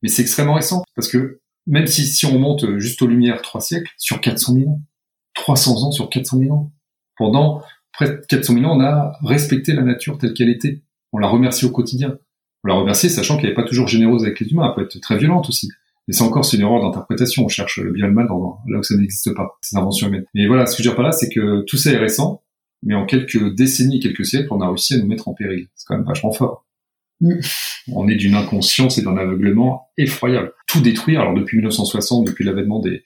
Mais 0.02 0.08
c'est 0.08 0.22
extrêmement 0.22 0.54
récent, 0.54 0.82
parce 0.96 1.08
que 1.08 1.40
même 1.66 1.86
si, 1.86 2.06
si 2.06 2.26
on 2.26 2.38
monte 2.38 2.78
juste 2.78 3.02
aux 3.02 3.06
Lumières 3.06 3.42
trois 3.42 3.60
siècles, 3.60 3.92
sur 3.98 4.20
400 4.20 4.54
000 4.54 4.70
ans, 4.70 4.80
300 5.34 5.84
ans 5.84 5.90
sur 5.92 6.08
400 6.08 6.38
000 6.38 6.54
ans, 6.54 6.72
pendant 7.16 7.62
près 7.92 8.08
de 8.08 8.22
400 8.28 8.54
000 8.54 8.64
ans, 8.64 8.76
on 8.76 8.80
a 8.80 9.18
respecté 9.22 9.72
la 9.72 9.82
nature 9.82 10.18
telle 10.18 10.34
qu'elle 10.34 10.48
était. 10.48 10.80
On 11.12 11.18
l'a 11.18 11.28
remercié 11.28 11.68
au 11.68 11.70
quotidien. 11.70 12.18
On 12.64 12.68
l'a 12.68 12.74
remercié 12.74 13.08
sachant 13.08 13.36
qu'elle 13.36 13.50
n'est 13.50 13.54
pas 13.54 13.64
toujours 13.64 13.88
généreuse 13.88 14.24
avec 14.24 14.40
les 14.40 14.50
humains, 14.50 14.66
elle 14.68 14.74
peut 14.74 14.82
être 14.82 15.00
très 15.00 15.18
violente 15.18 15.48
aussi. 15.48 15.70
Mais 16.08 16.14
c'est 16.14 16.22
encore, 16.22 16.44
c'est 16.44 16.56
une 16.56 16.62
erreur 16.62 16.82
d'interprétation. 16.82 17.44
On 17.44 17.48
cherche 17.48 17.78
le 17.78 17.92
bien 17.92 18.06
et 18.06 18.08
le 18.08 18.14
mal 18.14 18.26
dans, 18.26 18.58
là 18.68 18.78
où 18.78 18.82
ça 18.82 18.96
n'existe 18.96 19.34
pas. 19.34 19.58
C'est 19.60 19.76
une 19.76 19.82
invention 19.82 20.08
humaine. 20.08 20.24
Mais 20.34 20.46
voilà, 20.46 20.66
ce 20.66 20.76
que 20.76 20.82
je 20.82 20.88
veux 20.88 20.92
dire 20.92 20.96
par 20.96 21.04
là, 21.04 21.12
c'est 21.12 21.28
que 21.28 21.62
tout 21.66 21.76
ça 21.76 21.92
est 21.92 21.98
récent, 21.98 22.42
mais 22.82 22.94
en 22.94 23.06
quelques 23.06 23.54
décennies, 23.54 24.00
quelques 24.00 24.26
siècles, 24.26 24.48
on 24.50 24.60
a 24.60 24.68
réussi 24.68 24.94
à 24.94 24.98
nous 24.98 25.06
mettre 25.06 25.28
en 25.28 25.34
péril. 25.34 25.68
C'est 25.74 25.84
quand 25.86 25.96
même 25.96 26.06
vachement 26.06 26.32
fort. 26.32 26.66
Mm. 27.20 27.34
On 27.92 28.08
est 28.08 28.16
d'une 28.16 28.34
inconscience 28.34 28.98
et 28.98 29.02
d'un 29.02 29.16
aveuglement 29.16 29.88
effroyable. 29.98 30.52
Tout 30.66 30.80
détruire, 30.80 31.20
alors 31.20 31.34
depuis 31.34 31.58
1960, 31.58 32.26
depuis 32.26 32.44
l'avènement 32.44 32.80
des, 32.80 33.02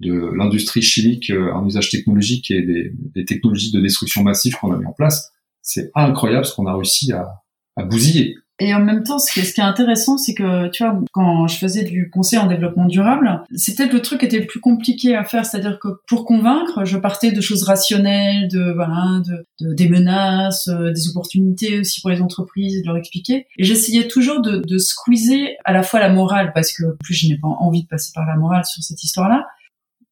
de 0.00 0.30
l'industrie 0.36 0.82
chimique 0.82 1.30
euh, 1.30 1.54
un 1.54 1.64
usage 1.66 1.90
technologique 1.90 2.50
et 2.50 2.62
des, 2.62 2.92
des 3.14 3.24
technologies 3.24 3.72
de 3.72 3.80
destruction 3.80 4.22
massive 4.22 4.54
qu'on 4.60 4.72
a 4.72 4.78
mis 4.78 4.86
en 4.86 4.92
place, 4.92 5.32
c'est 5.62 5.90
incroyable 5.94 6.44
ce 6.44 6.54
qu'on 6.54 6.66
a 6.66 6.74
réussi 6.74 7.12
à, 7.12 7.42
à 7.76 7.84
bousiller. 7.84 8.36
Et 8.60 8.72
en 8.72 8.80
même 8.80 9.02
temps, 9.02 9.18
ce 9.18 9.32
qui 9.32 9.40
est, 9.40 9.58
intéressant, 9.60 10.16
c'est 10.16 10.34
que, 10.34 10.68
tu 10.68 10.84
vois, 10.84 11.00
quand 11.12 11.48
je 11.48 11.58
faisais 11.58 11.82
du 11.82 12.08
conseil 12.10 12.38
en 12.38 12.46
développement 12.46 12.86
durable, 12.86 13.42
peut-être 13.50 13.92
le 13.92 14.00
truc 14.00 14.20
qui 14.20 14.26
était 14.26 14.38
le 14.38 14.46
plus 14.46 14.60
compliqué 14.60 15.16
à 15.16 15.24
faire. 15.24 15.44
C'est-à-dire 15.44 15.78
que 15.80 15.88
pour 16.06 16.24
convaincre, 16.24 16.84
je 16.84 16.96
partais 16.96 17.32
de 17.32 17.40
choses 17.40 17.64
rationnelles, 17.64 18.48
de, 18.48 18.72
voilà, 18.72 19.22
de, 19.26 19.74
des 19.74 19.88
menaces, 19.88 20.68
euh, 20.68 20.92
des 20.92 21.08
opportunités 21.08 21.80
aussi 21.80 22.00
pour 22.00 22.10
les 22.10 22.20
entreprises, 22.20 22.80
de 22.82 22.86
leur 22.86 22.96
expliquer. 22.96 23.46
Et 23.58 23.64
j'essayais 23.64 24.06
toujours 24.06 24.40
de, 24.40 24.58
de 24.58 24.78
squeezer 24.78 25.56
à 25.64 25.72
la 25.72 25.82
fois 25.82 25.98
la 25.98 26.08
morale, 26.08 26.52
parce 26.54 26.72
que 26.72 26.96
plus 27.02 27.14
je 27.14 27.28
n'ai 27.28 27.38
pas 27.38 27.48
envie 27.48 27.82
de 27.82 27.88
passer 27.88 28.12
par 28.14 28.24
la 28.24 28.36
morale 28.36 28.64
sur 28.64 28.82
cette 28.82 29.02
histoire-là, 29.02 29.46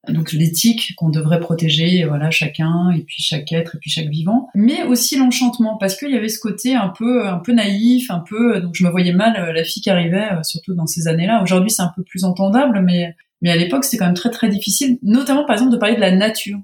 donc 0.09 0.33
l'éthique 0.33 0.95
qu'on 0.97 1.11
devrait 1.11 1.39
protéger, 1.39 2.05
voilà 2.05 2.31
chacun 2.31 2.91
et 2.91 3.03
puis 3.03 3.23
chaque 3.23 3.53
être 3.53 3.77
et 3.77 3.79
puis 3.79 3.91
chaque 3.91 4.09
vivant, 4.09 4.49
mais 4.55 4.83
aussi 4.83 5.17
l'enchantement 5.17 5.77
parce 5.77 5.97
qu'il 5.97 6.11
y 6.11 6.17
avait 6.17 6.29
ce 6.29 6.41
côté 6.41 6.75
un 6.75 6.89
peu 6.89 7.27
un 7.27 7.39
peu 7.39 7.53
naïf, 7.53 8.11
un 8.11 8.19
peu 8.21 8.61
donc 8.61 8.75
je 8.75 8.85
me 8.85 8.91
voyais 8.91 9.13
mal 9.13 9.37
euh, 9.37 9.53
la 9.53 9.63
fille 9.65 9.83
qui 9.83 9.91
arrivait 9.91 10.33
euh, 10.33 10.43
surtout 10.43 10.75
dans 10.75 10.87
ces 10.87 11.07
années-là. 11.07 11.43
Aujourd'hui 11.43 11.71
c'est 11.71 11.83
un 11.83 11.93
peu 11.95 12.03
plus 12.03 12.25
entendable, 12.25 12.81
mais 12.83 13.15
mais 13.43 13.51
à 13.51 13.57
l'époque 13.57 13.85
c'était 13.85 13.99
quand 13.99 14.07
même 14.07 14.15
très 14.15 14.31
très 14.31 14.49
difficile, 14.49 14.99
notamment 15.03 15.45
par 15.45 15.55
exemple 15.55 15.73
de 15.73 15.79
parler 15.79 15.95
de 15.95 16.01
la 16.01 16.15
nature. 16.15 16.59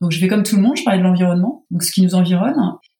Donc 0.00 0.12
je 0.12 0.18
fais 0.18 0.28
comme 0.28 0.42
tout 0.42 0.56
le 0.56 0.62
monde, 0.62 0.76
je 0.76 0.84
parlais 0.84 0.98
de 0.98 1.04
l'environnement, 1.04 1.64
donc 1.70 1.82
ce 1.82 1.90
qui 1.90 2.02
nous 2.02 2.14
environne. 2.14 2.54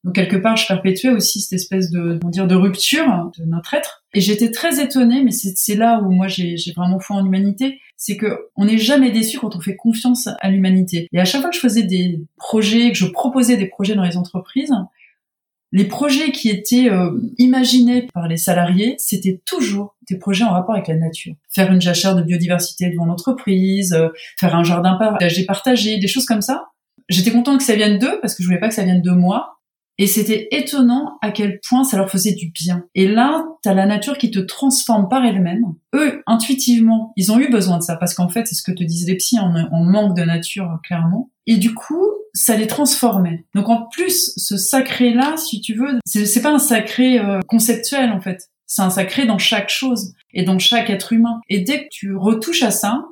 Donc 0.04 0.14
quelque 0.14 0.36
part, 0.36 0.56
je 0.56 0.66
perpétuais 0.66 1.10
aussi 1.10 1.40
cette 1.40 1.54
espèce 1.54 1.90
de, 1.90 2.18
dire, 2.30 2.46
de 2.46 2.54
rupture 2.54 3.30
de 3.38 3.44
notre 3.44 3.74
être. 3.74 3.97
Et 4.14 4.20
j'étais 4.20 4.50
très 4.50 4.82
étonnée, 4.82 5.22
mais 5.22 5.32
c'est 5.32 5.74
là 5.74 6.00
où 6.00 6.10
moi 6.10 6.28
j'ai 6.28 6.56
vraiment 6.74 6.98
foi 6.98 7.16
en 7.16 7.22
l'humanité, 7.22 7.80
c'est 7.96 8.16
que 8.16 8.48
on 8.56 8.64
n'est 8.64 8.78
jamais 8.78 9.10
déçu 9.10 9.38
quand 9.38 9.54
on 9.54 9.60
fait 9.60 9.76
confiance 9.76 10.28
à 10.40 10.50
l'humanité. 10.50 11.08
Et 11.12 11.20
à 11.20 11.24
chaque 11.24 11.42
fois 11.42 11.50
que 11.50 11.56
je 11.56 11.60
faisais 11.60 11.82
des 11.82 12.22
projets, 12.36 12.90
que 12.90 12.96
je 12.96 13.06
proposais 13.06 13.56
des 13.56 13.66
projets 13.66 13.94
dans 13.94 14.04
les 14.04 14.16
entreprises, 14.16 14.72
les 15.72 15.84
projets 15.84 16.32
qui 16.32 16.48
étaient 16.48 16.88
euh, 16.88 17.10
imaginés 17.36 18.08
par 18.14 18.26
les 18.26 18.38
salariés, 18.38 18.94
c'était 18.98 19.42
toujours 19.44 19.96
des 20.08 20.16
projets 20.16 20.44
en 20.44 20.50
rapport 20.50 20.74
avec 20.74 20.88
la 20.88 20.96
nature. 20.96 21.34
Faire 21.50 21.70
une 21.70 21.82
jachère 21.82 22.16
de 22.16 22.22
biodiversité 22.22 22.88
devant 22.88 23.04
l'entreprise, 23.04 23.92
euh, 23.92 24.08
faire 24.40 24.56
un 24.56 24.64
jardin 24.64 24.94
partagé, 24.94 25.44
partagé, 25.44 25.98
des 25.98 26.08
choses 26.08 26.24
comme 26.24 26.40
ça. 26.40 26.68
J'étais 27.10 27.30
contente 27.30 27.58
que 27.58 27.64
ça 27.64 27.74
vienne 27.74 27.98
d'eux 27.98 28.18
parce 28.22 28.34
que 28.34 28.42
je 28.42 28.48
voulais 28.48 28.60
pas 28.60 28.68
que 28.68 28.74
ça 28.74 28.84
vienne 28.84 29.02
de 29.02 29.10
moi. 29.10 29.57
Et 29.98 30.06
c'était 30.06 30.48
étonnant 30.52 31.18
à 31.22 31.32
quel 31.32 31.58
point 31.68 31.82
ça 31.82 31.96
leur 31.96 32.08
faisait 32.08 32.34
du 32.34 32.50
bien. 32.50 32.84
Et 32.94 33.08
là, 33.08 33.44
t'as 33.62 33.74
la 33.74 33.84
nature 33.84 34.16
qui 34.16 34.30
te 34.30 34.38
transforme 34.38 35.08
par 35.08 35.24
elle-même. 35.24 35.74
Eux, 35.94 36.22
intuitivement, 36.26 37.12
ils 37.16 37.32
ont 37.32 37.40
eu 37.40 37.50
besoin 37.50 37.78
de 37.78 37.82
ça 37.82 37.96
parce 37.96 38.14
qu'en 38.14 38.28
fait, 38.28 38.46
c'est 38.46 38.54
ce 38.54 38.62
que 38.62 38.70
te 38.70 38.84
disent 38.84 39.08
les 39.08 39.16
psys, 39.16 39.38
on, 39.40 39.84
manque 39.84 40.16
de 40.16 40.22
nature 40.22 40.78
clairement. 40.84 41.30
Et 41.46 41.56
du 41.56 41.74
coup, 41.74 42.06
ça 42.32 42.56
les 42.56 42.66
transformait. 42.68 43.46
Donc 43.54 43.68
en 43.68 43.86
plus, 43.86 44.32
ce 44.36 44.56
sacré-là, 44.56 45.36
si 45.36 45.60
tu 45.60 45.74
veux, 45.74 45.98
c'est 46.04 46.42
pas 46.42 46.52
un 46.52 46.58
sacré 46.58 47.18
euh, 47.18 47.40
conceptuel 47.48 48.12
en 48.12 48.20
fait. 48.20 48.50
C'est 48.66 48.82
un 48.82 48.90
sacré 48.90 49.26
dans 49.26 49.38
chaque 49.38 49.70
chose 49.70 50.12
et 50.34 50.44
dans 50.44 50.58
chaque 50.58 50.90
être 50.90 51.12
humain. 51.12 51.40
Et 51.48 51.60
dès 51.60 51.84
que 51.84 51.88
tu 51.90 52.14
retouches 52.14 52.62
à 52.62 52.70
ça, 52.70 53.06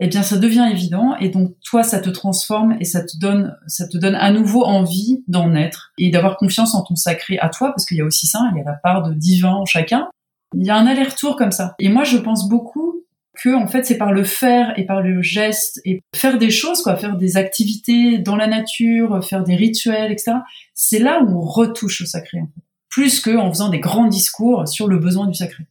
eh 0.00 0.06
bien 0.06 0.22
ça 0.22 0.38
devient 0.38 0.68
évident 0.70 1.16
et 1.16 1.28
donc 1.28 1.54
toi 1.64 1.82
ça 1.82 2.00
te 2.00 2.08
transforme 2.08 2.76
et 2.80 2.84
ça 2.84 3.02
te 3.02 3.18
donne 3.18 3.56
ça 3.66 3.88
te 3.88 3.96
donne 3.96 4.14
à 4.14 4.30
nouveau 4.30 4.64
envie 4.64 5.24
d'en 5.26 5.54
être 5.54 5.92
et 5.98 6.10
d'avoir 6.10 6.36
confiance 6.36 6.74
en 6.74 6.82
ton 6.82 6.94
sacré 6.94 7.38
à 7.38 7.48
toi 7.48 7.68
parce 7.70 7.84
qu'il 7.84 7.96
y 7.96 8.00
a 8.00 8.04
aussi 8.04 8.26
ça, 8.26 8.40
il 8.54 8.58
y 8.58 8.60
a 8.60 8.64
la 8.64 8.78
part 8.82 9.02
de 9.02 9.14
divin 9.14 9.52
en 9.52 9.64
chacun. 9.64 10.08
Il 10.56 10.64
y 10.64 10.70
a 10.70 10.76
un 10.76 10.86
aller-retour 10.86 11.36
comme 11.36 11.50
ça. 11.50 11.74
Et 11.78 11.88
moi 11.88 12.04
je 12.04 12.16
pense 12.16 12.48
beaucoup 12.48 13.04
que 13.34 13.54
en 13.54 13.66
fait 13.66 13.84
c'est 13.84 13.98
par 13.98 14.12
le 14.12 14.24
faire 14.24 14.72
et 14.78 14.86
par 14.86 15.02
le 15.02 15.20
geste 15.20 15.80
et 15.84 16.00
faire 16.14 16.38
des 16.38 16.50
choses 16.50 16.82
quoi, 16.82 16.96
faire 16.96 17.16
des 17.16 17.36
activités 17.36 18.18
dans 18.18 18.36
la 18.36 18.46
nature, 18.46 19.22
faire 19.24 19.42
des 19.42 19.56
rituels 19.56 20.12
etc. 20.12 20.38
C'est 20.74 21.00
là 21.00 21.22
où 21.22 21.42
on 21.42 21.44
retouche 21.44 22.02
au 22.02 22.06
sacré 22.06 22.40
en 22.40 22.46
fait. 22.46 22.62
plus 22.88 23.20
que 23.20 23.36
en 23.36 23.48
faisant 23.50 23.68
des 23.68 23.80
grands 23.80 24.06
discours 24.08 24.68
sur 24.68 24.86
le 24.86 24.98
besoin 24.98 25.26
du 25.26 25.34
sacré. 25.34 25.64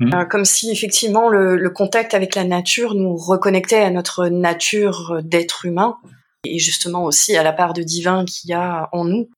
Mmh. 0.00 0.14
Euh, 0.14 0.24
comme 0.24 0.46
si 0.46 0.70
effectivement 0.70 1.28
le, 1.28 1.56
le, 1.56 1.70
contact 1.70 2.14
avec 2.14 2.34
la 2.34 2.44
nature 2.44 2.94
nous 2.94 3.16
reconnectait 3.16 3.82
à 3.82 3.90
notre 3.90 4.28
nature 4.28 5.20
d'être 5.22 5.66
humain 5.66 5.98
et 6.44 6.58
justement 6.58 7.04
aussi 7.04 7.36
à 7.36 7.42
la 7.42 7.52
part 7.52 7.74
de 7.74 7.82
divin 7.82 8.24
qu'il 8.24 8.48
y 8.48 8.54
a 8.54 8.88
en 8.92 9.04
nous, 9.04 9.28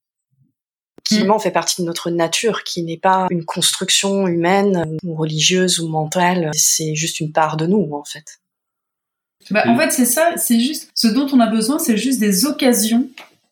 qui 1.04 1.24
mmh. 1.24 1.40
fait 1.40 1.50
partie 1.50 1.82
de 1.82 1.86
notre 1.86 2.10
nature, 2.10 2.62
qui 2.62 2.84
n'est 2.84 2.96
pas 2.96 3.26
une 3.30 3.44
construction 3.44 4.28
humaine 4.28 4.96
ou 5.02 5.16
religieuse 5.16 5.80
ou 5.80 5.88
mentale, 5.88 6.52
c'est 6.54 6.94
juste 6.94 7.18
une 7.18 7.32
part 7.32 7.56
de 7.56 7.66
nous 7.66 7.90
en 7.92 8.04
fait. 8.04 8.38
Bah, 9.50 9.64
en 9.66 9.76
fait, 9.76 9.90
c'est 9.90 10.04
ça, 10.04 10.34
c'est 10.36 10.60
juste, 10.60 10.90
ce 10.94 11.08
dont 11.08 11.26
on 11.32 11.40
a 11.40 11.48
besoin, 11.48 11.78
c'est 11.78 11.96
juste 11.96 12.20
des 12.20 12.46
occasions 12.46 13.08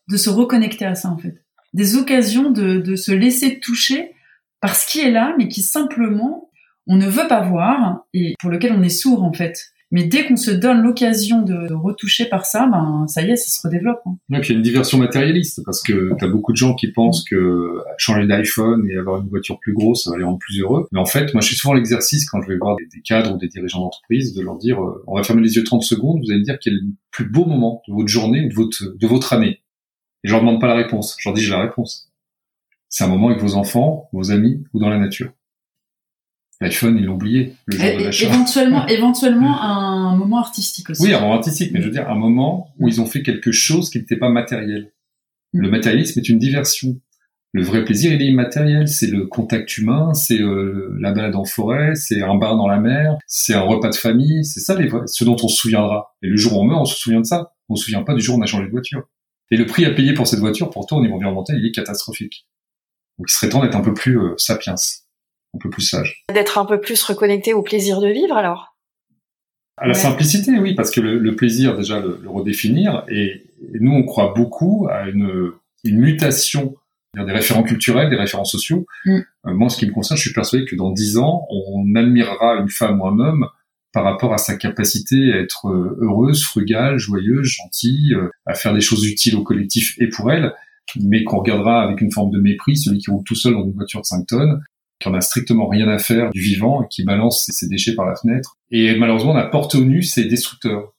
de 0.07 0.17
se 0.17 0.29
reconnecter 0.29 0.85
à 0.85 0.95
ça, 0.95 1.09
en 1.09 1.17
fait. 1.17 1.43
Des 1.73 1.95
occasions 1.95 2.49
de, 2.49 2.77
de 2.77 2.95
se 2.95 3.11
laisser 3.11 3.59
toucher 3.59 4.13
par 4.61 4.75
ce 4.75 4.87
qui 4.87 5.01
est 5.01 5.11
là, 5.11 5.35
mais 5.37 5.47
qui 5.47 5.61
simplement, 5.61 6.50
on 6.87 6.97
ne 6.97 7.07
veut 7.07 7.27
pas 7.27 7.41
voir 7.41 8.05
et 8.13 8.33
pour 8.39 8.49
lequel 8.49 8.73
on 8.73 8.83
est 8.83 8.89
sourd, 8.89 9.23
en 9.23 9.33
fait. 9.33 9.71
Mais 9.93 10.05
dès 10.05 10.25
qu'on 10.25 10.37
se 10.37 10.51
donne 10.51 10.81
l'occasion 10.81 11.41
de, 11.41 11.73
retoucher 11.73 12.25
par 12.25 12.45
ça, 12.45 12.65
ben 12.67 13.05
ça 13.07 13.21
y 13.21 13.29
est, 13.29 13.35
ça 13.35 13.49
se 13.49 13.67
redéveloppe. 13.67 13.99
Hein. 14.05 14.15
il 14.29 14.49
y 14.49 14.51
a 14.51 14.55
une 14.55 14.61
diversion 14.61 14.97
matérialiste 14.97 15.61
parce 15.65 15.81
que 15.81 16.15
tu 16.17 16.25
as 16.25 16.29
beaucoup 16.29 16.53
de 16.53 16.57
gens 16.57 16.75
qui 16.75 16.91
pensent 16.91 17.25
que 17.25 17.83
changer 17.97 18.25
d'iPhone 18.25 18.87
et 18.89 18.97
avoir 18.97 19.21
une 19.21 19.27
voiture 19.27 19.59
plus 19.59 19.73
grosse, 19.73 20.05
ça 20.05 20.11
va 20.11 20.17
les 20.17 20.23
rendre 20.23 20.39
plus 20.39 20.61
heureux. 20.61 20.87
Mais 20.93 20.99
en 20.99 21.05
fait, 21.05 21.33
moi, 21.33 21.41
je 21.41 21.47
suis 21.47 21.57
souvent 21.57 21.73
l'exercice 21.73 22.29
quand 22.29 22.41
je 22.41 22.47
vais 22.47 22.57
voir 22.57 22.77
des, 22.77 23.01
cadres 23.01 23.35
ou 23.35 23.37
des 23.37 23.49
dirigeants 23.49 23.81
d'entreprise 23.81 24.33
de 24.33 24.41
leur 24.41 24.57
dire, 24.57 24.81
euh, 24.81 25.03
on 25.07 25.17
va 25.17 25.23
fermer 25.23 25.41
les 25.41 25.55
yeux 25.55 25.63
30 25.63 25.83
secondes, 25.83 26.21
vous 26.23 26.31
allez 26.31 26.39
me 26.39 26.45
dire 26.45 26.57
quel 26.61 26.73
est 26.73 26.81
le 26.81 26.93
plus 27.11 27.25
beau 27.25 27.45
moment 27.45 27.81
de 27.87 27.93
votre 27.93 28.07
journée 28.07 28.45
ou 28.45 28.49
de 28.49 28.53
votre, 28.53 28.97
de 28.97 29.07
votre 29.07 29.33
année. 29.33 29.59
Et 30.23 30.27
je 30.27 30.31
leur 30.31 30.39
demande 30.39 30.61
pas 30.61 30.67
la 30.67 30.75
réponse, 30.75 31.17
je 31.19 31.27
leur 31.27 31.35
dis 31.35 31.41
j'ai 31.41 31.51
la 31.51 31.61
réponse. 31.61 32.09
C'est 32.87 33.03
un 33.03 33.07
moment 33.07 33.29
avec 33.29 33.41
vos 33.41 33.55
enfants, 33.55 34.09
vos 34.13 34.31
amis 34.31 34.63
ou 34.73 34.79
dans 34.79 34.89
la 34.89 34.99
nature 34.99 35.31
l'iPhone, 36.61 36.97
il 36.97 37.05
l'a 37.05 37.11
oublié 37.11 37.55
le 37.65 37.77
jour 37.77 37.97
de 37.97 38.03
l'achat. 38.03 38.27
Éventuellement, 38.27 38.87
éventuellement 38.87 39.61
un 39.61 40.15
moment 40.15 40.39
artistique 40.39 40.89
aussi. 40.89 41.03
Oui, 41.03 41.13
un 41.13 41.19
moment 41.19 41.33
artistique, 41.33 41.71
mais 41.73 41.81
je 41.81 41.87
veux 41.87 41.91
dire 41.91 42.09
un 42.09 42.15
moment 42.15 42.69
où 42.79 42.87
ils 42.87 43.01
ont 43.01 43.05
fait 43.05 43.23
quelque 43.23 43.51
chose 43.51 43.89
qui 43.89 43.97
n'était 43.97 44.17
pas 44.17 44.29
matériel. 44.29 44.91
Le 45.53 45.67
mm. 45.67 45.71
matérialisme 45.71 46.19
est 46.19 46.29
une 46.29 46.39
diversion. 46.39 46.95
Le 47.53 47.63
vrai 47.63 47.83
plaisir, 47.83 48.13
il 48.13 48.21
est 48.21 48.27
immatériel. 48.27 48.87
C'est 48.87 49.07
le 49.07 49.25
contact 49.25 49.77
humain, 49.77 50.13
c'est 50.13 50.39
euh, 50.39 50.95
la 50.99 51.11
balade 51.11 51.35
en 51.35 51.43
forêt, 51.43 51.95
c'est 51.95 52.21
un 52.21 52.35
bar 52.35 52.55
dans 52.55 52.67
la 52.67 52.79
mer, 52.79 53.17
c'est 53.27 53.53
un 53.53 53.61
repas 53.61 53.89
de 53.89 53.95
famille. 53.95 54.45
C'est 54.45 54.61
ça 54.61 54.79
les 54.79 54.89
ce 55.07 55.25
dont 55.25 55.35
on 55.43 55.49
se 55.49 55.57
souviendra. 55.57 56.15
Et 56.21 56.27
le 56.27 56.37
jour 56.37 56.57
où 56.57 56.61
on 56.61 56.65
meurt, 56.65 56.81
on 56.81 56.85
se 56.85 56.97
souvient 56.97 57.19
de 57.19 57.25
ça. 57.25 57.53
On 57.67 57.75
se 57.75 57.85
souvient 57.85 58.03
pas 58.03 58.13
du 58.13 58.21
jour 58.21 58.35
où 58.35 58.39
on 58.39 58.41
a 58.41 58.45
changé 58.45 58.67
de 58.67 58.71
voiture. 58.71 59.03
Et 59.49 59.57
le 59.57 59.65
prix 59.65 59.83
à 59.85 59.91
payer 59.91 60.13
pour 60.13 60.27
cette 60.27 60.39
voiture, 60.39 60.69
pourtant, 60.69 60.97
au 60.97 61.01
niveau 61.01 61.15
environnemental, 61.15 61.57
il 61.59 61.65
est 61.65 61.71
catastrophique. 61.71 62.47
Donc, 63.17 63.27
il 63.29 63.33
serait 63.33 63.49
temps 63.49 63.61
d'être 63.61 63.75
un 63.75 63.81
peu 63.81 63.93
plus 63.93 64.17
euh, 64.17 64.33
sapiens 64.37 64.75
un 65.53 65.59
peu 65.59 65.69
plus 65.69 65.83
sage. 65.83 66.23
D'être 66.33 66.57
un 66.57 66.65
peu 66.65 66.79
plus 66.79 67.01
reconnecté 67.03 67.53
au 67.53 67.61
plaisir 67.61 67.99
de 67.99 68.07
vivre 68.07 68.35
alors? 68.35 68.75
À 69.77 69.87
la 69.87 69.93
simplicité, 69.93 70.59
oui, 70.59 70.75
parce 70.75 70.91
que 70.91 71.01
le, 71.01 71.35
plaisir, 71.35 71.75
déjà, 71.75 71.99
le, 71.99 72.19
redéfinir, 72.27 73.03
et, 73.09 73.43
nous, 73.79 73.91
on 73.91 74.03
croit 74.03 74.33
beaucoup 74.35 74.87
à 74.91 75.09
une, 75.09 75.51
une 75.83 75.97
mutation 75.97 76.75
des 77.15 77.31
référents 77.31 77.63
culturels, 77.63 78.09
des 78.09 78.15
référents 78.15 78.45
sociaux. 78.45 78.85
Mm. 79.05 79.11
Euh, 79.47 79.53
moi, 79.53 79.69
ce 79.69 79.77
qui 79.77 79.85
me 79.85 79.91
concerne, 79.91 80.17
je 80.17 80.23
suis 80.23 80.33
persuadé 80.33 80.65
que 80.65 80.75
dans 80.75 80.91
dix 80.91 81.17
ans, 81.17 81.45
on 81.49 81.95
admirera 81.95 82.55
une 82.55 82.69
femme 82.69 83.01
ou 83.01 83.07
un 83.07 83.19
homme 83.19 83.47
par 83.93 84.03
rapport 84.03 84.33
à 84.33 84.37
sa 84.37 84.55
capacité 84.55 85.33
à 85.33 85.37
être 85.37 85.67
euh, 85.67 85.97
heureuse, 85.99 86.43
frugale, 86.43 86.97
joyeuse, 86.97 87.47
gentille, 87.47 88.13
euh, 88.13 88.29
à 88.45 88.53
faire 88.53 88.73
des 88.73 88.81
choses 88.81 89.05
utiles 89.05 89.35
au 89.35 89.43
collectif 89.43 89.95
et 89.99 90.07
pour 90.07 90.31
elle, 90.31 90.53
mais 91.01 91.23
qu'on 91.23 91.39
regardera 91.39 91.83
avec 91.83 91.99
une 92.01 92.11
forme 92.11 92.31
de 92.31 92.39
mépris 92.39 92.77
celui 92.77 92.99
qui 92.99 93.11
roule 93.11 93.23
tout 93.25 93.35
seul 93.35 93.53
dans 93.53 93.65
une 93.65 93.73
voiture 93.73 94.01
de 94.01 94.05
5 94.05 94.27
tonnes 94.27 94.61
qui 95.01 95.09
en 95.09 95.13
a 95.13 95.21
strictement 95.21 95.67
rien 95.67 95.87
à 95.87 95.99
faire 95.99 96.29
du 96.31 96.39
vivant, 96.39 96.83
qui 96.83 97.03
balance 97.03 97.49
ses 97.51 97.67
déchets 97.67 97.95
par 97.95 98.05
la 98.05 98.15
fenêtre. 98.15 98.57
Et 98.69 98.95
malheureusement, 98.95 99.33
la 99.33 99.45
porte 99.45 99.75
au 99.75 99.83
nu 99.83 100.03
ses 100.03 100.25
destructeurs. 100.25 100.93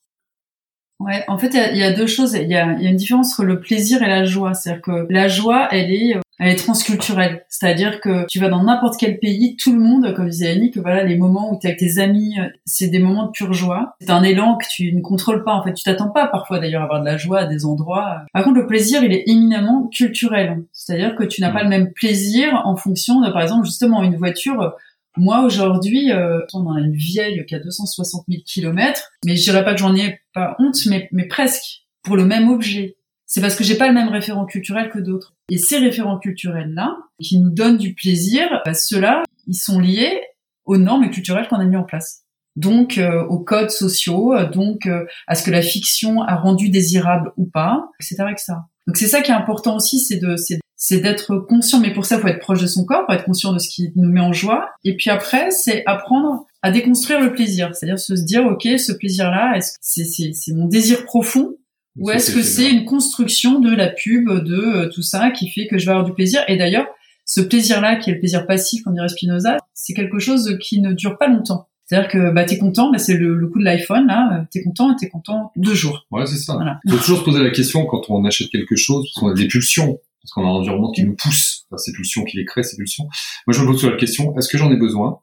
Ouais, 1.01 1.25
en 1.27 1.38
fait, 1.38 1.55
il 1.73 1.77
y, 1.77 1.83
a 1.83 1.93
deux 1.93 2.07
choses. 2.07 2.35
Il 2.35 2.49
y 2.49 2.55
a, 2.55 2.79
y 2.81 2.87
a, 2.87 2.91
une 2.91 2.97
différence 2.97 3.33
entre 3.33 3.45
le 3.45 3.61
plaisir 3.61 4.03
et 4.03 4.09
la 4.09 4.25
joie. 4.25 4.55
C'est-à-dire 4.55 4.83
que 4.83 5.07
la 5.11 5.27
joie, 5.27 5.69
elle 5.73 5.91
est, 5.91 6.15
elle 6.43 6.51
est 6.51 6.57
transculturelle. 6.57 7.45
C'est-à-dire 7.49 8.01
que 8.01 8.27
tu 8.27 8.41
vas 8.41 8.49
dans 8.49 8.65
n'importe 8.65 8.99
quel 8.99 9.19
pays, 9.19 9.57
tout 9.57 9.73
le 9.73 9.81
monde, 9.81 10.13
comme 10.15 10.29
disait 10.29 10.51
Annie, 10.51 10.71
que 10.71 10.81
voilà, 10.81 11.05
les 11.05 11.17
moments 11.17 11.53
où 11.53 11.59
tu 11.59 11.67
es 11.67 11.71
avec 11.71 11.79
tes 11.79 11.99
amis, 11.99 12.37
c'est 12.65 12.89
des 12.89 12.99
moments 12.99 13.27
de 13.27 13.31
pure 13.31 13.53
joie. 13.53 13.95
C'est 14.01 14.11
un 14.11 14.23
élan 14.23 14.57
que 14.57 14.67
tu 14.71 14.93
ne 14.95 15.01
contrôles 15.01 15.45
pas. 15.45 15.55
En 15.55 15.63
fait, 15.63 15.73
tu 15.73 15.85
t'attends 15.85 16.11
pas 16.11 16.27
parfois 16.27 16.59
d'ailleurs 16.59 16.83
à 16.83 16.85
avoir 16.85 17.01
de 17.01 17.07
la 17.07 17.17
joie 17.17 17.41
à 17.41 17.47
des 17.47 17.65
endroits. 17.65 18.23
Par 18.33 18.43
contre, 18.45 18.59
le 18.59 18.67
plaisir, 18.67 19.05
il 19.05 19.13
est 19.13 19.25
éminemment 19.27 19.89
culturel. 19.89 20.65
C'est-à-dire 20.73 21.15
que 21.15 21.25
tu 21.25 21.41
n'as 21.41 21.53
pas 21.53 21.63
le 21.63 21.69
même 21.69 21.93
plaisir 21.93 22.61
en 22.65 22.77
fonction 22.77 23.21
de, 23.21 23.31
par 23.31 23.43
exemple, 23.43 23.65
justement, 23.65 24.03
une 24.03 24.17
voiture 24.17 24.75
moi 25.17 25.45
aujourd'hui, 25.45 26.11
euh, 26.11 26.41
on 26.55 26.73
a 26.73 26.81
une 26.81 26.95
vieille 26.95 27.45
qui 27.47 27.55
a 27.55 27.59
260 27.59 28.25
000 28.29 28.43
kilomètres, 28.47 29.11
mais 29.25 29.37
je 29.37 29.43
dirais 29.43 29.65
pas 29.65 29.75
que 29.75 29.81
j'en 29.81 29.95
ai 29.95 30.21
pas 30.33 30.57
honte, 30.59 30.79
mais, 30.87 31.09
mais 31.13 31.27
presque 31.27 31.83
pour 32.03 32.17
le 32.17 32.25
même 32.25 32.49
objet. 32.49 32.97
C'est 33.33 33.40
parce 33.40 33.57
que 33.57 33.64
j'ai 33.64 33.77
pas 33.77 33.88
le 33.88 33.95
même 33.95 34.11
référent 34.11 34.45
culturel 34.45 34.90
que 34.90 34.99
d'autres. 34.99 35.35
Et 35.49 35.57
ces 35.57 35.79
référents 35.79 36.18
culturels 36.18 36.75
là, 36.75 36.99
qui 37.18 37.38
nous 37.38 37.49
donnent 37.49 37.79
du 37.79 37.95
plaisir, 37.95 38.61
bah, 38.66 38.75
ceux-là, 38.75 39.23
ils 39.47 39.57
sont 39.57 39.81
liés 39.81 40.21
aux 40.66 40.77
normes 40.77 41.09
culturelles 41.09 41.49
qu'on 41.49 41.57
a 41.57 41.64
mis 41.64 41.79
en 41.79 41.83
place. 41.83 42.25
Donc 42.57 42.99
euh, 42.99 43.25
aux 43.25 43.38
codes 43.38 43.71
sociaux, 43.71 44.35
donc 44.53 44.85
euh, 44.85 45.07
à 45.27 45.35
ce 45.35 45.45
que 45.45 45.51
la 45.51 45.62
fiction 45.62 46.21
a 46.21 46.37
rendu 46.37 46.68
désirable 46.68 47.33
ou 47.38 47.47
pas, 47.47 47.88
etc., 47.99 48.25
etc. 48.31 48.53
Donc 48.87 48.99
c'est 48.99 49.09
ça 49.09 49.23
qui 49.23 49.31
est 49.31 49.35
important 49.35 49.77
aussi, 49.77 49.99
c'est 49.99 50.18
de, 50.18 50.37
c'est 50.77 51.01
d'être 51.01 51.38
conscient, 51.38 51.81
mais 51.81 51.95
pour 51.95 52.05
ça, 52.05 52.16
il 52.16 52.21
faut 52.21 52.29
être 52.29 52.40
proche 52.40 52.61
de 52.61 52.66
son 52.66 52.85
corps, 52.85 53.07
pour 53.07 53.14
être 53.14 53.25
conscient 53.25 53.55
de 53.55 53.59
ce 53.59 53.71
qui 53.71 53.92
nous 53.97 54.11
met 54.11 54.21
en 54.21 54.35
joie. 54.35 54.68
Et 54.85 54.95
puis 54.95 55.09
après, 55.09 55.51
c'est 55.53 55.85
apprendre 55.87 56.45
à 56.61 56.71
déconstruire 56.71 57.21
le 57.21 57.33
plaisir, 57.33 57.75
c'est-à-dire 57.75 57.99
se 57.99 58.12
dire, 58.12 58.45
ok, 58.45 58.68
ce 58.79 58.92
plaisir-là, 58.92 59.57
est-ce 59.57 59.73
que 59.73 59.79
c'est, 59.81 60.33
c'est, 60.35 60.53
mon 60.53 60.66
désir 60.66 61.07
profond 61.07 61.57
ou 61.99 62.11
est-ce 62.11 62.35
que 62.35 62.43
c'est 62.43 62.71
une 62.71 62.85
construction 62.85 63.61
de 63.61 63.75
la 63.75 63.89
pub, 63.89 64.29
de 64.29 64.55
euh, 64.55 64.89
tout 64.89 65.03
ça, 65.03 65.31
qui 65.31 65.51
fait 65.51 65.67
que 65.67 65.79
je 65.79 65.85
vais 65.85 65.93
avoir 65.93 66.07
du 66.07 66.15
plaisir? 66.15 66.43
Et 66.49 66.57
d'ailleurs, 66.57 66.87
ce 67.27 67.41
plaisir-là, 67.41 67.97
qui 67.97 68.11
est 68.11 68.15
le 68.15 68.19
plaisir 68.19 68.47
passif, 68.47 68.83
on 68.87 68.93
dirait 68.93 69.09
Spinoza, 69.09 69.59
c'est 69.75 69.95
quelque 69.95 70.19
chose 70.19 70.57
qui 70.61 70.81
ne 70.81 70.93
dure 70.93 71.19
pas 71.19 71.29
longtemps. 71.29 71.69
C'est-à-dire 71.85 72.11
que 72.11 72.31
bah 72.31 72.45
t'es 72.45 72.57
content, 72.57 72.91
bah, 72.91 72.99
c'est 72.99 73.17
le, 73.17 73.47
coup 73.49 73.59
de 73.59 73.65
l'iPhone 73.65 74.07
là, 74.07 74.39
euh, 74.39 74.45
t'es 74.51 74.63
content 74.63 74.95
t'es 74.95 75.11
content 75.11 75.53
deux 75.57 75.75
jours. 75.75 76.07
Ouais, 76.11 76.25
c'est 76.25 76.39
ça. 76.39 76.59
Il 76.87 76.93
faut 76.93 76.99
toujours 76.99 77.19
se 77.19 77.25
poser 77.25 77.43
la 77.43 77.51
question 77.51 77.85
quand 77.85 78.09
on 78.09 78.25
achète 78.25 78.49
quelque 78.49 78.77
chose, 78.77 79.05
parce 79.07 79.21
qu'on 79.21 79.29
a 79.31 79.35
des 79.35 79.49
pulsions 79.49 79.99
parce 80.23 80.33
qu'on 80.33 80.45
a 80.45 80.49
un 80.49 80.55
environnement 80.55 80.91
qui 80.93 81.05
nous 81.05 81.17
pousse 81.17 81.67
vers 81.71 81.81
ces 81.81 81.93
pulsions, 81.93 82.25
qui 82.25 82.37
les 82.37 82.45
crée, 82.45 82.63
ces 82.63 82.77
pulsions. 82.77 83.05
Moi, 83.47 83.55
je 83.55 83.61
me 83.61 83.67
pose 83.67 83.81
sur 83.81 83.91
la 83.91 83.97
question, 83.97 84.37
est-ce 84.39 84.49
que 84.49 84.57
j'en 84.57 84.71
ai 84.71 84.77
besoin? 84.77 85.21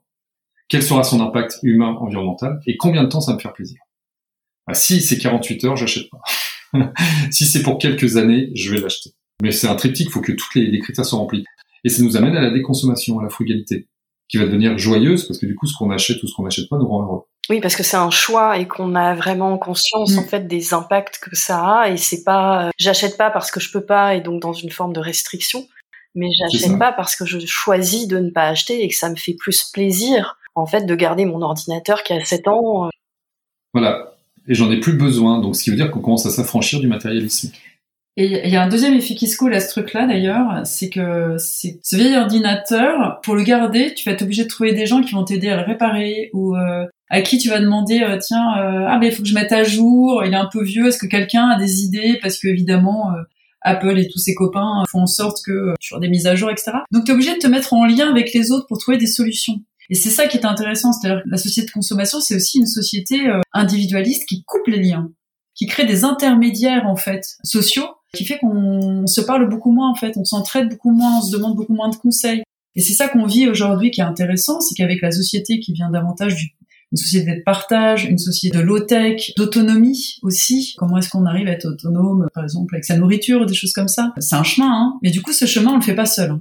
Quel 0.68 0.82
sera 0.82 1.02
son 1.02 1.20
impact 1.20 1.58
humain, 1.62 1.96
environnemental? 1.98 2.60
Et 2.66 2.76
combien 2.76 3.02
de 3.02 3.08
temps 3.08 3.20
ça 3.20 3.34
me 3.34 3.38
faire 3.38 3.52
plaisir? 3.52 3.80
Bah, 4.66 4.74
Si 4.74 5.00
c'est 5.00 5.18
48 5.18 5.64
heures, 5.64 5.76
j'achète 5.76 6.10
pas. 6.10 6.20
si 7.30 7.46
c'est 7.46 7.62
pour 7.62 7.78
quelques 7.78 8.16
années, 8.16 8.50
je 8.54 8.72
vais 8.72 8.80
l'acheter. 8.80 9.10
Mais 9.42 9.52
c'est 9.52 9.68
un 9.68 9.74
triptyque, 9.74 10.08
il 10.08 10.12
faut 10.12 10.20
que 10.20 10.32
tous 10.32 10.48
les, 10.54 10.66
les 10.66 10.78
critères 10.80 11.04
soient 11.04 11.18
remplis. 11.18 11.44
Et 11.84 11.88
ça 11.88 12.02
nous 12.02 12.16
amène 12.16 12.36
à 12.36 12.40
la 12.40 12.50
déconsommation, 12.50 13.20
à 13.20 13.22
la 13.22 13.30
frugalité, 13.30 13.88
qui 14.28 14.36
va 14.36 14.44
devenir 14.44 14.76
joyeuse, 14.78 15.26
parce 15.26 15.38
que 15.38 15.46
du 15.46 15.54
coup, 15.54 15.66
ce 15.66 15.74
qu'on 15.76 15.90
achète 15.90 16.22
ou 16.22 16.26
ce 16.26 16.34
qu'on 16.34 16.44
n'achète 16.44 16.68
pas 16.68 16.76
nous 16.76 16.86
rend 16.86 17.02
heureux. 17.02 17.22
Oui, 17.48 17.60
parce 17.60 17.74
que 17.74 17.82
c'est 17.82 17.96
un 17.96 18.10
choix 18.10 18.58
et 18.58 18.68
qu'on 18.68 18.94
a 18.94 19.14
vraiment 19.14 19.58
conscience 19.58 20.16
en 20.16 20.22
mm. 20.22 20.26
fait 20.26 20.46
des 20.46 20.72
impacts 20.72 21.18
que 21.18 21.34
ça 21.34 21.80
a 21.80 21.88
et 21.88 21.96
c'est 21.96 22.22
pas 22.22 22.66
euh, 22.66 22.70
j'achète 22.78 23.16
pas 23.16 23.30
parce 23.30 23.50
que 23.50 23.58
je 23.58 23.72
peux 23.72 23.84
pas 23.84 24.14
et 24.14 24.20
donc 24.20 24.40
dans 24.40 24.52
une 24.52 24.70
forme 24.70 24.92
de 24.92 25.00
restriction, 25.00 25.66
mais 26.14 26.28
j'achète 26.38 26.78
pas 26.78 26.92
parce 26.92 27.16
que 27.16 27.24
je 27.24 27.38
choisis 27.44 28.06
de 28.06 28.18
ne 28.18 28.30
pas 28.30 28.44
acheter 28.44 28.84
et 28.84 28.88
que 28.88 28.94
ça 28.94 29.10
me 29.10 29.16
fait 29.16 29.34
plus 29.34 29.64
plaisir 29.72 30.38
en 30.54 30.66
fait 30.66 30.84
de 30.84 30.94
garder 30.94 31.24
mon 31.24 31.42
ordinateur 31.42 32.04
qui 32.04 32.12
a 32.12 32.24
7 32.24 32.46
ans. 32.46 32.86
Euh. 32.86 32.90
Voilà, 33.72 34.09
et 34.50 34.54
j'en 34.54 34.70
ai 34.70 34.80
plus 34.80 34.94
besoin, 34.94 35.40
donc 35.40 35.54
ce 35.54 35.62
qui 35.62 35.70
veut 35.70 35.76
dire 35.76 35.90
qu'on 35.92 36.00
commence 36.00 36.26
à 36.26 36.30
s'affranchir 36.30 36.80
du 36.80 36.88
matérialisme. 36.88 37.52
Et 38.16 38.44
il 38.44 38.50
y 38.50 38.56
a 38.56 38.62
un 38.62 38.68
deuxième 38.68 38.94
effet 38.94 39.14
qui 39.14 39.28
se 39.28 39.36
coule 39.36 39.54
à 39.54 39.60
ce 39.60 39.70
truc-là 39.70 40.06
d'ailleurs, 40.06 40.66
c'est 40.66 40.90
que 40.90 41.36
ce 41.38 41.96
vieil 41.96 42.16
ordinateur, 42.16 43.20
pour 43.22 43.36
le 43.36 43.44
garder, 43.44 43.94
tu 43.94 44.04
vas 44.04 44.12
être 44.12 44.22
obligé 44.22 44.42
de 44.42 44.48
trouver 44.48 44.72
des 44.72 44.86
gens 44.86 45.02
qui 45.02 45.14
vont 45.14 45.22
t'aider 45.22 45.48
à 45.48 45.56
le 45.56 45.62
réparer 45.62 46.30
ou 46.32 46.56
euh, 46.56 46.84
à 47.08 47.22
qui 47.22 47.38
tu 47.38 47.48
vas 47.48 47.60
demander 47.60 48.02
euh, 48.02 48.18
tiens 48.20 48.58
euh, 48.58 48.86
ah 48.88 48.98
ben 48.98 49.06
il 49.06 49.12
faut 49.12 49.22
que 49.22 49.28
je 49.28 49.34
mette 49.34 49.52
à 49.52 49.62
jour, 49.62 50.24
il 50.26 50.32
est 50.32 50.36
un 50.36 50.48
peu 50.52 50.64
vieux, 50.64 50.88
est-ce 50.88 50.98
que 50.98 51.06
quelqu'un 51.06 51.50
a 51.50 51.58
des 51.58 51.84
idées? 51.84 52.18
Parce 52.20 52.36
que 52.36 52.48
évidemment 52.48 53.12
Apple 53.62 53.96
et 54.00 54.08
tous 54.08 54.18
ses 54.18 54.34
copains 54.34 54.82
font 54.90 55.02
en 55.02 55.06
sorte 55.06 55.38
que 55.46 55.74
tu 55.78 55.94
aies 55.94 56.00
des 56.00 56.08
mises 56.08 56.26
à 56.26 56.34
jour 56.34 56.50
etc. 56.50 56.72
Donc 56.90 57.04
tu 57.04 57.12
es 57.12 57.14
obligé 57.14 57.32
de 57.34 57.38
te 57.38 57.46
mettre 57.46 57.72
en 57.72 57.86
lien 57.86 58.10
avec 58.10 58.34
les 58.34 58.50
autres 58.50 58.66
pour 58.66 58.78
trouver 58.78 58.98
des 58.98 59.06
solutions. 59.06 59.60
Et 59.90 59.94
c'est 59.94 60.10
ça 60.10 60.26
qui 60.26 60.38
est 60.38 60.46
intéressant, 60.46 60.92
c'est-à-dire 60.92 61.22
la 61.26 61.36
société 61.36 61.66
de 61.66 61.72
consommation, 61.72 62.20
c'est 62.20 62.36
aussi 62.36 62.58
une 62.58 62.66
société 62.66 63.30
individualiste 63.52 64.26
qui 64.26 64.44
coupe 64.44 64.66
les 64.68 64.80
liens, 64.80 65.10
qui 65.54 65.66
crée 65.66 65.84
des 65.84 66.04
intermédiaires 66.04 66.86
en 66.86 66.96
fait 66.96 67.24
sociaux 67.44 67.86
qui 68.14 68.24
fait 68.24 68.38
qu'on 68.38 69.06
se 69.06 69.20
parle 69.20 69.48
beaucoup 69.48 69.70
moins 69.70 69.90
en 69.90 69.94
fait, 69.94 70.16
on 70.16 70.24
s'entraide 70.24 70.68
beaucoup 70.68 70.90
moins, 70.90 71.18
on 71.18 71.22
se 71.22 71.32
demande 71.32 71.56
beaucoup 71.56 71.74
moins 71.74 71.88
de 71.88 71.96
conseils. 71.96 72.42
Et 72.76 72.80
c'est 72.80 72.94
ça 72.94 73.08
qu'on 73.08 73.26
vit 73.26 73.48
aujourd'hui 73.48 73.90
qui 73.90 74.00
est 74.00 74.04
intéressant, 74.04 74.60
c'est 74.60 74.74
qu'avec 74.74 75.00
la 75.02 75.10
société 75.10 75.60
qui 75.60 75.72
vient 75.72 75.90
davantage 75.90 76.36
du 76.36 76.50
une 76.92 76.98
société 76.98 77.36
de 77.36 77.42
partage, 77.42 78.04
une 78.04 78.18
société 78.18 78.58
de 78.58 78.62
low-tech, 78.64 79.34
d'autonomie 79.36 80.18
aussi. 80.22 80.74
Comment 80.76 80.98
est-ce 80.98 81.08
qu'on 81.08 81.24
arrive 81.24 81.46
à 81.46 81.52
être 81.52 81.66
autonome, 81.66 82.26
par 82.34 82.42
exemple, 82.42 82.74
avec 82.74 82.84
sa 82.84 82.96
nourriture, 82.96 83.46
des 83.46 83.54
choses 83.54 83.72
comme 83.72 83.86
ça 83.86 84.12
C'est 84.18 84.34
un 84.34 84.42
chemin, 84.42 84.72
hein. 84.72 84.98
Mais 85.00 85.10
du 85.10 85.22
coup, 85.22 85.32
ce 85.32 85.46
chemin, 85.46 85.70
on 85.70 85.76
le 85.76 85.82
fait 85.82 85.94
pas 85.94 86.06
seul. 86.06 86.40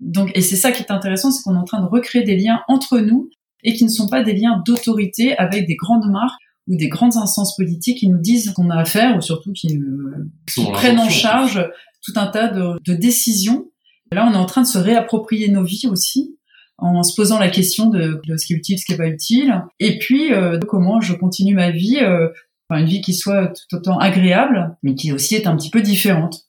Donc, 0.00 0.30
et 0.34 0.40
c'est 0.40 0.56
ça 0.56 0.72
qui 0.72 0.82
est 0.82 0.90
intéressant, 0.90 1.30
c'est 1.30 1.42
qu'on 1.42 1.54
est 1.54 1.58
en 1.58 1.64
train 1.64 1.80
de 1.80 1.86
recréer 1.86 2.24
des 2.24 2.36
liens 2.36 2.60
entre 2.68 2.98
nous 2.98 3.30
et 3.62 3.74
qui 3.74 3.84
ne 3.84 3.90
sont 3.90 4.08
pas 4.08 4.22
des 4.22 4.34
liens 4.34 4.62
d'autorité 4.66 5.36
avec 5.38 5.66
des 5.66 5.76
grandes 5.76 6.10
marques 6.10 6.40
ou 6.66 6.76
des 6.76 6.88
grandes 6.88 7.16
instances 7.16 7.56
politiques 7.56 7.98
qui 7.98 8.08
nous 8.08 8.18
disent 8.18 8.50
qu'on 8.52 8.70
a 8.70 8.76
à 8.76 8.84
faire, 8.84 9.16
ou 9.16 9.20
surtout 9.20 9.52
qui, 9.52 9.76
euh, 9.76 10.72
prennent 10.72 10.98
en 10.98 11.10
charge 11.10 11.66
tout 12.02 12.12
un 12.16 12.26
tas 12.26 12.48
de, 12.48 12.78
de, 12.84 12.94
décisions. 12.94 13.66
là, 14.12 14.26
on 14.28 14.32
est 14.32 14.38
en 14.38 14.46
train 14.46 14.62
de 14.62 14.66
se 14.66 14.78
réapproprier 14.78 15.48
nos 15.48 15.64
vies 15.64 15.86
aussi, 15.90 16.38
en 16.78 17.02
se 17.02 17.14
posant 17.14 17.38
la 17.38 17.50
question 17.50 17.88
de, 17.88 18.20
de 18.26 18.36
ce 18.36 18.46
qui 18.46 18.54
est 18.54 18.56
utile, 18.56 18.78
ce 18.78 18.84
qui 18.84 18.92
est 18.92 18.96
pas 18.96 19.08
utile, 19.08 19.62
et 19.78 19.98
puis 19.98 20.32
euh, 20.32 20.58
de 20.58 20.64
comment 20.64 21.00
je 21.00 21.14
continue 21.14 21.54
ma 21.54 21.70
vie 21.70 21.98
euh, 22.00 22.28
Enfin, 22.68 22.80
une 22.80 22.86
vie 22.86 23.00
qui 23.00 23.14
soit 23.14 23.48
tout 23.48 23.76
autant 23.76 23.98
agréable, 23.98 24.76
mais 24.82 24.94
qui 24.94 25.12
aussi 25.12 25.34
est 25.34 25.46
un 25.46 25.56
petit 25.56 25.70
peu 25.70 25.82
différente. 25.82 26.46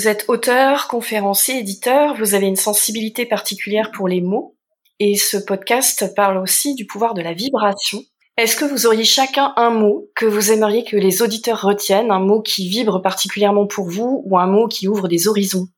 Vous 0.00 0.08
êtes 0.08 0.24
auteur, 0.28 0.88
conférencier, 0.88 1.58
éditeur, 1.58 2.16
vous 2.16 2.32
avez 2.32 2.46
une 2.46 2.56
sensibilité 2.56 3.26
particulière 3.26 3.90
pour 3.90 4.08
les 4.08 4.22
mots, 4.22 4.56
et 4.98 5.14
ce 5.14 5.36
podcast 5.36 6.14
parle 6.16 6.38
aussi 6.38 6.74
du 6.74 6.86
pouvoir 6.86 7.12
de 7.12 7.20
la 7.20 7.34
vibration. 7.34 8.02
Est-ce 8.38 8.56
que 8.56 8.64
vous 8.64 8.86
auriez 8.86 9.04
chacun 9.04 9.52
un 9.58 9.68
mot 9.68 10.08
que 10.16 10.24
vous 10.24 10.52
aimeriez 10.52 10.84
que 10.84 10.96
les 10.96 11.20
auditeurs 11.20 11.60
retiennent, 11.60 12.10
un 12.10 12.18
mot 12.18 12.40
qui 12.40 12.66
vibre 12.66 13.02
particulièrement 13.02 13.66
pour 13.66 13.90
vous, 13.90 14.22
ou 14.24 14.38
un 14.38 14.46
mot 14.46 14.68
qui 14.68 14.88
ouvre 14.88 15.06
des 15.06 15.28
horizons? 15.28 15.68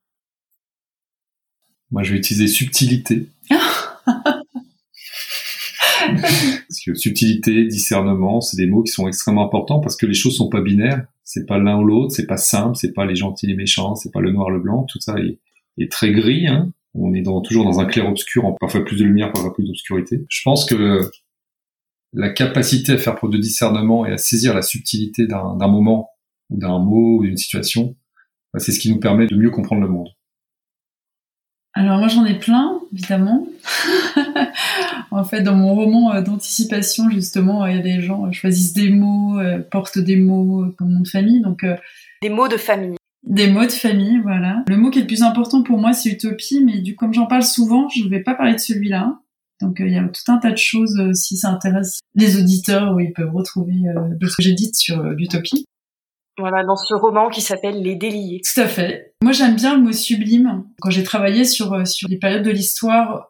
Moi, 1.91 2.03
je 2.03 2.13
vais 2.13 2.19
utiliser 2.19 2.47
subtilité. 2.47 3.27
parce 3.49 4.39
que 6.85 6.93
subtilité, 6.95 7.65
discernement, 7.65 8.39
c'est 8.39 8.55
des 8.55 8.67
mots 8.67 8.83
qui 8.83 8.93
sont 8.93 9.05
extrêmement 9.05 9.45
importants 9.45 9.81
parce 9.81 9.97
que 9.97 10.05
les 10.05 10.13
choses 10.13 10.37
sont 10.37 10.47
pas 10.47 10.61
binaires. 10.61 11.07
C'est 11.23 11.45
pas 11.45 11.57
l'un 11.57 11.79
ou 11.79 11.85
l'autre, 11.85 12.13
c'est 12.13 12.27
pas 12.27 12.37
simple, 12.37 12.75
c'est 12.75 12.93
pas 12.93 13.05
les 13.05 13.15
gentils 13.15 13.47
les 13.47 13.55
méchants, 13.55 13.95
c'est 13.95 14.11
pas 14.11 14.19
le 14.19 14.31
noir 14.31 14.49
le 14.49 14.59
blanc. 14.59 14.83
Tout 14.83 14.99
ça 14.99 15.15
est, 15.19 15.91
très 15.91 16.11
gris. 16.11 16.47
Hein. 16.47 16.71
On 16.93 17.13
est 17.13 17.23
toujours 17.45 17.65
dans 17.65 17.79
un 17.79 17.85
clair 17.85 18.07
obscur, 18.07 18.55
parfois 18.59 18.83
plus 18.83 18.97
de 18.97 19.03
lumière, 19.03 19.31
parfois 19.31 19.53
plus 19.53 19.65
d'obscurité. 19.65 20.25
Je 20.29 20.41
pense 20.43 20.65
que 20.65 21.01
la 22.13 22.29
capacité 22.29 22.93
à 22.93 22.97
faire 22.97 23.15
preuve 23.15 23.31
de 23.31 23.37
discernement 23.37 24.05
et 24.05 24.11
à 24.11 24.17
saisir 24.17 24.53
la 24.53 24.61
subtilité 24.61 25.25
d'un 25.25 25.67
moment 25.67 26.09
d'un 26.49 26.77
mot 26.79 27.19
ou 27.19 27.23
d'une 27.23 27.37
situation, 27.37 27.95
bah, 28.53 28.59
c'est 28.59 28.71
ce 28.71 28.79
qui 28.79 28.91
nous 28.91 28.99
permet 28.99 29.27
de 29.27 29.35
mieux 29.35 29.49
comprendre 29.49 29.81
le 29.81 29.87
monde. 29.87 30.09
Alors 31.75 31.97
moi 31.97 32.07
j'en 32.07 32.23
ai 32.25 32.37
plein, 32.37 32.79
évidemment. 32.93 33.47
en 35.11 35.23
fait, 35.23 35.41
dans 35.41 35.55
mon 35.55 35.73
roman 35.73 36.13
euh, 36.13 36.21
d'anticipation, 36.21 37.09
justement, 37.09 37.65
il 37.65 37.75
y 37.75 37.79
a 37.79 37.81
des 37.81 38.01
gens 38.01 38.27
euh, 38.27 38.31
choisissent 38.31 38.73
des 38.73 38.89
mots, 38.89 39.39
euh, 39.39 39.59
portent 39.59 39.97
des 39.97 40.15
mots 40.15 40.65
comme 40.77 40.91
nom 40.91 40.99
de 40.99 41.07
famille, 41.07 41.41
donc 41.41 41.65
des 42.21 42.29
mots 42.29 42.47
de 42.47 42.57
famille. 42.57 42.95
Des 43.25 43.49
mots 43.49 43.65
de 43.65 43.71
famille, 43.71 44.19
voilà. 44.19 44.63
Le 44.67 44.77
mot 44.77 44.91
qui 44.91 44.99
est 44.99 45.03
le 45.03 45.07
plus 45.07 45.23
important 45.23 45.63
pour 45.63 45.79
moi, 45.79 45.93
c'est 45.93 46.09
utopie, 46.09 46.63
mais 46.63 46.79
du 46.79 46.95
comme 46.95 47.13
j'en 47.13 47.25
parle 47.25 47.43
souvent, 47.43 47.89
je 47.89 48.03
ne 48.03 48.09
vais 48.09 48.21
pas 48.21 48.35
parler 48.35 48.53
de 48.53 48.59
celui-là. 48.59 49.19
Donc 49.61 49.77
il 49.79 49.91
y 49.91 49.97
a 49.97 50.03
tout 50.03 50.31
un 50.31 50.37
tas 50.37 50.51
de 50.51 50.57
choses 50.57 51.13
si 51.13 51.37
ça 51.37 51.49
intéresse 51.49 52.01
les 52.15 52.37
auditeurs 52.37 52.93
où 52.93 52.99
ils 52.99 53.13
peuvent 53.13 53.33
retrouver 53.33 53.81
de 54.19 54.27
ce 54.27 54.35
que 54.35 54.43
j'ai 54.43 54.53
dit 54.53 54.69
sur 54.73 55.01
l'utopie. 55.03 55.65
Voilà, 56.37 56.63
dans 56.63 56.75
ce 56.75 56.93
roman 56.93 57.29
qui 57.29 57.41
s'appelle 57.41 57.81
Les 57.81 57.95
Déliés. 57.95 58.41
Tout 58.41 58.59
à 58.59 58.67
fait. 58.67 59.13
Moi, 59.21 59.33
j'aime 59.33 59.55
bien 59.55 59.75
le 59.75 59.83
mot 59.83 59.91
sublime. 59.91 60.65
Quand 60.81 60.89
j'ai 60.89 61.03
travaillé 61.03 61.45
sur 61.45 61.73
euh, 61.73 61.85
sur 61.85 62.09
les 62.09 62.17
périodes 62.17 62.43
de 62.43 62.51
l'histoire 62.51 63.29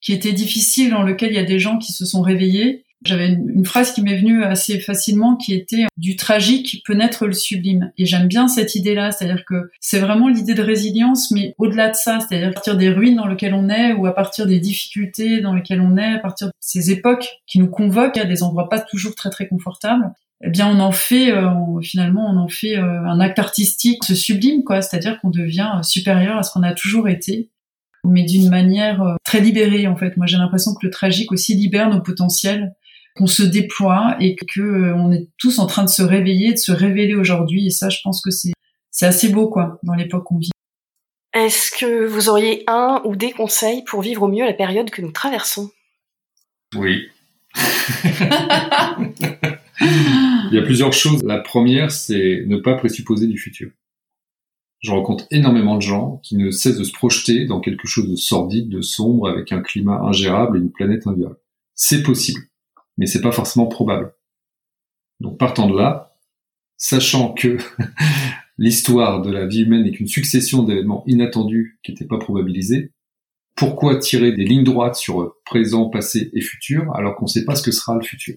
qui 0.00 0.12
étaient 0.12 0.32
difficiles, 0.32 0.90
dans 0.90 1.02
lesquelles 1.02 1.32
il 1.32 1.36
y 1.36 1.40
a 1.40 1.44
des 1.44 1.58
gens 1.58 1.78
qui 1.78 1.92
se 1.92 2.06
sont 2.06 2.22
réveillés, 2.22 2.86
j'avais 3.04 3.28
une, 3.28 3.64
phrase 3.64 3.92
qui 3.92 4.02
m'est 4.02 4.16
venue 4.16 4.42
assez 4.42 4.80
facilement, 4.80 5.36
qui 5.36 5.54
était 5.54 5.86
du 5.96 6.16
tragique 6.16 6.82
peut 6.84 6.94
naître 6.94 7.26
le 7.26 7.32
sublime. 7.32 7.92
Et 7.98 8.06
j'aime 8.06 8.26
bien 8.26 8.48
cette 8.48 8.74
idée-là, 8.74 9.10
c'est-à-dire 9.10 9.44
que 9.44 9.70
c'est 9.80 9.98
vraiment 9.98 10.28
l'idée 10.28 10.54
de 10.54 10.62
résilience, 10.62 11.30
mais 11.30 11.54
au-delà 11.58 11.90
de 11.90 11.94
ça, 11.94 12.18
c'est-à-dire 12.20 12.48
à 12.48 12.52
partir 12.52 12.76
des 12.76 12.90
ruines 12.90 13.16
dans 13.16 13.26
lesquelles 13.26 13.54
on 13.54 13.68
est, 13.68 13.92
ou 13.92 14.06
à 14.06 14.14
partir 14.14 14.46
des 14.46 14.60
difficultés 14.60 15.40
dans 15.40 15.52
lesquelles 15.52 15.80
on 15.80 15.96
est, 15.96 16.14
à 16.14 16.18
partir 16.18 16.48
de 16.48 16.52
ces 16.60 16.90
époques 16.90 17.28
qui 17.46 17.58
nous 17.58 17.68
convoquent 17.68 18.18
à 18.18 18.24
des 18.24 18.42
endroits 18.42 18.68
pas 18.68 18.80
toujours 18.80 19.14
très 19.14 19.30
très 19.30 19.46
confortables, 19.46 20.10
eh 20.44 20.50
bien 20.50 20.68
on 20.68 20.80
en 20.80 20.92
fait 20.92 21.32
euh, 21.32 21.50
finalement 21.82 22.30
on 22.30 22.36
en 22.36 22.48
fait 22.48 22.76
euh, 22.76 22.82
un 22.82 23.20
acte 23.20 23.38
artistique 23.38 24.04
ce 24.04 24.14
sublime 24.14 24.64
quoi. 24.64 24.82
C'est-à-dire 24.82 25.20
qu'on 25.20 25.30
devient 25.30 25.70
euh, 25.78 25.82
supérieur 25.82 26.36
à 26.36 26.42
ce 26.42 26.52
qu'on 26.52 26.62
a 26.62 26.72
toujours 26.72 27.08
été 27.08 27.50
mais 28.04 28.24
d'une 28.24 28.48
manière 28.48 29.16
très 29.24 29.40
libérée 29.40 29.88
en 29.88 29.96
fait. 29.96 30.16
Moi 30.16 30.26
j'ai 30.26 30.36
l'impression 30.36 30.74
que 30.74 30.86
le 30.86 30.92
tragique 30.92 31.32
aussi 31.32 31.54
libère 31.54 31.90
nos 31.90 32.00
potentiels 32.00 32.74
qu'on 33.16 33.26
se 33.26 33.42
déploie 33.42 34.16
et 34.20 34.36
que 34.36 34.92
on 34.92 35.10
est 35.10 35.28
tous 35.38 35.58
en 35.58 35.66
train 35.66 35.82
de 35.82 35.88
se 35.88 36.02
réveiller 36.02 36.52
de 36.52 36.58
se 36.58 36.70
révéler 36.70 37.14
aujourd'hui. 37.14 37.66
Et 37.66 37.70
ça 37.70 37.88
je 37.88 37.98
pense 38.04 38.22
que 38.22 38.30
c'est 38.30 38.52
c'est 38.92 39.06
assez 39.06 39.30
beau 39.30 39.48
quoi 39.48 39.80
dans 39.82 39.94
l'époque 39.94 40.24
qu'on 40.24 40.38
vit. 40.38 40.50
Est-ce 41.32 41.72
que 41.72 42.06
vous 42.06 42.28
auriez 42.28 42.62
un 42.68 43.02
ou 43.04 43.16
des 43.16 43.32
conseils 43.32 43.82
pour 43.84 44.02
vivre 44.02 44.22
au 44.22 44.28
mieux 44.28 44.44
la 44.44 44.54
période 44.54 44.90
que 44.90 45.02
nous 45.02 45.10
traversons? 45.10 45.70
Oui 46.76 47.08
Il 50.50 50.54
y 50.54 50.58
a 50.58 50.62
plusieurs 50.62 50.92
choses. 50.92 51.22
La 51.24 51.38
première, 51.38 51.90
c'est 51.90 52.44
ne 52.46 52.56
pas 52.56 52.74
présupposer 52.74 53.26
du 53.26 53.38
futur. 53.38 53.70
Je 54.80 54.90
rencontre 54.90 55.26
énormément 55.30 55.76
de 55.76 55.82
gens 55.82 56.20
qui 56.22 56.36
ne 56.36 56.50
cessent 56.50 56.78
de 56.78 56.84
se 56.84 56.92
projeter 56.92 57.46
dans 57.46 57.60
quelque 57.60 57.88
chose 57.88 58.08
de 58.08 58.16
sordide, 58.16 58.68
de 58.68 58.82
sombre, 58.82 59.28
avec 59.28 59.52
un 59.52 59.60
climat 59.60 60.00
ingérable 60.02 60.58
et 60.58 60.60
une 60.60 60.70
planète 60.70 61.06
invivable. 61.06 61.38
C'est 61.74 62.02
possible, 62.02 62.40
mais 62.98 63.06
c'est 63.06 63.20
pas 63.20 63.32
forcément 63.32 63.66
probable. 63.66 64.14
Donc 65.20 65.38
partant 65.38 65.68
de 65.68 65.76
là, 65.76 66.16
sachant 66.76 67.32
que 67.32 67.56
l'histoire 68.58 69.22
de 69.22 69.30
la 69.30 69.46
vie 69.46 69.62
humaine 69.62 69.84
n'est 69.84 69.92
qu'une 69.92 70.06
succession 70.06 70.62
d'événements 70.62 71.04
inattendus 71.06 71.78
qui 71.82 71.92
n'étaient 71.92 72.06
pas 72.06 72.18
probabilisés, 72.18 72.92
pourquoi 73.56 73.96
tirer 73.96 74.32
des 74.32 74.44
lignes 74.44 74.64
droites 74.64 74.96
sur 74.96 75.34
présent, 75.46 75.88
passé 75.88 76.30
et 76.34 76.42
futur 76.42 76.94
alors 76.94 77.16
qu'on 77.16 77.24
ne 77.24 77.30
sait 77.30 77.46
pas 77.46 77.56
ce 77.56 77.62
que 77.62 77.72
sera 77.72 77.94
le 77.94 78.02
futur? 78.02 78.36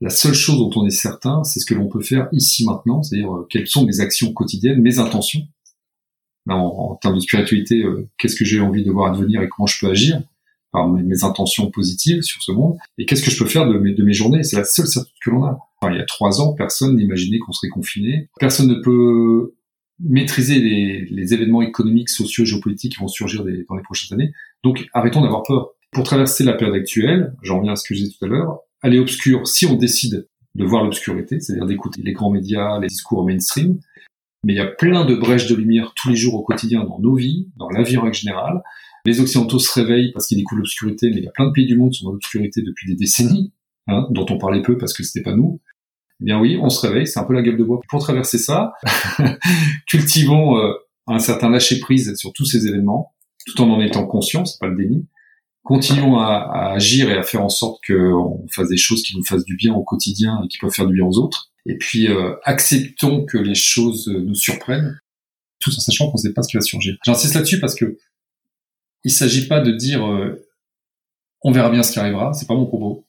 La 0.00 0.10
seule 0.10 0.34
chose 0.34 0.58
dont 0.58 0.70
on 0.76 0.86
est 0.86 0.90
certain, 0.90 1.42
c'est 1.44 1.60
ce 1.60 1.66
que 1.66 1.74
l'on 1.74 1.88
peut 1.88 2.02
faire 2.02 2.28
ici 2.32 2.64
maintenant, 2.64 3.02
c'est-à-dire 3.02 3.34
euh, 3.34 3.46
quelles 3.50 3.66
sont 3.66 3.84
mes 3.84 4.00
actions 4.00 4.32
quotidiennes, 4.32 4.80
mes 4.80 4.98
intentions. 4.98 5.42
Ben, 6.46 6.54
en, 6.54 6.94
termes 6.96 7.16
de 7.16 7.20
spiritualité, 7.20 7.82
euh, 7.82 8.08
qu'est-ce 8.16 8.36
que 8.36 8.44
j'ai 8.44 8.60
envie 8.60 8.84
de 8.84 8.90
voir 8.90 9.12
advenir 9.12 9.42
et 9.42 9.48
comment 9.48 9.66
je 9.66 9.78
peux 9.80 9.90
agir 9.90 10.22
par 10.70 10.88
mes, 10.88 11.24
intentions 11.24 11.70
positives 11.70 12.22
sur 12.22 12.42
ce 12.42 12.52
monde, 12.52 12.76
et 12.98 13.06
qu'est-ce 13.06 13.24
que 13.24 13.30
je 13.30 13.38
peux 13.38 13.48
faire 13.48 13.66
de 13.66 13.78
mes, 13.78 14.12
journées. 14.12 14.42
C'est 14.42 14.56
la 14.56 14.64
seule 14.64 14.86
certitude 14.86 15.18
que 15.24 15.30
l'on 15.30 15.44
a. 15.44 15.58
il 15.84 15.96
y 15.96 16.00
a 16.00 16.04
trois 16.04 16.40
ans, 16.40 16.52
personne 16.52 16.96
n'imaginait 16.96 17.38
qu'on 17.38 17.52
serait 17.52 17.70
confiné. 17.70 18.28
Personne 18.38 18.68
ne 18.68 18.74
peut 18.74 19.54
maîtriser 19.98 20.60
les, 20.60 21.34
événements 21.34 21.62
économiques, 21.62 22.10
sociaux, 22.10 22.44
géopolitiques 22.44 22.92
qui 22.92 23.00
vont 23.00 23.08
surgir 23.08 23.44
dans 23.44 23.76
les 23.76 23.82
prochaines 23.82 24.20
années. 24.20 24.32
Donc 24.62 24.86
arrêtons 24.92 25.22
d'avoir 25.22 25.42
peur. 25.42 25.70
Pour 25.90 26.04
traverser 26.04 26.44
la 26.44 26.52
période 26.52 26.76
actuelle, 26.76 27.34
j'en 27.42 27.58
reviens 27.58 27.72
à 27.72 27.76
ce 27.76 27.88
que 27.88 27.94
je 27.94 28.00
disais 28.00 28.14
tout 28.18 28.24
à 28.26 28.28
l'heure, 28.28 28.58
elle 28.82 28.94
est 28.94 28.98
obscure 28.98 29.46
si 29.46 29.66
on 29.66 29.74
décide 29.74 30.28
de 30.54 30.64
voir 30.64 30.84
l'obscurité, 30.84 31.40
c'est-à-dire 31.40 31.66
d'écouter 31.66 32.02
les 32.02 32.12
grands 32.12 32.30
médias, 32.30 32.78
les 32.80 32.88
discours 32.88 33.24
mainstream. 33.24 33.78
Mais 34.44 34.52
il 34.54 34.56
y 34.56 34.60
a 34.60 34.66
plein 34.66 35.04
de 35.04 35.14
brèches 35.14 35.48
de 35.48 35.54
lumière 35.54 35.92
tous 35.94 36.08
les 36.08 36.16
jours 36.16 36.34
au 36.34 36.42
quotidien 36.42 36.84
dans 36.84 36.98
nos 36.98 37.14
vies, 37.14 37.48
dans 37.56 37.68
la 37.70 37.82
vie 37.82 37.96
en 37.96 38.02
règle 38.02 38.14
générale. 38.14 38.62
Les 39.04 39.20
Occidentaux 39.20 39.58
se 39.58 39.72
réveillent 39.72 40.12
parce 40.12 40.26
qu'ils 40.26 40.38
découvrent 40.38 40.60
l'obscurité, 40.60 41.10
mais 41.10 41.18
il 41.18 41.24
y 41.24 41.28
a 41.28 41.32
plein 41.32 41.46
de 41.46 41.52
pays 41.52 41.66
du 41.66 41.76
monde 41.76 41.90
qui 41.90 42.00
sont 42.00 42.06
dans 42.06 42.12
l'obscurité 42.12 42.62
depuis 42.62 42.88
des 42.88 42.94
décennies, 42.94 43.52
hein, 43.88 44.06
dont 44.10 44.26
on 44.30 44.38
parlait 44.38 44.62
peu 44.62 44.76
parce 44.78 44.92
que 44.92 45.02
c'était 45.02 45.22
pas 45.22 45.34
nous. 45.34 45.60
Eh 46.20 46.24
bien 46.24 46.40
oui, 46.40 46.58
on 46.60 46.68
se 46.68 46.84
réveille, 46.86 47.06
c'est 47.06 47.18
un 47.18 47.24
peu 47.24 47.34
la 47.34 47.42
gueule 47.42 47.56
de 47.56 47.64
bois. 47.64 47.80
Pour 47.88 48.00
traverser 48.00 48.38
ça, 48.38 48.72
cultivons 49.86 50.58
euh, 50.58 50.72
un 51.06 51.18
certain 51.20 51.48
lâcher 51.48 51.78
prise 51.78 52.14
sur 52.16 52.32
tous 52.32 52.44
ces 52.44 52.66
événements, 52.66 53.14
tout 53.46 53.60
en 53.62 53.70
en 53.70 53.80
étant 53.80 54.06
conscient, 54.06 54.44
c'est 54.44 54.58
pas 54.58 54.66
le 54.66 54.76
déni, 54.76 55.06
continuons 55.68 56.18
à, 56.18 56.72
agir 56.72 57.10
et 57.10 57.18
à 57.18 57.22
faire 57.22 57.44
en 57.44 57.50
sorte 57.50 57.78
qu'on 57.86 58.46
fasse 58.50 58.70
des 58.70 58.78
choses 58.78 59.02
qui 59.02 59.14
nous 59.14 59.22
fassent 59.22 59.44
du 59.44 59.54
bien 59.54 59.74
au 59.74 59.82
quotidien 59.82 60.40
et 60.42 60.48
qui 60.48 60.56
peuvent 60.56 60.72
faire 60.72 60.86
du 60.86 60.94
bien 60.94 61.04
aux 61.04 61.18
autres. 61.18 61.50
Et 61.66 61.76
puis 61.76 62.08
euh, 62.08 62.36
acceptons 62.44 63.26
que 63.26 63.36
les 63.36 63.54
choses 63.54 64.08
nous 64.08 64.34
surprennent, 64.34 64.98
tout 65.60 65.68
en 65.68 65.78
sachant 65.78 66.06
qu'on 66.06 66.16
ne 66.16 66.22
sait 66.22 66.32
pas 66.32 66.42
ce 66.42 66.48
qui 66.48 66.56
va 66.56 66.62
surgir. 66.62 66.96
J'insiste 67.04 67.34
là-dessus 67.34 67.60
parce 67.60 67.74
que 67.74 67.98
il 69.04 69.12
s'agit 69.12 69.46
pas 69.46 69.60
de 69.60 69.72
dire 69.72 70.06
euh, 70.06 70.42
on 71.42 71.52
verra 71.52 71.68
bien 71.68 71.82
ce 71.82 71.92
qui 71.92 71.98
arrivera, 71.98 72.32
c'est 72.32 72.48
pas 72.48 72.54
mon 72.54 72.64
propos. 72.64 73.06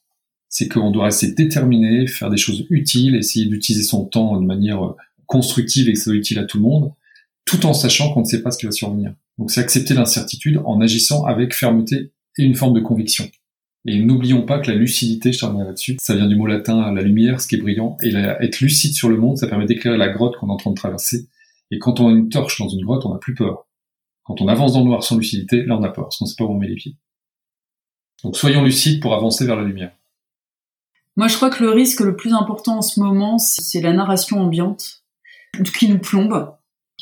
C'est 0.50 0.68
qu'on 0.68 0.92
doit 0.92 1.06
rester 1.06 1.32
déterminé, 1.32 2.08
faire 2.08 2.30
des 2.30 2.36
choses 2.36 2.66
utiles, 2.70 3.16
essayer 3.16 3.46
d'utiliser 3.46 3.86
son 3.86 4.04
temps 4.04 4.38
de 4.38 4.46
manière 4.46 4.86
euh, 4.86 4.98
constructive 5.28 5.88
et 5.88 5.94
que 5.94 5.98
ça 5.98 6.06
soit 6.06 6.16
utile 6.16 6.40
à 6.40 6.44
tout 6.44 6.58
le 6.58 6.64
monde, 6.64 6.92
tout 7.46 7.66
en 7.66 7.74
sachant 7.74 8.14
qu'on 8.14 8.22
ne 8.22 8.26
sait 8.26 8.42
pas 8.42 8.52
ce 8.52 8.58
qui 8.58 8.66
va 8.66 8.74
survenir. 8.74 9.14
Donc 9.38 9.50
c'est 9.50 9.62
accepter 9.62 9.94
l'incertitude 9.94 10.60
en 10.66 10.82
agissant 10.82 11.24
avec 11.24 11.56
fermeté 11.56 12.12
une 12.44 12.56
forme 12.56 12.74
de 12.74 12.80
conviction. 12.80 13.30
Et 13.86 14.00
n'oublions 14.00 14.42
pas 14.42 14.60
que 14.60 14.70
la 14.70 14.78
lucidité, 14.78 15.32
je 15.32 15.40
terminerai 15.40 15.68
là-dessus, 15.68 15.98
ça 16.02 16.16
vient 16.16 16.28
du 16.28 16.36
mot 16.36 16.48
latin 16.48 16.94
la 16.94 17.02
lumière, 17.02 17.40
ce 17.40 17.48
qui 17.48 17.56
est 17.56 17.60
brillant, 17.60 17.98
et 18.04 18.14
être 18.14 18.60
lucide 18.60 18.94
sur 18.94 19.10
le 19.10 19.18
monde, 19.18 19.38
ça 19.38 19.48
permet 19.48 19.66
d'éclairer 19.66 19.98
la 19.98 20.10
grotte 20.10 20.36
qu'on 20.38 20.50
est 20.50 20.52
en 20.52 20.58
train 20.58 20.72
de 20.72 20.76
traverser. 20.76 21.28
Et 21.72 21.80
quand 21.80 22.00
on 22.00 22.10
a 22.10 22.12
une 22.12 22.30
torche 22.30 22.60
dans 22.60 22.68
une 22.68 22.84
grotte, 22.84 23.06
on 23.06 23.14
n'a 23.14 23.20
plus 23.20 23.36
peur. 23.36 23.68
Quand 24.24 24.42
on 24.42 24.48
avance 24.48 24.74
dans 24.74 24.80
le 24.80 24.86
noir 24.86 25.04
sans 25.04 25.18
lucidité, 25.18 25.64
là 25.64 25.78
on 25.78 25.84
a 25.84 25.90
peur, 25.90 26.06
parce 26.06 26.18
qu'on 26.18 26.26
ne 26.26 26.30
sait 26.30 26.36
pas 26.38 26.44
où 26.44 26.52
on 26.52 26.58
met 26.58 26.68
les 26.68 26.76
pieds. 26.76 26.98
Donc 28.24 28.36
soyons 28.36 28.64
lucides 28.64 29.02
pour 29.02 29.16
avancer 29.16 29.46
vers 29.46 29.56
la 29.56 29.64
lumière. 29.64 29.92
Moi, 31.16 31.28
je 31.28 31.36
crois 31.36 31.50
que 31.50 31.64
le 31.64 31.72
risque 31.72 32.02
le 32.02 32.16
plus 32.16 32.34
important 32.34 32.78
en 32.78 32.82
ce 32.82 33.00
moment, 33.00 33.38
c'est 33.40 33.82
la 33.82 33.92
narration 33.92 34.42
ambiante, 34.42 35.04
qui 35.78 35.90
nous 35.90 36.00
plombe. 36.00 36.54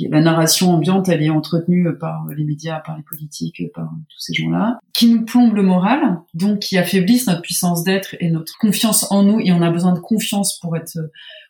La 0.10 0.22
narration 0.22 0.72
ambiante, 0.72 1.10
elle 1.10 1.24
est 1.24 1.30
entretenue 1.30 1.88
par 2.00 2.28
les 2.36 2.44
médias, 2.44 2.80
par 2.80 2.98
les 2.98 3.04
politiques, 3.04 3.62
par 3.74 3.90
tous 4.10 4.20
ces 4.20 4.34
gens-là, 4.34 4.80
qui 4.94 5.12
nous 5.12 5.26
plombe 5.26 5.56
le 5.56 5.64
moral, 5.64 6.20
donc 6.34 6.60
qui 6.60 6.78
affaiblissent 6.78 7.28
notre 7.28 7.42
puissance 7.42 7.84
d'être 7.84 8.16
et 8.20 8.30
notre 8.30 8.58
confiance 8.60 9.12
en 9.12 9.24
nous, 9.24 9.40
et 9.40 9.52
on 9.52 9.62
a 9.62 9.72
besoin 9.72 9.94
de 9.94 10.00
confiance 10.00 10.60
pour 10.60 10.76
être 10.78 10.98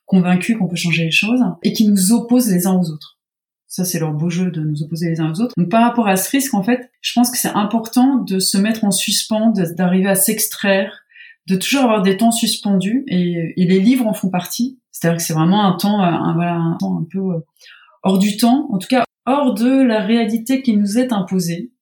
convaincu 0.05 0.57
qu'on 0.57 0.67
peut 0.67 0.75
changer 0.75 1.05
les 1.05 1.11
choses, 1.11 1.41
et 1.63 1.73
qui 1.73 1.87
nous 1.87 2.13
opposent 2.13 2.49
les 2.49 2.67
uns 2.67 2.73
aux 2.73 2.89
autres. 2.91 3.17
Ça, 3.67 3.83
c'est 3.83 3.99
leur 3.99 4.13
beau 4.13 4.29
jeu 4.29 4.49
de 4.49 4.61
nous 4.61 4.81
opposer 4.81 5.09
les 5.09 5.19
uns 5.19 5.31
aux 5.31 5.41
autres. 5.41 5.53
Donc, 5.57 5.69
par 5.69 5.83
rapport 5.83 6.07
à 6.07 6.15
ce 6.15 6.29
risque, 6.31 6.53
en 6.53 6.63
fait, 6.63 6.89
je 7.01 7.11
pense 7.13 7.29
que 7.29 7.37
c'est 7.37 7.49
important 7.49 8.15
de 8.15 8.39
se 8.39 8.57
mettre 8.57 8.85
en 8.85 8.91
suspens, 8.91 9.51
d'arriver 9.75 10.09
à 10.09 10.15
s'extraire, 10.15 11.01
de 11.47 11.55
toujours 11.57 11.83
avoir 11.83 12.01
des 12.01 12.17
temps 12.17 12.31
suspendus, 12.31 13.03
et, 13.07 13.53
les 13.57 13.79
livres 13.79 14.07
en 14.07 14.13
font 14.13 14.29
partie. 14.29 14.79
C'est-à-dire 14.91 15.17
que 15.17 15.23
c'est 15.23 15.33
vraiment 15.33 15.65
un 15.65 15.73
temps, 15.73 16.01
un, 16.01 16.33
voilà, 16.33 16.55
un 16.55 16.77
temps 16.79 16.97
un 16.97 17.05
peu 17.11 17.19
euh, 17.19 17.39
hors 18.07 18.19
du 18.19 18.37
temps, 18.37 18.67
en 18.71 18.77
tout 18.77 18.87
cas 18.87 19.03
hors 19.25 19.53
de 19.53 19.81
la 19.81 20.01
réalité 20.01 20.61
qui 20.61 20.77
nous 20.77 20.97
est 20.97 21.11
imposée. 21.11 21.73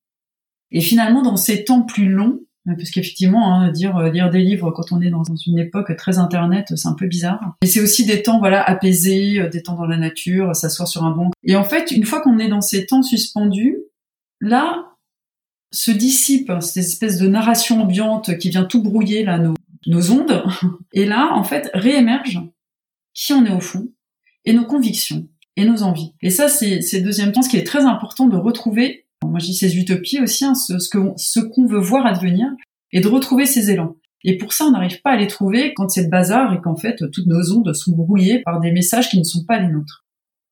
Et 0.72 0.82
finalement, 0.82 1.22
dans 1.22 1.38
ces 1.38 1.64
temps 1.64 1.84
plus 1.84 2.10
longs, 2.10 2.40
parce 2.66 2.90
qu'effectivement, 2.90 3.54
hein, 3.54 3.72
dire 3.72 3.96
euh, 3.98 4.10
lire 4.10 4.32
des 4.32 4.40
livres 4.40 4.72
quand 4.72 4.92
on 4.92 5.00
est 5.02 5.12
dans 5.12 5.24
une 5.46 5.60
époque 5.60 5.96
très 5.96 6.18
internet, 6.18 6.74
c'est 6.76 6.88
un 6.88 6.96
peu 6.96 7.06
bizarre. 7.06 7.56
Et 7.62 7.68
c'est 7.68 7.80
aussi 7.80 8.08
des 8.08 8.24
temps 8.24 8.40
voilà 8.40 8.64
apaisés, 8.64 9.40
euh, 9.40 9.50
des 9.50 9.62
temps 9.62 9.76
dans 9.76 9.86
la 9.86 9.98
nature, 9.98 10.56
s'asseoir 10.56 10.88
sur 10.88 11.04
un 11.04 11.12
banc. 11.12 11.30
Et 11.44 11.56
en 11.56 11.64
fait, 11.64 11.92
une 11.92 12.06
fois 12.06 12.22
qu'on 12.22 12.40
est 12.40 12.48
dans 12.48 12.62
ces 12.62 12.88
temps 12.88 13.04
suspendus, 13.04 13.78
là 14.42 14.94
se 15.72 15.92
dissipe 15.92 16.52
cette 16.62 16.78
espèce 16.78 17.20
de 17.20 17.28
narration 17.28 17.84
ambiante 17.84 18.38
qui 18.40 18.50
vient 18.50 18.64
tout 18.66 18.82
brouiller 18.82 19.24
là 19.24 19.38
nos, 19.38 19.54
nos 19.86 20.10
ondes. 20.10 20.44
Et 20.94 21.06
là, 21.06 21.34
en 21.34 21.44
fait, 21.44 21.70
réémerge 21.76 22.40
qui 23.14 23.34
on 23.34 23.46
est 23.46 23.54
au 23.54 23.60
fond 23.60 23.90
et 24.46 24.54
nos 24.54 24.66
convictions 24.66 25.28
et 25.58 25.66
nos 25.66 25.84
envies. 25.84 26.14
Et 26.22 26.30
ça, 26.30 26.48
c'est 26.48 26.80
le 26.80 27.02
deuxième 27.02 27.32
temps, 27.32 27.42
ce 27.42 27.50
qui 27.50 27.58
est 27.58 27.64
très 27.64 27.86
important 27.86 28.28
de 28.28 28.38
retrouver 28.38 29.06
moi 29.30 29.40
je 29.40 29.46
dis 29.46 29.56
ces 29.56 29.78
utopies 29.78 30.20
aussi, 30.20 30.46
hein, 30.46 30.56
ce, 30.56 30.80
ce 30.80 31.40
qu'on 31.40 31.66
veut 31.66 31.80
voir 31.80 32.06
advenir, 32.06 32.48
et 32.92 33.02
de 33.02 33.08
retrouver 33.08 33.46
ces 33.46 33.72
élans. 33.72 33.96
Et 34.24 34.38
pour 34.38 34.54
ça, 34.54 34.66
on 34.66 34.72
n'arrive 34.72 35.02
pas 35.02 35.12
à 35.12 35.18
les 35.18 35.28
trouver 35.28 35.74
quand 35.76 35.90
c'est 35.90 36.04
le 36.04 36.10
bazar 36.10 36.54
et 36.54 36.62
qu'en 36.62 36.76
fait, 36.76 37.04
toutes 37.12 37.28
nos 37.28 37.52
ondes 37.52 37.74
sont 37.74 37.92
brouillées 37.92 38.42
par 38.44 38.60
des 38.60 38.72
messages 38.72 39.10
qui 39.10 39.20
ne 39.20 39.24
sont 39.24 39.44
pas 39.46 39.60
les 39.60 39.68
nôtres 39.68 40.06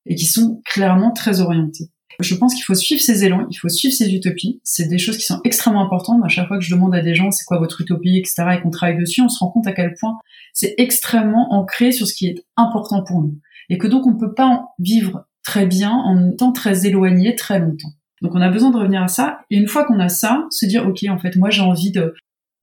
et 0.05 0.15
qui 0.15 0.25
sont 0.25 0.61
clairement 0.65 1.11
très 1.11 1.41
orientés. 1.41 1.89
Je 2.19 2.35
pense 2.35 2.53
qu'il 2.53 2.63
faut 2.63 2.75
suivre 2.75 3.01
ces 3.01 3.25
élans, 3.25 3.47
il 3.49 3.55
faut 3.55 3.69
suivre 3.69 3.93
ces 3.93 4.13
utopies. 4.13 4.59
C'est 4.63 4.87
des 4.87 4.99
choses 4.99 5.17
qui 5.17 5.23
sont 5.23 5.39
extrêmement 5.43 5.83
importantes. 5.83 6.21
À 6.23 6.27
chaque 6.27 6.47
fois 6.47 6.59
que 6.59 6.63
je 6.63 6.75
demande 6.75 6.93
à 6.93 7.01
des 7.01 7.15
gens 7.15 7.31
c'est 7.31 7.45
quoi 7.45 7.57
votre 7.57 7.81
utopie, 7.81 8.17
etc., 8.17 8.43
et 8.57 8.61
qu'on 8.61 8.69
travaille 8.69 8.99
dessus, 8.99 9.21
on 9.21 9.29
se 9.29 9.39
rend 9.39 9.49
compte 9.49 9.65
à 9.65 9.71
quel 9.71 9.95
point 9.99 10.19
c'est 10.53 10.75
extrêmement 10.77 11.51
ancré 11.53 11.91
sur 11.91 12.05
ce 12.05 12.13
qui 12.13 12.27
est 12.27 12.45
important 12.55 13.03
pour 13.03 13.21
nous. 13.21 13.39
Et 13.69 13.77
que 13.77 13.87
donc 13.87 14.05
on 14.05 14.13
ne 14.13 14.19
peut 14.19 14.33
pas 14.33 14.67
vivre 14.79 15.25
très 15.43 15.65
bien 15.65 15.91
en 15.91 16.31
étant 16.31 16.51
très 16.51 16.85
éloigné 16.85 17.35
très 17.35 17.59
longtemps. 17.59 17.93
Donc 18.21 18.33
on 18.35 18.41
a 18.41 18.49
besoin 18.49 18.71
de 18.71 18.77
revenir 18.77 19.03
à 19.03 19.07
ça. 19.07 19.39
Et 19.49 19.57
une 19.57 19.67
fois 19.67 19.83
qu'on 19.83 19.99
a 19.99 20.09
ça, 20.09 20.45
se 20.49 20.65
dire 20.65 20.87
ok, 20.87 21.03
en 21.09 21.17
fait, 21.17 21.35
moi 21.35 21.49
j'ai 21.49 21.61
envie 21.61 21.91
de, 21.91 22.13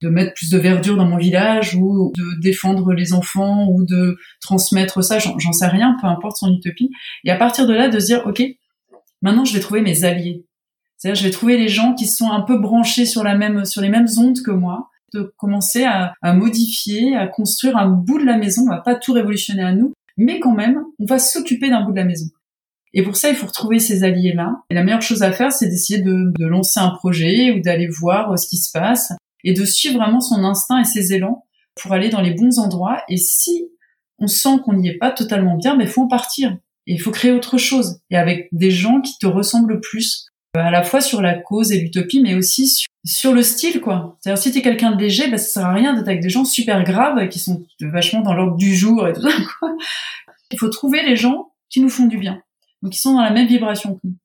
de 0.01 0.09
mettre 0.09 0.33
plus 0.33 0.49
de 0.49 0.57
verdure 0.57 0.97
dans 0.97 1.05
mon 1.05 1.17
village 1.17 1.75
ou 1.75 2.11
de 2.17 2.41
défendre 2.41 2.93
les 2.93 3.13
enfants 3.13 3.67
ou 3.69 3.85
de 3.85 4.17
transmettre 4.41 5.03
ça, 5.03 5.19
j'en 5.19 5.51
sais 5.51 5.67
rien, 5.67 5.95
peu 6.01 6.07
importe 6.07 6.37
son 6.37 6.51
utopie. 6.51 6.89
Et 7.23 7.31
à 7.31 7.35
partir 7.35 7.67
de 7.67 7.73
là, 7.73 7.89
de 7.89 7.99
se 7.99 8.07
dire 8.07 8.23
ok, 8.25 8.43
maintenant 9.21 9.45
je 9.45 9.53
vais 9.53 9.59
trouver 9.59 9.81
mes 9.81 10.03
alliés. 10.03 10.45
C'est-à-dire 10.97 11.21
je 11.21 11.27
vais 11.27 11.31
trouver 11.31 11.57
les 11.57 11.67
gens 11.67 11.93
qui 11.93 12.07
sont 12.07 12.31
un 12.31 12.41
peu 12.41 12.57
branchés 12.59 13.05
sur 13.05 13.23
la 13.23 13.35
même 13.35 13.65
sur 13.65 13.81
les 13.81 13.89
mêmes 13.89 14.07
ondes 14.17 14.41
que 14.41 14.51
moi 14.51 14.89
de 15.13 15.33
commencer 15.37 15.83
à, 15.83 16.13
à 16.21 16.33
modifier, 16.33 17.15
à 17.17 17.27
construire 17.27 17.77
un 17.77 17.89
bout 17.89 18.17
de 18.17 18.25
la 18.25 18.37
maison. 18.37 18.63
On 18.63 18.69
va 18.69 18.79
pas 18.79 18.95
tout 18.95 19.11
révolutionner 19.13 19.61
à 19.61 19.73
nous, 19.73 19.93
mais 20.17 20.39
quand 20.39 20.53
même, 20.53 20.83
on 20.99 21.05
va 21.05 21.19
s'occuper 21.19 21.69
d'un 21.69 21.83
bout 21.83 21.91
de 21.91 21.97
la 21.97 22.05
maison. 22.05 22.25
Et 22.93 23.03
pour 23.03 23.15
ça, 23.15 23.29
il 23.29 23.35
faut 23.35 23.47
retrouver 23.47 23.79
ces 23.79 24.03
alliés-là. 24.03 24.63
Et 24.69 24.73
la 24.73 24.83
meilleure 24.83 25.01
chose 25.01 25.23
à 25.23 25.31
faire, 25.31 25.51
c'est 25.51 25.67
d'essayer 25.67 26.01
de, 26.01 26.45
lancer 26.45 26.79
un 26.79 26.89
projet 26.89 27.51
ou 27.51 27.61
d'aller 27.61 27.87
voir 27.87 28.31
euh, 28.31 28.35
ce 28.35 28.47
qui 28.47 28.57
se 28.57 28.71
passe 28.71 29.13
et 29.43 29.53
de 29.53 29.65
suivre 29.65 29.97
vraiment 29.97 30.19
son 30.19 30.43
instinct 30.43 30.81
et 30.81 30.85
ses 30.85 31.13
élans 31.13 31.45
pour 31.81 31.93
aller 31.93 32.09
dans 32.09 32.21
les 32.21 32.33
bons 32.33 32.59
endroits. 32.59 33.01
Et 33.07 33.17
si 33.17 33.69
on 34.19 34.27
sent 34.27 34.59
qu'on 34.63 34.73
n'y 34.73 34.89
est 34.89 34.97
pas 34.97 35.11
totalement 35.11 35.55
bien, 35.55 35.75
mais 35.75 35.85
il 35.85 35.89
faut 35.89 36.03
en 36.03 36.07
partir. 36.07 36.51
Et 36.87 36.93
il 36.93 37.01
faut 37.01 37.11
créer 37.11 37.31
autre 37.31 37.57
chose. 37.57 38.01
Et 38.09 38.17
avec 38.17 38.49
des 38.51 38.71
gens 38.71 39.01
qui 39.01 39.17
te 39.19 39.25
ressemblent 39.25 39.79
plus, 39.79 40.25
euh, 40.25 40.30
à 40.53 40.71
la 40.71 40.83
fois 40.83 41.01
sur 41.01 41.21
la 41.21 41.35
cause 41.35 41.71
et 41.71 41.79
l'utopie, 41.79 42.21
mais 42.21 42.35
aussi 42.35 42.85
sur, 43.05 43.33
le 43.33 43.41
style, 43.41 43.79
quoi. 43.81 44.17
C'est-à-dire, 44.19 44.41
si 44.41 44.51
t'es 44.51 44.61
quelqu'un 44.61 44.91
de 44.91 45.01
léger, 45.01 45.29
bah, 45.29 45.37
ça 45.37 45.61
sert 45.61 45.65
à 45.65 45.73
rien 45.73 45.93
d'être 45.93 46.07
avec 46.07 46.21
des 46.21 46.29
gens 46.29 46.45
super 46.45 46.83
graves 46.83 47.29
qui 47.29 47.39
sont 47.39 47.63
vachement 47.79 48.21
dans 48.21 48.33
l'ordre 48.33 48.57
du 48.57 48.75
jour 48.75 49.07
et 49.07 49.13
tout 49.13 49.21
ça, 49.21 49.29
quoi. 49.59 49.75
Il 50.51 50.59
faut 50.59 50.69
trouver 50.69 51.01
les 51.03 51.15
gens 51.15 51.53
qui 51.69 51.79
nous 51.79 51.89
font 51.89 52.07
du 52.07 52.17
bien. 52.17 52.41
Donc 52.81 52.95
ils 52.95 52.99
sont 52.99 53.13
dans 53.13 53.21
la 53.21 53.31
même 53.31 53.47
vibration 53.47 53.95
que 53.95 53.99
nous. 54.03 54.15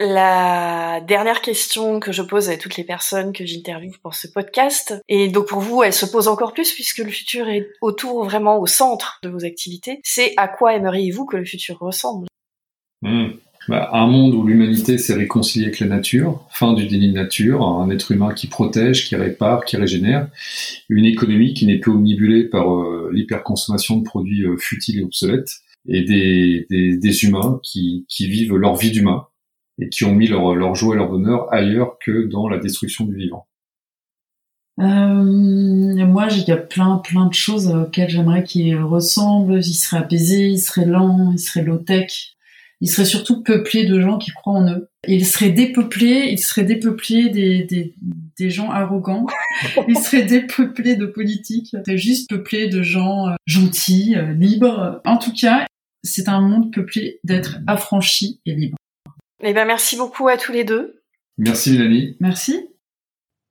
La 0.00 1.00
dernière 1.00 1.40
question 1.40 1.98
que 1.98 2.12
je 2.12 2.22
pose 2.22 2.50
à 2.50 2.56
toutes 2.56 2.76
les 2.76 2.84
personnes 2.84 3.32
que 3.32 3.44
j'interviewe 3.44 3.98
pour 4.00 4.14
ce 4.14 4.28
podcast, 4.28 4.94
et 5.08 5.28
donc 5.28 5.48
pour 5.48 5.60
vous, 5.60 5.82
elle 5.82 5.92
se 5.92 6.06
pose 6.06 6.28
encore 6.28 6.52
plus 6.52 6.72
puisque 6.72 6.98
le 6.98 7.10
futur 7.10 7.48
est 7.48 7.68
autour, 7.80 8.24
vraiment 8.24 8.60
au 8.60 8.66
centre 8.66 9.18
de 9.24 9.28
vos 9.28 9.44
activités, 9.44 10.00
c'est 10.04 10.34
à 10.36 10.46
quoi 10.46 10.74
aimeriez-vous 10.74 11.26
que 11.26 11.36
le 11.36 11.44
futur 11.44 11.78
ressemble? 11.80 12.28
Hmm. 13.02 13.30
Bah, 13.68 13.90
Un 13.92 14.06
monde 14.06 14.34
où 14.34 14.46
l'humanité 14.46 14.98
s'est 14.98 15.14
réconciliée 15.14 15.66
avec 15.66 15.80
la 15.80 15.86
nature, 15.86 16.46
fin 16.50 16.72
du 16.72 16.86
déni 16.86 17.08
de 17.08 17.14
nature, 17.14 17.66
un 17.66 17.90
être 17.90 18.10
humain 18.10 18.32
qui 18.32 18.46
protège, 18.46 19.06
qui 19.06 19.16
répare, 19.16 19.64
qui 19.64 19.76
régénère, 19.76 20.28
une 20.88 21.04
économie 21.04 21.54
qui 21.54 21.66
n'est 21.66 21.78
plus 21.78 21.92
omnibulée 21.92 22.44
par 22.44 22.74
euh, 22.74 23.10
l'hyperconsommation 23.12 23.98
de 23.98 24.04
produits 24.04 24.44
euh, 24.44 24.56
futiles 24.56 25.00
et 25.00 25.02
obsolètes, 25.04 25.50
et 25.86 26.02
des, 26.02 27.24
humains 27.24 27.60
qui, 27.62 28.04
vivent 28.20 28.56
leur 28.56 28.76
vie 28.76 28.90
d'humain 28.90 29.26
et 29.80 29.88
qui 29.88 30.04
ont 30.04 30.14
mis 30.14 30.26
leur, 30.26 30.74
joie 30.74 30.94
et 30.94 30.98
leur 30.98 31.08
bonheur 31.08 31.52
ailleurs 31.52 31.96
que 32.04 32.26
dans 32.26 32.48
la 32.48 32.58
destruction 32.58 33.04
du 33.04 33.14
vivant. 33.14 33.46
Euh, 34.80 34.84
moi, 34.84 36.28
il 36.30 36.44
y 36.46 36.52
a 36.52 36.56
plein, 36.56 36.98
plein 36.98 37.26
de 37.26 37.34
choses 37.34 37.68
auxquelles 37.68 38.10
j'aimerais 38.10 38.44
qu'ils 38.44 38.76
ressemblent. 38.76 39.58
Ils 39.58 39.74
seraient 39.74 40.02
apaisés, 40.02 40.48
ils 40.48 40.58
seraient 40.58 40.86
lents, 40.86 41.32
ils 41.32 41.38
seraient 41.38 41.64
low-tech. 41.64 42.36
Ils 42.80 42.88
seraient 42.88 43.04
surtout 43.04 43.42
peuplés 43.42 43.86
de 43.86 44.00
gens 44.00 44.18
qui 44.18 44.30
croient 44.30 44.54
en 44.54 44.70
eux. 44.70 44.88
Ils 45.06 45.26
seraient 45.26 45.50
dépeuplés, 45.50 46.28
ils 46.30 46.38
seraient 46.38 46.64
dépeuplés 46.64 47.28
des, 47.28 47.64
des, 47.64 47.94
des 48.38 48.50
gens 48.50 48.70
arrogants. 48.70 49.26
Ils 49.88 49.98
seraient 49.98 50.24
dépeuplés 50.24 50.94
de 50.94 51.06
politiques. 51.06 51.74
Ils 51.86 51.96
juste 51.96 52.28
peuplés 52.28 52.68
de 52.68 52.82
gens 52.82 53.28
euh, 53.28 53.34
gentils, 53.46 54.14
euh, 54.16 54.32
libres. 54.32 55.00
En 55.04 55.16
tout 55.16 55.32
cas, 55.32 55.66
c'est 56.04 56.28
un 56.28 56.40
monde 56.40 56.72
peuplé 56.72 57.20
d'êtres 57.24 57.58
affranchis 57.66 58.40
et 58.46 58.54
libres. 58.54 58.76
Eh 59.42 59.52
ben, 59.52 59.66
merci 59.66 59.96
beaucoup 59.96 60.28
à 60.28 60.36
tous 60.36 60.52
les 60.52 60.64
deux. 60.64 61.02
Merci 61.36 61.72
Mélanie. 61.72 62.16
Merci. 62.20 62.68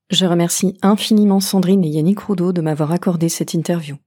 Je 0.09 0.25
remercie 0.25 0.77
infiniment 0.81 1.41
Sandrine 1.41 1.83
et 1.83 1.89
Yannick 1.89 2.19
Roudot 2.19 2.53
de 2.53 2.61
m'avoir 2.61 2.91
accordé 2.91 3.27
cette 3.27 3.53
interview. 3.53 3.97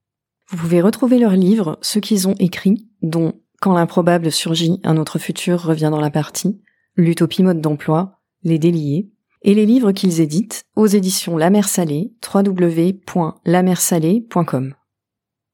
Vous 0.51 0.57
pouvez 0.57 0.81
retrouver 0.81 1.19
leurs 1.19 1.37
livres, 1.37 1.79
ceux 1.83 2.01
qu'ils 2.01 2.27
ont 2.27 2.35
écrits, 2.39 2.89
dont 3.03 3.35
Quand 3.61 3.75
l'improbable 3.75 4.33
surgit, 4.33 4.81
un 4.85 4.97
autre 4.97 5.19
futur 5.19 5.63
revient 5.63 5.91
dans 5.91 6.01
la 6.01 6.11
partie, 6.11 6.59
L'utopie 6.97 7.43
mode 7.43 7.61
d'emploi, 7.61 8.21
Les 8.43 8.59
déliés, 8.59 9.11
et 9.43 9.53
les 9.55 9.67
livres 9.67 9.93
qu'ils 9.93 10.21
éditent 10.21 10.65
aux 10.77 10.87
éditions 10.87 11.37
La 11.37 11.51
Mer 11.51 11.69
Salée, 11.69 12.15
www.lamersalée.com. 12.35 14.75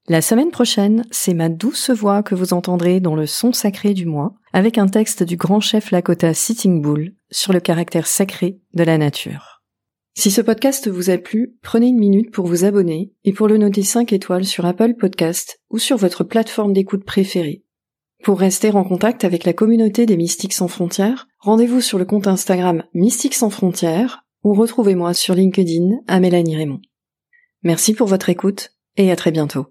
La 0.09 0.21
semaine 0.21 0.51
prochaine, 0.51 1.03
c'est 1.11 1.33
ma 1.33 1.49
douce 1.49 1.89
voix 1.89 2.23
que 2.23 2.33
vous 2.33 2.53
entendrez 2.53 3.01
dans 3.01 3.15
le 3.15 3.25
son 3.25 3.51
sacré 3.51 3.93
du 3.93 4.05
mois, 4.05 4.35
avec 4.53 4.77
un 4.77 4.87
texte 4.87 5.23
du 5.23 5.35
grand 5.35 5.59
chef 5.59 5.91
Lakota 5.91 6.33
Sitting 6.33 6.81
Bull 6.81 7.13
sur 7.29 7.51
le 7.51 7.59
caractère 7.59 8.07
sacré 8.07 8.61
de 8.73 8.83
la 8.83 8.97
nature. 8.97 9.57
Si 10.17 10.31
ce 10.31 10.41
podcast 10.41 10.89
vous 10.89 11.09
a 11.09 11.17
plu, 11.17 11.57
prenez 11.61 11.87
une 11.87 11.99
minute 11.99 12.31
pour 12.31 12.47
vous 12.47 12.63
abonner 12.63 13.11
et 13.25 13.33
pour 13.33 13.49
le 13.49 13.57
noter 13.57 13.83
5 13.83 14.13
étoiles 14.13 14.45
sur 14.45 14.65
Apple 14.65 14.95
Podcast 14.95 15.59
ou 15.69 15.77
sur 15.77 15.97
votre 15.97 16.23
plateforme 16.23 16.73
d'écoute 16.73 17.03
préférée. 17.03 17.65
Pour 18.23 18.39
rester 18.39 18.71
en 18.71 18.83
contact 18.83 19.23
avec 19.23 19.45
la 19.45 19.53
communauté 19.53 20.05
des 20.05 20.17
Mystiques 20.17 20.53
sans 20.53 20.67
frontières, 20.67 21.27
rendez-vous 21.39 21.81
sur 21.81 21.97
le 21.97 22.05
compte 22.05 22.27
Instagram 22.27 22.83
Mystiques 22.93 23.35
sans 23.35 23.49
frontières 23.49 24.25
ou 24.43 24.53
retrouvez-moi 24.53 25.13
sur 25.13 25.35
LinkedIn 25.35 25.97
à 26.07 26.19
Mélanie 26.19 26.55
Raymond. 26.55 26.81
Merci 27.63 27.93
pour 27.93 28.07
votre 28.07 28.29
écoute 28.29 28.71
et 28.97 29.11
à 29.11 29.15
très 29.15 29.31
bientôt. 29.31 29.67